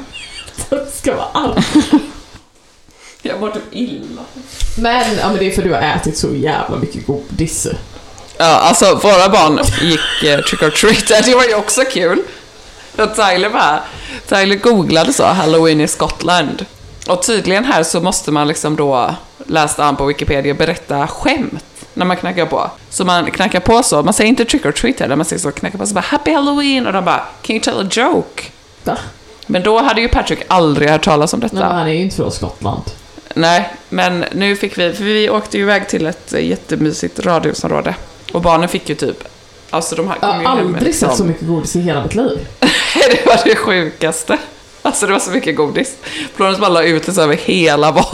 Det 0.70 0.92
ska 0.94 1.16
vara 1.16 1.28
arg. 1.34 1.64
Jag 3.22 3.40
mår 3.40 3.50
typ 3.52 3.64
illa. 3.72 4.22
Men, 4.78 5.06
ja, 5.22 5.28
men 5.28 5.38
det 5.38 5.46
är 5.46 5.52
för 5.52 5.62
att 5.62 5.68
du 5.68 5.74
har 5.74 5.82
ätit 5.82 6.18
så 6.18 6.36
jävla 6.36 6.78
mycket 6.78 7.08
godis. 7.08 7.68
Ja, 8.38 8.46
alltså 8.46 8.86
våra 9.04 9.30
barn 9.30 9.60
gick 9.82 10.24
eh, 10.24 10.40
trick 10.40 10.62
or 10.64 10.70
treat, 10.70 11.08
det 11.26 11.36
var 11.36 11.44
ju 11.44 11.56
också 11.56 11.82
kul. 11.82 12.22
Och 12.98 13.16
Tyler 13.16 13.50
bara, 13.50 13.80
Tyler 14.28 14.56
googlade 14.56 15.14
så, 15.14 15.24
Halloween 15.24 15.82
i 15.82 15.88
Skottland. 15.88 16.66
Och 17.08 17.24
tydligen 17.24 17.66
här 17.66 17.84
så 17.84 18.02
måste 18.02 18.32
man 18.32 18.48
liksom 18.48 18.76
då, 18.76 19.16
läste 19.48 19.84
han 19.84 19.96
på 19.96 20.06
Wikipedia, 20.06 20.54
berätta 20.54 21.08
skämt 21.08 21.66
när 21.94 22.06
man 22.06 22.18
knackar 22.18 22.46
på. 22.46 22.72
Så 22.90 23.06
man 23.06 23.32
knackar 23.32 23.60
på 23.60 23.84
så, 23.84 24.04
man 24.04 24.14
säger 24.14 24.30
inte 24.30 24.46
trick 24.46 24.66
or 24.66 24.72
treat 24.72 25.00
heller, 25.00 25.16
man 25.16 25.26
säger 25.26 25.40
så, 25.40 25.52
knackar 25.52 25.78
på 25.78 25.88
så 25.88 25.94
bara 25.94 26.02
Happy 26.02 26.34
Halloween 26.34 26.88
och 26.88 26.94
de 26.94 27.06
bara 27.06 27.24
Can 27.42 27.56
you 27.56 27.64
tell 27.64 27.80
a 27.80 27.88
joke? 27.92 28.44
Va? 28.84 28.98
Men 29.48 29.64
då 29.64 29.82
hade 29.82 30.02
ju 30.02 30.08
Patrick 30.08 30.40
aldrig 30.48 30.90
hört 30.90 31.04
talas 31.04 31.34
om 31.34 31.40
detta. 31.40 31.56
Men 31.56 31.64
han 31.64 31.88
är 31.88 31.94
ju 31.94 32.02
inte 32.02 32.16
från 32.16 32.32
Skottland. 32.32 32.84
Nej, 33.34 33.74
men 33.90 34.26
nu 34.32 34.56
fick 34.56 34.78
vi, 34.78 34.94
för 34.94 35.04
vi 35.04 35.30
åkte 35.30 35.58
ju 35.58 35.64
iväg 35.64 35.88
till 35.90 36.06
ett 36.06 36.34
jättemysigt 36.40 37.20
radhusområde. 37.20 37.96
Och 38.34 38.42
barnen 38.42 38.70
fick 38.70 38.90
ju 38.90 38.96
typ 38.96 39.24
Alltså 39.70 39.96
de 39.96 40.08
här 40.08 40.18
Jag 40.22 40.32
kom 40.32 40.42
ju 40.42 40.48
har 40.48 40.56
hem 40.56 40.68
aldrig 40.68 40.84
liksom. 40.84 41.10
sett 41.10 41.18
så 41.18 41.24
mycket 41.24 41.48
godis 41.48 41.76
i 41.76 41.80
hela 41.80 42.04
mitt 42.04 42.16
liv. 42.16 42.48
det 43.12 43.26
var 43.26 43.42
det 43.46 43.56
sjukaste. 43.56 44.38
Alltså 44.82 45.06
det 45.06 45.12
var 45.14 45.20
så 45.20 45.32
mycket 45.32 45.56
godis. 45.56 45.96
Florence 46.36 46.62
bara 46.62 46.70
la 46.70 46.84
ut 46.84 47.06
det 47.06 47.14
så 47.14 47.22
över 47.22 47.36
hela 47.36 47.92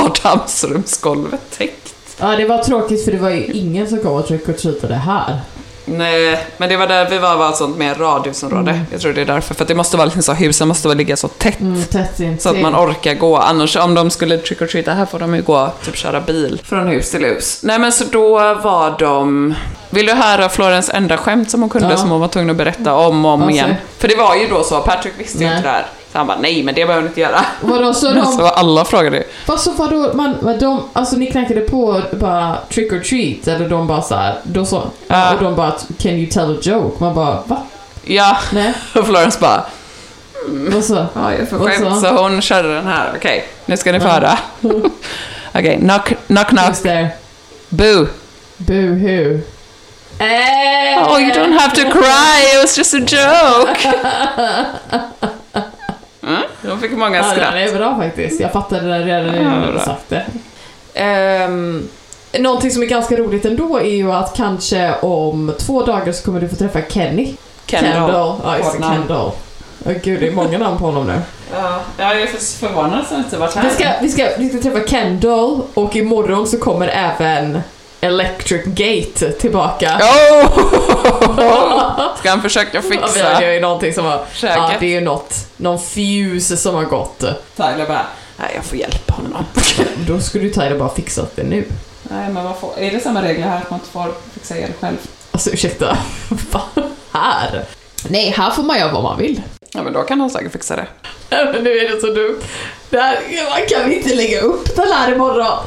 vardagsrumsgolvet 0.57 1.41
täckt. 1.57 1.95
Ja, 2.19 2.27
det 2.27 2.45
var 2.45 2.57
tråkigt 2.57 3.05
för 3.05 3.11
det 3.11 3.17
var 3.17 3.29
ju 3.29 3.45
ingen 3.45 3.87
som 3.87 3.99
kom 3.99 4.13
och 4.13 4.27
trick 4.27 4.49
or 4.49 4.53
treatade 4.53 4.95
här. 4.95 5.39
Nej, 5.85 6.45
men 6.57 6.69
det 6.69 6.77
var 6.77 6.87
där 6.87 7.09
vi 7.09 7.17
var, 7.17 7.37
var 7.37 7.49
ett 7.49 7.55
sånt 7.55 7.77
mer 7.77 7.95
radhusområde. 7.95 8.81
Jag 8.91 9.01
tror 9.01 9.13
det 9.13 9.21
är 9.21 9.25
därför. 9.25 9.53
För 9.55 9.63
att 9.63 9.67
det 9.67 9.75
måste 9.75 9.97
vara 9.97 10.05
liksom 10.05 10.23
så, 10.23 10.33
husen 10.33 10.67
måste 10.67 10.87
vara 10.87 10.97
ligga 10.97 11.17
så 11.17 11.27
tätt. 11.27 11.59
Mm, 11.59 11.83
tätt. 11.83 12.41
Så 12.41 12.49
att 12.49 12.59
man 12.61 12.75
orkar 12.75 13.13
gå. 13.13 13.37
Annars 13.37 13.75
om 13.75 13.93
de 13.93 14.09
skulle 14.09 14.37
trick 14.37 14.61
or 14.61 14.65
treata 14.67 14.93
här 14.93 15.05
får 15.05 15.19
de 15.19 15.35
ju 15.35 15.41
gå, 15.41 15.71
typ 15.85 15.95
köra 15.95 16.21
bil 16.21 16.61
från 16.65 16.87
hus 16.87 17.11
till 17.11 17.25
hus. 17.25 17.59
Nej 17.63 17.79
men 17.79 17.91
så 17.91 18.03
då 18.11 18.29
var 18.53 18.99
de... 18.99 19.55
Vill 19.89 20.05
du 20.05 20.13
höra 20.13 20.49
Florens 20.49 20.89
enda 20.89 21.17
skämt 21.17 21.51
som 21.51 21.61
hon 21.61 21.69
kunde 21.69 21.89
Ja. 21.89 21.97
som 21.97 22.09
hon 22.09 22.21
var 22.21 22.27
tvungen 22.27 22.49
att 22.49 22.55
berätta 22.55 22.93
om 22.93 23.25
och 23.25 23.31
om 23.31 23.41
Ja, 23.41 23.49
igen? 23.51 23.75
För 23.97 24.07
det 24.07 24.15
var 24.15 24.35
ju 24.35 24.47
då 24.47 24.63
så, 24.63 24.81
Patrick 24.81 25.13
visste 25.17 25.43
ju 25.43 25.49
inte 25.49 25.61
det 25.61 25.69
här. 25.69 25.85
Så 26.11 26.17
han 26.17 26.27
bara, 26.27 26.37
nej 26.39 26.63
men 26.63 26.75
det 26.75 26.85
behöver 26.85 27.01
du 27.01 27.07
inte 27.07 27.21
göra. 27.21 27.45
Vadå, 27.61 27.93
så 27.93 27.99
så 28.07 28.13
de... 28.13 28.37
var 28.37 28.51
alla 28.51 28.85
frågade 28.85 29.17
ju. 29.17 29.23
Vad 29.45 29.59
så 29.59 29.71
vadå, 29.71 30.11
man, 30.13 30.35
vad 30.41 30.59
de, 30.59 30.83
alltså 30.93 31.15
ni 31.15 31.25
knackade 31.31 31.61
på 31.61 32.01
bara 32.11 32.57
trick 32.69 32.93
or 32.93 32.99
treat 32.99 33.47
eller 33.47 33.69
de 33.69 33.87
bara 33.87 34.01
så 34.01 34.15
här, 34.15 34.35
då 34.43 34.65
så, 34.65 34.83
Ja. 35.07 35.33
och 35.33 35.43
de 35.43 35.55
bara 35.55 35.71
can 35.99 36.11
you 36.11 36.29
tell 36.31 36.55
a 36.55 36.57
joke? 36.61 36.95
Man 36.99 37.13
bara 37.15 37.41
va? 37.45 37.57
Ja, 38.03 38.37
Nej, 38.51 38.73
och 38.95 39.05
Florence 39.07 39.39
bara, 39.39 39.65
vad 40.47 40.83
så? 40.85 41.05
Ja, 41.13 41.33
jag 41.39 41.49
får 41.49 41.61
Och 41.61 41.67
skämt. 41.69 41.95
så? 41.95 42.01
Så 42.01 42.07
hon 42.23 42.41
körde 42.41 42.75
den 42.75 42.87
här. 42.87 43.11
Okej, 43.15 43.47
nu 43.65 43.77
ska 43.77 43.91
ni 43.91 43.99
få 43.99 44.07
höra. 44.07 44.37
Okej, 45.53 45.77
knock, 45.79 46.13
knock, 46.27 46.47
knock. 46.47 46.67
Just 46.67 46.83
there. 46.83 47.09
Boo. 47.69 48.07
Boo-hoo. 48.57 49.41
Eh. 50.19 51.07
Oh, 51.07 51.19
you 51.21 51.31
don't 51.33 51.59
have 51.59 51.75
to 51.75 51.81
cry, 51.91 52.53
it 52.55 52.61
was 52.61 52.77
just 52.77 52.93
a 52.93 52.99
joke. 52.99 53.79
De 56.71 56.79
fick 56.79 56.91
många 56.97 57.17
Ja, 57.17 57.23
skratt. 57.23 57.53
det 57.53 57.61
är 57.63 57.75
bra 57.77 57.95
faktiskt. 57.95 58.39
Jag 58.41 58.51
fattade 58.51 58.87
det 58.87 58.99
redan 59.05 59.35
innan 59.35 59.63
Ja, 59.63 59.71
du 59.71 59.79
sagt 59.79 60.09
det. 60.09 60.25
Um, 61.45 61.87
någonting 62.39 62.71
som 62.71 62.83
är 62.83 62.87
ganska 62.87 63.15
roligt 63.15 63.45
ändå 63.45 63.77
är 63.77 63.95
ju 63.95 64.11
att 64.11 64.33
kanske 64.37 64.93
om 65.01 65.53
två 65.59 65.83
dagar 65.85 66.11
så 66.13 66.23
kommer 66.25 66.39
du 66.41 66.49
få 66.49 66.55
träffa 66.55 66.79
Kenny. 66.89 67.33
Kendall. 67.65 68.35
Ja, 68.43 68.57
just. 68.57 68.71
Kendall. 68.71 69.31
Åh 69.85 69.93
gud, 70.03 70.19
det 70.19 70.27
är 70.27 70.31
många 70.31 70.57
namn 70.57 70.77
på 70.77 70.85
honom 70.85 71.07
nu. 71.07 71.21
Ja, 71.53 71.81
jag 71.97 72.21
är 72.21 72.27
för 72.27 72.67
förvånad 72.67 72.99
att 72.99 73.09
han 73.09 73.19
inte 73.23 73.37
varit 73.37 73.55
här. 73.55 73.63
Vi 73.63 73.69
ska, 73.69 73.89
vi, 74.01 74.09
ska, 74.09 74.29
vi 74.37 74.49
ska 74.49 74.61
träffa 74.61 74.87
Kendall 74.87 75.61
och 75.73 75.95
imorgon 75.95 76.47
så 76.47 76.57
kommer 76.57 76.87
även 76.87 77.61
Electric 78.01 78.65
Gate 78.65 79.31
tillbaka. 79.31 79.99
Oh! 80.01 80.47
Ska 82.19 82.29
han 82.29 82.41
försöka 82.41 82.69
Ja, 82.77 82.81
fixa 82.81 83.39
det 83.39 83.45
är 83.45 83.51
ju 83.53 83.59
någonting 83.59 83.93
som 83.93 84.05
har... 84.05 84.25
Ja, 84.41 84.71
det 84.79 84.85
är 84.85 84.89
ju 84.89 85.01
något, 85.01 85.35
någon 85.57 85.79
fuse 85.79 86.57
som 86.57 86.75
har 86.75 86.83
gått. 86.83 87.19
Tyler 87.55 87.87
bara, 87.87 88.05
nej 88.37 88.51
jag 88.55 88.65
får 88.65 88.77
hjälpa 88.77 89.13
honom. 89.13 89.45
Då 90.07 90.19
skulle 90.19 90.43
ju 90.43 90.49
Tyler 90.53 90.79
bara 90.79 90.89
fixat 90.89 91.35
det 91.35 91.43
nu. 91.43 91.65
nej 92.03 92.29
men 92.29 92.43
vad 92.43 92.57
får, 92.57 92.73
är 92.79 92.91
det 92.91 92.99
samma 92.99 93.21
regler 93.21 93.47
här 93.47 93.57
att 93.57 93.69
man 93.69 93.79
inte 93.79 93.91
får 93.91 94.11
fixa 94.33 94.57
el 94.57 94.71
själv? 94.81 94.97
Alltså 95.31 95.49
ursäkta, 95.49 95.97
här? 97.11 97.65
Nej, 98.09 98.33
här 98.37 98.51
får 98.51 98.63
man 98.63 98.79
göra 98.79 98.91
vad 98.91 99.03
man 99.03 99.17
vill. 99.17 99.41
Ja 99.73 99.83
men 99.83 99.93
då 99.93 100.03
kan 100.03 100.19
han 100.19 100.29
säkert 100.29 100.51
fixa 100.51 100.75
det. 100.75 100.87
Men 101.29 101.63
nu 101.63 101.77
är 101.77 101.89
det 101.89 102.01
så 102.01 102.07
dumt. 102.07 102.39
Det 102.89 102.97
här, 102.99 103.19
man 103.49 103.67
kan 103.69 103.89
vi 103.89 103.95
inte 103.95 104.15
lägga 104.15 104.41
upp 104.41 104.75
den 104.75 104.91
här 104.91 105.11
imorgon? 105.11 105.57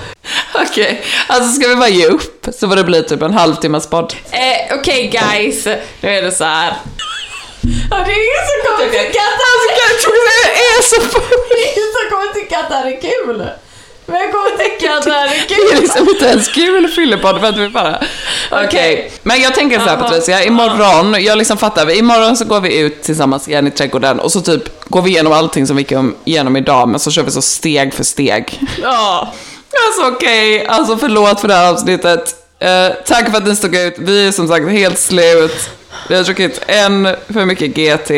Okej, 0.54 1.02
alltså 1.26 1.60
ska 1.60 1.68
vi 1.68 1.76
bara 1.76 1.88
ge 1.88 2.06
upp 2.06 2.46
så 2.52 2.68
får 2.68 2.76
det 2.76 2.84
bli 2.84 3.02
typ 3.02 3.22
en 3.22 3.34
halvtimmas 3.34 3.86
podd. 3.86 4.14
Eh, 4.30 4.76
Okej 4.78 5.06
guys, 5.08 5.66
nu 6.00 6.08
är 6.08 6.22
det 6.22 6.32
så 6.32 6.44
här. 6.44 6.74
Ja, 7.90 7.96
det 8.06 8.12
är 8.12 8.22
ingen 8.24 8.44
som 8.50 8.58
kommer 8.76 8.90
tycka 8.90 9.00
att 9.00 9.12
det 9.12 9.46
Alltså, 9.52 10.10
här 10.10 10.50
är 10.54 10.82
så 10.82 11.18
Det 11.48 11.54
är 11.54 11.72
ingen 11.72 11.92
som 11.92 12.10
kommer 12.10 12.34
tycka 12.34 12.58
att 12.58 12.68
det 12.68 12.74
här 12.74 12.86
är 12.86 13.00
kul. 13.00 13.48
Men 14.06 14.16
jag 14.16 14.32
kommer 14.32 14.64
tycka 14.64 14.94
att 14.94 15.04
det 15.04 15.10
här 15.10 15.26
är 15.26 15.30
Det 15.48 15.54
är 15.54 15.70
kul. 15.72 15.80
liksom 15.82 16.08
inte 16.08 16.24
ens 16.24 16.48
kul 16.48 16.88
fyllepodd 16.88 17.40
för 17.40 17.46
att 17.46 17.56
vi 17.56 17.68
bara... 17.68 18.02
Okej, 18.50 19.12
men 19.22 19.40
jag 19.40 19.54
tänker 19.54 19.78
så 19.78 19.84
här 19.84 19.96
Aha. 19.96 20.08
Patricia, 20.08 20.44
imorgon, 20.44 21.24
jag 21.24 21.38
liksom 21.38 21.56
fattar, 21.58 21.90
imorgon 21.90 22.36
så 22.36 22.44
går 22.44 22.60
vi 22.60 22.78
ut 22.78 23.02
tillsammans 23.02 23.48
igen 23.48 23.66
i 23.66 23.70
trädgården 23.70 24.20
och 24.20 24.32
så 24.32 24.40
typ 24.40 24.88
går 24.88 25.02
vi 25.02 25.10
igenom 25.10 25.32
allting 25.32 25.66
som 25.66 25.76
vi 25.76 25.82
gick 25.82 25.92
igenom 26.24 26.56
idag, 26.56 26.88
men 26.88 27.00
så 27.00 27.10
kör 27.10 27.22
vi 27.22 27.30
så 27.30 27.42
steg 27.42 27.94
för 27.94 28.04
steg. 28.04 28.60
Ja. 28.82 29.32
Alltså 29.88 30.14
okej, 30.14 30.66
alltså 30.66 30.96
förlåt 30.96 31.40
för 31.40 31.48
det 31.48 31.54
här 31.54 31.70
avsnittet. 31.72 32.34
Eh, 32.58 32.88
tack 33.06 33.30
för 33.30 33.38
att 33.38 33.46
ni 33.46 33.56
stod 33.56 33.74
ut, 33.76 33.94
vi 33.98 34.26
är 34.28 34.32
som 34.32 34.48
sagt 34.48 34.68
helt 34.68 34.98
slut. 34.98 35.70
Vi 36.08 36.16
har 36.16 36.22
druckit 36.24 36.60
en 36.66 37.08
för 37.32 37.44
mycket 37.44 37.70
GT. 37.76 38.10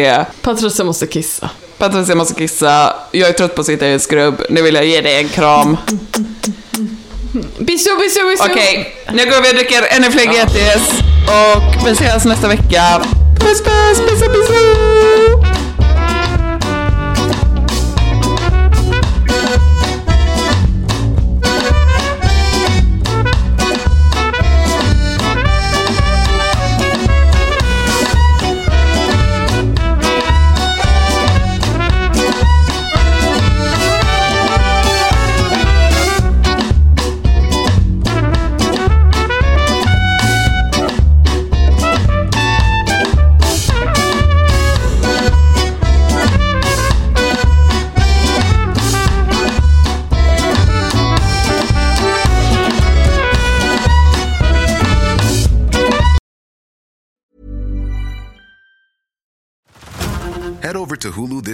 Patricia 0.42 0.84
måste 0.84 1.06
kissa. 1.06 1.50
Patricia 1.78 2.14
måste 2.14 2.34
kissa, 2.34 2.94
jag 3.12 3.28
är 3.28 3.32
trött 3.32 3.54
på 3.54 3.60
att 3.60 3.66
sitta 3.66 3.86
i 3.86 3.92
en 3.92 4.00
skrubb, 4.00 4.42
nu 4.50 4.62
vill 4.62 4.74
jag 4.74 4.84
ge 4.84 5.00
dig 5.00 5.16
en 5.18 5.28
kram. 5.28 5.76
Bisou, 7.58 7.96
bisou, 7.98 8.30
bisou. 8.30 8.50
Okej, 8.50 8.96
nu 9.12 9.24
går 9.24 9.42
vi 9.42 9.50
och 9.50 9.54
dricker 9.54 9.86
ännu 9.90 10.10
fler 10.10 10.24
GTs 10.24 10.90
och 11.26 11.86
vi 11.86 11.90
ses 11.90 12.24
nästa 12.24 12.48
vecka. 12.48 13.02
Puss 13.40 13.62
puss, 13.62 14.00
puss 14.08 14.20
puss! 14.20 15.35